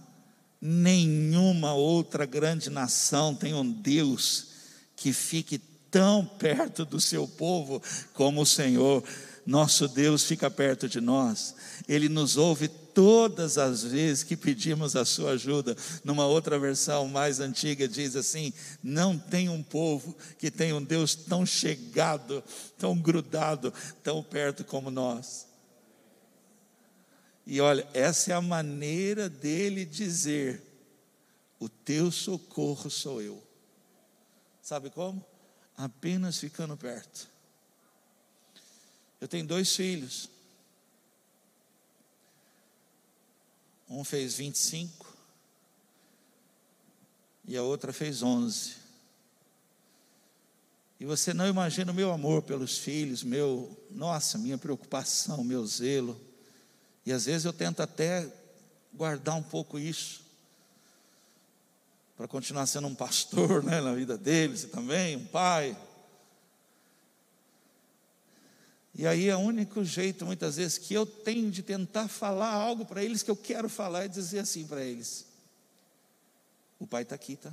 nenhuma 0.61 1.75
outra 1.75 2.27
grande 2.27 2.69
nação 2.69 3.33
tem 3.33 3.55
um 3.55 3.71
Deus 3.71 4.49
que 4.97 5.13
fique 5.13 5.59
tão 5.89 6.27
perto 6.27 6.85
do 6.85 7.01
seu 7.01 7.29
povo 7.29 7.81
como 8.15 8.43
o 8.43 8.47
Senhor. 8.47 9.05
Nosso 9.47 9.87
Deus 9.87 10.25
fica 10.25 10.51
perto 10.51 10.89
de 10.89 11.01
nós, 11.01 11.55
Ele 11.87 12.09
nos 12.09 12.37
ouve 12.37 12.67
todas 12.67 13.59
as 13.59 13.85
vezes 13.85 14.25
que 14.25 14.37
pedimos 14.37 14.97
a 14.97 15.05
sua 15.05 15.33
ajuda. 15.33 15.77
Numa 16.03 16.27
outra 16.27 16.59
versão 16.59 17.07
mais 17.07 17.39
antiga 17.39 17.87
diz 17.87 18.17
assim: 18.17 18.53
Não 18.83 19.17
tem 19.17 19.49
um 19.49 19.63
povo 19.63 20.17
que 20.37 20.51
tenha 20.51 20.75
um 20.75 20.83
Deus 20.83 21.15
tão 21.15 21.47
chegado, 21.47 22.43
tão 22.77 22.99
grudado, 22.99 23.73
tão 24.03 24.21
perto 24.21 24.65
como 24.65 24.91
nós. 24.91 25.54
E 27.47 27.61
olha, 27.61 27.87
essa 27.93 28.33
é 28.33 28.35
a 28.35 28.41
maneira 28.41 29.29
dele 29.29 29.85
dizer: 29.85 30.63
O 31.59 31.69
teu 31.69 32.11
socorro 32.11 32.91
sou 32.91 33.21
eu. 33.21 33.43
Sabe 34.63 34.91
como? 34.91 35.25
apenas 35.77 36.39
ficando 36.39 36.77
perto. 36.77 37.29
Eu 39.21 39.29
tenho 39.29 39.47
dois 39.47 39.75
filhos. 39.75 40.29
Um 43.89 44.05
fez 44.05 44.35
25 44.35 45.15
e 47.47 47.57
a 47.57 47.63
outra 47.63 47.93
fez 47.93 48.23
11. 48.23 48.77
E 50.99 51.05
você 51.05 51.35
não 51.35 51.47
imagina 51.47 51.93
o 51.93 51.95
meu 51.95 52.13
amor 52.13 52.43
pelos 52.43 52.79
filhos, 52.79 53.23
meu, 53.23 53.77
nossa, 53.91 54.39
minha 54.39 54.57
preocupação, 54.57 55.45
meu 55.45 55.67
zelo. 55.67 56.19
E 57.05 57.13
às 57.13 57.27
vezes 57.27 57.45
eu 57.45 57.53
tento 57.53 57.81
até 57.81 58.31
guardar 58.93 59.35
um 59.35 59.43
pouco 59.43 59.79
isso 59.79 60.25
para 62.17 62.29
continuar 62.29 62.67
sendo 62.67 62.87
um 62.87 62.95
pastor 62.95 63.63
né, 63.65 63.81
na 63.81 63.95
vida 63.95 64.17
deles 64.17 64.65
também, 64.65 65.17
um 65.17 65.27
pai. 65.27 65.77
E 68.95 69.07
aí 69.07 69.29
é 69.29 69.37
o 69.37 69.41
único 69.41 69.85
jeito, 69.85 70.25
muitas 70.25 70.57
vezes, 70.57 70.79
que 70.79 70.95
eu 70.95 71.05
tenho 71.05 71.51
de 71.51 71.63
tentar 71.63 72.07
falar 72.07 72.53
algo 72.53 72.87
para 72.87 73.03
eles 73.03 73.23
que 73.23 73.31
eu 73.31 73.37
quero 73.37 73.69
falar 73.69 74.05
e 74.05 74.09
dizer 74.09 74.39
assim 74.39 74.65
para 74.67 74.85
eles: 74.85 75.27
o 76.79 76.87
pai 76.87 77.03
está 77.03 77.17
aqui, 77.17 77.37
tá? 77.37 77.53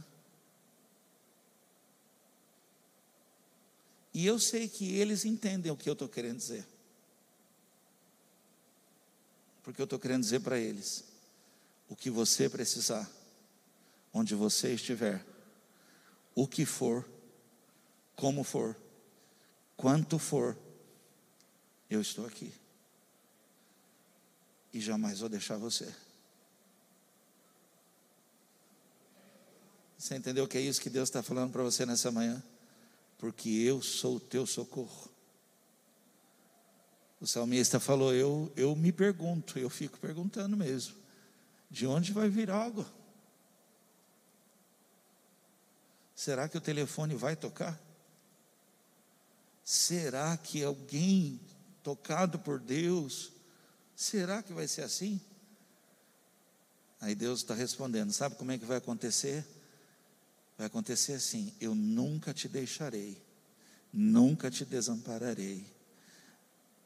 E 4.13 4.25
eu 4.25 4.37
sei 4.37 4.67
que 4.67 4.93
eles 4.97 5.25
entendem 5.25 5.71
o 5.71 5.77
que 5.77 5.89
eu 5.89 5.93
estou 5.93 6.07
querendo 6.07 6.37
dizer. 6.37 6.65
Porque 9.71 9.81
eu 9.81 9.85
estou 9.85 9.99
querendo 9.99 10.21
dizer 10.21 10.41
para 10.41 10.59
eles: 10.59 11.05
o 11.87 11.95
que 11.95 12.09
você 12.09 12.49
precisar 12.49 13.09
onde 14.13 14.35
você 14.35 14.73
estiver, 14.73 15.25
o 16.35 16.45
que 16.45 16.65
for, 16.65 17.09
como 18.13 18.43
for, 18.43 18.75
quanto 19.77 20.19
for, 20.19 20.57
eu 21.89 22.01
estou 22.01 22.25
aqui. 22.25 22.53
E 24.73 24.81
jamais 24.81 25.21
vou 25.21 25.29
deixar 25.29 25.55
você. 25.55 25.95
Você 29.97 30.17
entendeu 30.17 30.43
o 30.43 30.47
que 30.49 30.57
é 30.57 30.61
isso 30.61 30.81
que 30.81 30.89
Deus 30.89 31.07
está 31.07 31.23
falando 31.23 31.53
para 31.53 31.63
você 31.63 31.85
nessa 31.85 32.11
manhã? 32.11 32.43
Porque 33.17 33.47
eu 33.47 33.81
sou 33.81 34.17
o 34.17 34.19
teu 34.19 34.45
socorro. 34.45 35.10
O 37.21 37.27
salmista 37.27 37.79
falou: 37.79 38.11
eu, 38.13 38.51
eu 38.55 38.75
me 38.75 38.91
pergunto, 38.91 39.59
eu 39.59 39.69
fico 39.69 39.99
perguntando 39.99 40.57
mesmo: 40.57 40.95
de 41.69 41.85
onde 41.85 42.11
vai 42.11 42.27
vir 42.27 42.49
algo? 42.49 42.83
Será 46.15 46.49
que 46.49 46.57
o 46.57 46.61
telefone 46.61 47.15
vai 47.15 47.35
tocar? 47.35 47.79
Será 49.63 50.35
que 50.35 50.63
alguém 50.63 51.39
tocado 51.83 52.39
por 52.39 52.59
Deus, 52.59 53.31
será 53.95 54.41
que 54.41 54.51
vai 54.51 54.67
ser 54.67 54.81
assim? 54.81 55.21
Aí 56.99 57.13
Deus 57.13 57.41
está 57.41 57.53
respondendo: 57.53 58.11
sabe 58.11 58.35
como 58.35 58.51
é 58.51 58.57
que 58.57 58.65
vai 58.65 58.77
acontecer? 58.77 59.45
Vai 60.57 60.65
acontecer 60.65 61.13
assim: 61.13 61.53
eu 61.61 61.75
nunca 61.75 62.33
te 62.33 62.47
deixarei, 62.47 63.21
nunca 63.93 64.49
te 64.49 64.65
desampararei, 64.65 65.65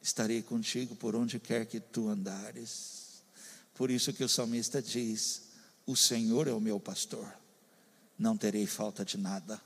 estarei 0.06 0.40
contigo 0.40 0.94
por 0.94 1.16
onde 1.16 1.40
quer 1.40 1.66
que 1.66 1.80
tu 1.80 2.08
andares. 2.08 3.24
Por 3.74 3.90
isso 3.90 4.12
que 4.12 4.22
o 4.22 4.28
salmista 4.28 4.80
diz: 4.80 5.42
O 5.84 5.96
Senhor 5.96 6.46
é 6.46 6.52
o 6.52 6.60
meu 6.60 6.78
pastor, 6.78 7.26
não 8.16 8.36
terei 8.36 8.66
falta 8.66 9.04
de 9.04 9.18
nada. 9.18 9.60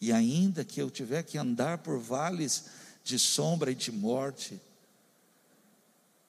E 0.00 0.12
ainda 0.12 0.64
que 0.64 0.82
eu 0.82 0.90
tiver 0.90 1.22
que 1.22 1.38
andar 1.38 1.78
por 1.78 2.00
vales 2.00 2.64
de 3.04 3.16
sombra 3.16 3.70
e 3.70 3.76
de 3.76 3.92
morte, 3.92 4.60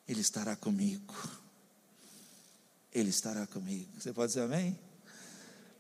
Ele 0.08 0.22
estará 0.22 0.56
comigo. 0.56 1.16
Ele 2.94 3.10
estará 3.10 3.48
comigo. 3.48 3.90
Você 4.00 4.14
pode 4.14 4.28
dizer 4.28 4.44
amém? 4.44 4.78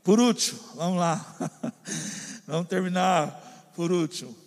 Por 0.03 0.19
último, 0.19 0.59
vamos 0.73 0.97
lá. 0.97 1.37
vamos 2.47 2.67
terminar 2.67 3.71
por 3.75 3.91
último. 3.91 4.44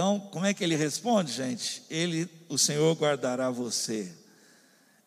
Então, 0.00 0.18
como 0.18 0.46
é 0.46 0.54
que 0.54 0.64
ele 0.64 0.76
responde, 0.76 1.30
gente? 1.30 1.82
Ele, 1.90 2.26
o 2.48 2.56
Senhor 2.56 2.96
guardará 2.96 3.50
você. 3.50 4.10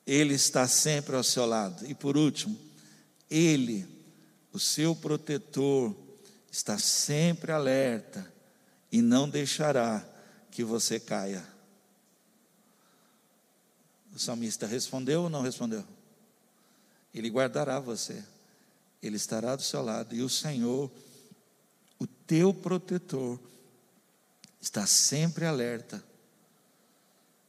Ele 0.06 0.36
está 0.36 0.68
sempre 0.68 1.16
ao 1.16 1.24
seu 1.24 1.48
lado. 1.48 1.84
E 1.88 1.96
por 1.96 2.16
último, 2.16 2.56
ele, 3.28 3.88
o 4.52 4.60
seu 4.60 4.96
protetor, 4.96 5.96
está 6.52 6.78
sempre 6.78 7.52
alerta 7.52 8.32
e 8.92 9.02
não 9.02 9.28
deixará 9.28 10.08
que 10.52 10.64
você 10.64 11.00
caia. 11.00 11.44
O 14.14 14.20
salmista 14.20 14.68
respondeu 14.68 15.24
ou 15.24 15.30
não 15.30 15.42
respondeu? 15.42 15.84
Ele 17.12 17.32
guardará 17.32 17.80
você, 17.80 18.24
Ele 19.02 19.16
estará 19.16 19.56
do 19.56 19.64
seu 19.64 19.82
lado, 19.82 20.14
e 20.14 20.22
o 20.22 20.30
Senhor, 20.30 20.92
o 21.98 22.06
teu 22.06 22.54
protetor, 22.54 23.40
está 24.64 24.88
sempre 24.88 25.46
alerta. 25.46 26.02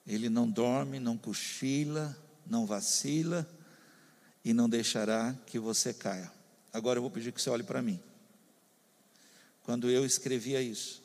Ele 0.04 0.28
não 0.28 0.50
dorme, 0.50 0.98
não 0.98 1.16
cochila, 1.16 2.16
não 2.44 2.66
vacila 2.66 3.48
e 4.44 4.52
não 4.52 4.68
deixará 4.68 5.32
que 5.46 5.58
você 5.58 5.94
caia. 5.94 6.30
Agora 6.72 6.98
eu 6.98 7.02
vou 7.02 7.10
pedir 7.10 7.32
que 7.32 7.40
você 7.40 7.48
olhe 7.48 7.62
para 7.62 7.80
mim. 7.80 8.00
Quando 9.62 9.88
eu 9.88 10.04
escrevia 10.04 10.60
isso, 10.60 11.00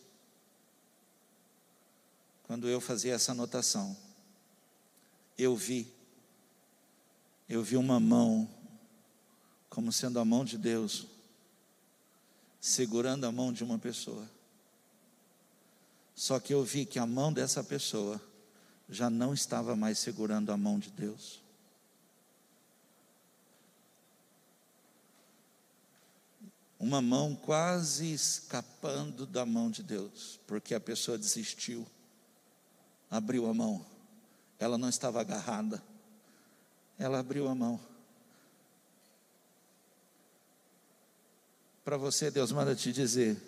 quando 2.43 2.67
eu 2.67 2.81
fazia 2.81 3.13
essa 3.13 3.31
anotação, 3.31 3.95
eu 5.37 5.55
vi 5.55 5.93
eu 7.47 7.63
vi 7.63 7.77
uma 7.77 7.99
mão, 7.99 8.47
como 9.71 9.91
sendo 9.91 10.19
a 10.19 10.25
mão 10.25 10.45
de 10.45 10.55
Deus, 10.55 11.07
segurando 12.61 13.25
a 13.25 13.31
mão 13.31 13.51
de 13.51 13.63
uma 13.63 13.79
pessoa. 13.79 14.29
Só 16.19 16.37
que 16.37 16.53
eu 16.53 16.65
vi 16.65 16.85
que 16.85 16.99
a 16.99 17.05
mão 17.05 17.31
dessa 17.31 17.63
pessoa 17.63 18.19
já 18.89 19.09
não 19.09 19.33
estava 19.33 19.73
mais 19.73 19.97
segurando 19.99 20.51
a 20.51 20.57
mão 20.57 20.77
de 20.77 20.91
Deus. 20.91 21.41
Uma 26.77 27.01
mão 27.01 27.37
quase 27.37 28.11
escapando 28.11 29.25
da 29.25 29.45
mão 29.45 29.71
de 29.71 29.81
Deus, 29.81 30.37
porque 30.45 30.75
a 30.75 30.79
pessoa 30.81 31.17
desistiu, 31.17 31.87
abriu 33.09 33.49
a 33.49 33.53
mão, 33.53 33.85
ela 34.59 34.77
não 34.77 34.89
estava 34.89 35.21
agarrada, 35.21 35.81
ela 36.97 37.19
abriu 37.19 37.47
a 37.47 37.55
mão. 37.55 37.79
Para 41.85 41.95
você, 41.95 42.29
Deus 42.29 42.51
manda 42.51 42.75
te 42.75 42.91
dizer: 42.91 43.41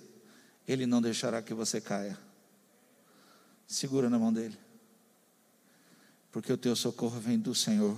Ele 0.66 0.86
não 0.86 1.02
deixará 1.02 1.42
que 1.42 1.54
você 1.54 1.82
caia. 1.82 2.31
Segura 3.72 4.10
na 4.10 4.20
mão 4.20 4.34
dele, 4.34 4.60
porque 6.30 6.52
o 6.52 6.58
teu 6.58 6.76
socorro 6.76 7.22
vem 7.22 7.40
do 7.40 7.56
Senhor. 7.56 7.98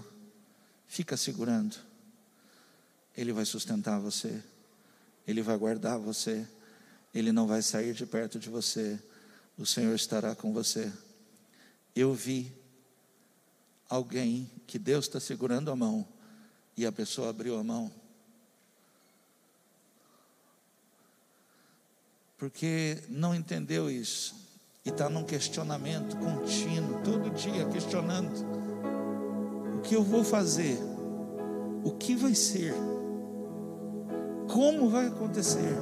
Fica 0.86 1.18
segurando, 1.18 1.76
Ele 3.18 3.34
vai 3.34 3.44
sustentar 3.44 4.00
você, 4.00 4.44
Ele 5.28 5.42
vai 5.42 5.58
guardar 5.58 5.98
você, 5.98 6.48
Ele 7.12 7.32
não 7.32 7.48
vai 7.48 7.64
sair 7.64 7.96
de 7.96 8.06
perto 8.06 8.38
de 8.38 8.52
você, 8.52 9.02
o 9.58 9.66
Senhor 9.66 9.96
estará 9.96 10.36
com 10.36 10.54
você. 10.54 10.94
Eu 11.96 12.14
vi 12.14 12.54
alguém 13.90 14.48
que 14.68 14.78
Deus 14.78 15.06
está 15.06 15.20
segurando 15.20 15.72
a 15.72 15.76
mão 15.76 16.08
e 16.78 16.86
a 16.86 16.92
pessoa 16.92 17.32
abriu 17.32 17.58
a 17.58 17.64
mão. 17.64 17.92
Porque 22.38 23.04
não 23.10 23.34
entendeu 23.34 23.90
isso 23.90 24.43
e 24.86 24.90
está 24.90 25.10
num 25.10 25.24
questionamento 25.24 26.18
contínuo, 26.18 27.02
todo 27.04 27.30
dia 27.30 27.66
questionando: 27.66 28.34
o 29.78 29.82
que 29.82 29.96
eu 29.96 30.04
vou 30.04 30.24
fazer? 30.24 30.78
O 31.84 31.92
que 31.92 32.16
vai 32.16 32.36
ser? 32.36 32.74
Como 34.52 34.90
vai 34.90 35.08
acontecer? 35.08 35.78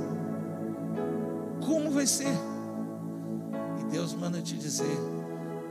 Como 1.66 1.90
vai 1.92 2.06
ser? 2.06 2.34
E 3.80 3.84
Deus 3.92 4.14
manda 4.14 4.40
te 4.40 4.56
dizer: 4.56 4.98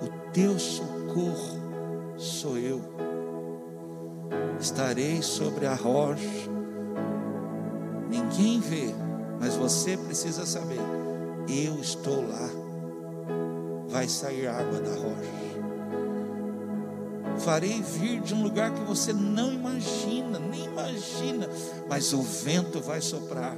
o 0.03 0.33
teu 0.33 0.59
socorro 0.59 1.61
sou 2.16 2.59
eu. 2.59 2.81
Estarei 4.59 5.22
sobre 5.22 5.66
a 5.66 5.74
rocha. 5.74 6.51
Ninguém 8.09 8.59
vê, 8.61 8.93
mas 9.41 9.55
você 9.55 9.97
precisa 9.97 10.45
saber. 10.45 10.81
Eu 11.49 11.81
estou 11.81 12.26
lá. 12.28 12.60
Vai 13.91 14.09
sair 14.09 14.47
água 14.47 14.80
da 14.80 14.91
rocha. 14.91 15.41
Farei 17.41 17.82
vir 17.82 18.20
de 18.20 18.34
um 18.34 18.43
lugar 18.43 18.70
que 18.72 18.82
você 18.82 19.12
não 19.12 19.53
imagina, 19.53 20.38
nem 20.38 20.64
imagina, 20.66 21.49
mas 21.88 22.12
o 22.12 22.22
vento 22.22 22.80
vai 22.80 23.01
soprar. 23.01 23.57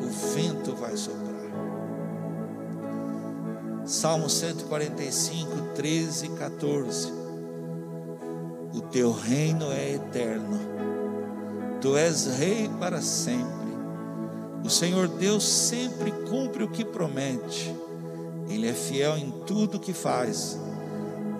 O 0.00 0.34
vento 0.34 0.74
vai 0.76 0.96
soprar. 0.96 1.26
Salmo 3.86 4.28
145, 4.28 5.74
13 5.74 6.26
e 6.26 6.28
14. 6.30 7.12
O 8.74 8.80
teu 8.82 9.10
reino 9.10 9.72
é 9.72 9.94
eterno, 9.94 10.58
tu 11.80 11.96
és 11.96 12.26
rei 12.26 12.68
para 12.78 13.00
sempre. 13.00 13.65
O 14.66 14.68
Senhor 14.68 15.06
Deus 15.06 15.44
sempre 15.44 16.10
cumpre 16.28 16.64
o 16.64 16.68
que 16.68 16.84
promete, 16.84 17.72
Ele 18.48 18.66
é 18.66 18.72
fiel 18.72 19.16
em 19.16 19.30
tudo 19.46 19.78
que 19.78 19.92
faz, 19.92 20.58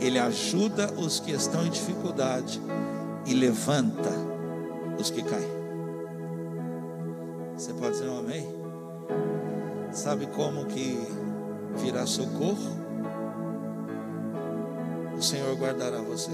Ele 0.00 0.16
ajuda 0.16 0.92
os 0.96 1.18
que 1.18 1.32
estão 1.32 1.66
em 1.66 1.70
dificuldade 1.70 2.62
e 3.26 3.34
levanta 3.34 4.12
os 4.96 5.10
que 5.10 5.24
caem. 5.24 5.50
Você 7.56 7.72
pode 7.72 7.94
dizer 7.94 8.08
um 8.08 8.20
amém? 8.20 8.48
Sabe 9.90 10.26
como 10.28 10.66
que 10.66 10.96
virá 11.78 12.06
socorro, 12.06 12.76
o 15.18 15.20
Senhor 15.20 15.52
guardará 15.56 16.00
você. 16.00 16.30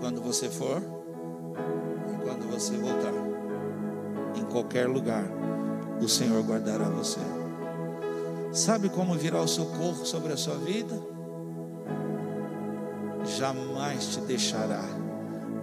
Quando 0.00 0.20
você 0.20 0.50
for 0.50 0.82
e 2.12 2.24
quando 2.24 2.50
você 2.50 2.76
voltar, 2.76 3.37
em 4.38 4.44
qualquer 4.44 4.88
lugar, 4.88 5.24
o 6.00 6.08
Senhor 6.08 6.42
guardará 6.42 6.88
você. 6.88 7.20
Sabe 8.52 8.88
como 8.88 9.14
virá 9.14 9.40
o 9.40 9.48
socorro 9.48 10.06
sobre 10.06 10.32
a 10.32 10.36
sua 10.36 10.56
vida? 10.56 10.98
Jamais 13.36 14.06
te 14.06 14.20
deixará, 14.20 14.84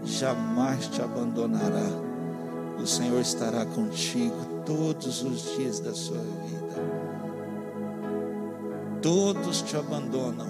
jamais 0.04 0.88
te 0.88 1.02
abandonará. 1.02 2.06
O 2.82 2.86
Senhor 2.86 3.22
estará 3.22 3.66
contigo 3.66 4.36
todos 4.66 5.24
os 5.24 5.56
dias 5.56 5.80
da 5.80 5.94
sua 5.94 6.20
vida 6.20 7.06
todos 9.06 9.62
te 9.62 9.78
abandonam, 9.78 10.48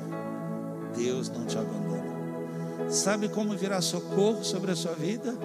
Deus 0.95 1.27
não 1.27 1.45
te 1.45 1.57
abandona. 1.57 2.89
Sabe 2.89 3.27
como 3.27 3.53
virá 3.53 3.81
socorro 3.81 4.45
sobre 4.45 4.71
a 4.71 4.75
sua 4.77 4.93
vida? 4.93 5.37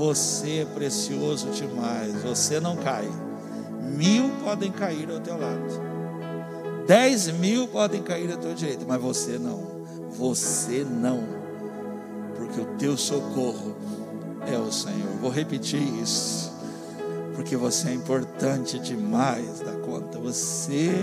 Você 0.00 0.60
é 0.60 0.64
precioso 0.64 1.50
demais, 1.50 2.22
você 2.22 2.58
não 2.58 2.74
cai. 2.74 3.06
Mil 3.94 4.30
podem 4.42 4.72
cair 4.72 5.10
ao 5.10 5.20
teu 5.20 5.38
lado, 5.38 6.86
dez 6.86 7.28
mil 7.28 7.68
podem 7.68 8.02
cair 8.02 8.32
ao 8.32 8.38
teu 8.38 8.54
direito, 8.54 8.86
mas 8.88 8.98
você 8.98 9.38
não, 9.38 9.60
você 10.08 10.86
não, 10.90 11.22
porque 12.34 12.62
o 12.62 12.64
teu 12.78 12.96
socorro 12.96 13.76
é 14.50 14.56
o 14.56 14.72
Senhor. 14.72 15.18
Vou 15.20 15.30
repetir 15.30 15.82
isso, 16.02 16.50
porque 17.34 17.54
você 17.54 17.90
é 17.90 17.92
importante 17.92 18.78
demais 18.78 19.60
da 19.60 19.72
conta. 19.72 20.18
Você 20.18 20.94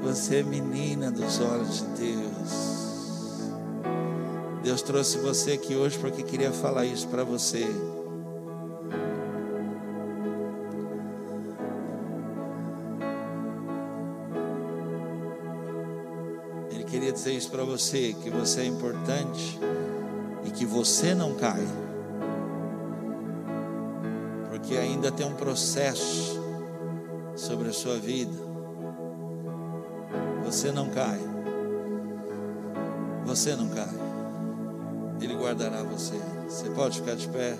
você 0.00 0.36
é 0.36 0.42
menina 0.42 1.10
dos 1.10 1.38
olhos 1.38 1.80
de 1.80 1.84
Deus. 2.06 2.77
Deus 4.68 4.82
trouxe 4.82 5.16
você 5.16 5.52
aqui 5.52 5.74
hoje 5.74 5.98
porque 5.98 6.22
queria 6.22 6.52
falar 6.52 6.84
isso 6.84 7.08
para 7.08 7.24
você. 7.24 7.66
Ele 16.70 16.84
queria 16.84 17.10
dizer 17.10 17.32
isso 17.32 17.50
para 17.50 17.64
você, 17.64 18.14
que 18.22 18.28
você 18.28 18.60
é 18.60 18.66
importante 18.66 19.58
e 20.44 20.50
que 20.50 20.66
você 20.66 21.14
não 21.14 21.34
cai. 21.34 21.66
Porque 24.50 24.76
ainda 24.76 25.10
tem 25.10 25.24
um 25.24 25.34
processo 25.34 26.38
sobre 27.34 27.70
a 27.70 27.72
sua 27.72 27.96
vida. 27.96 28.36
Você 30.44 30.70
não 30.70 30.90
cai. 30.90 31.20
Você 33.24 33.56
não 33.56 33.70
cai. 33.70 34.07
Ele 35.20 35.34
guardará 35.34 35.82
você. 35.82 36.14
Você 36.48 36.70
pode 36.70 37.00
ficar 37.00 37.14
de 37.14 37.28
pé. 37.28 37.56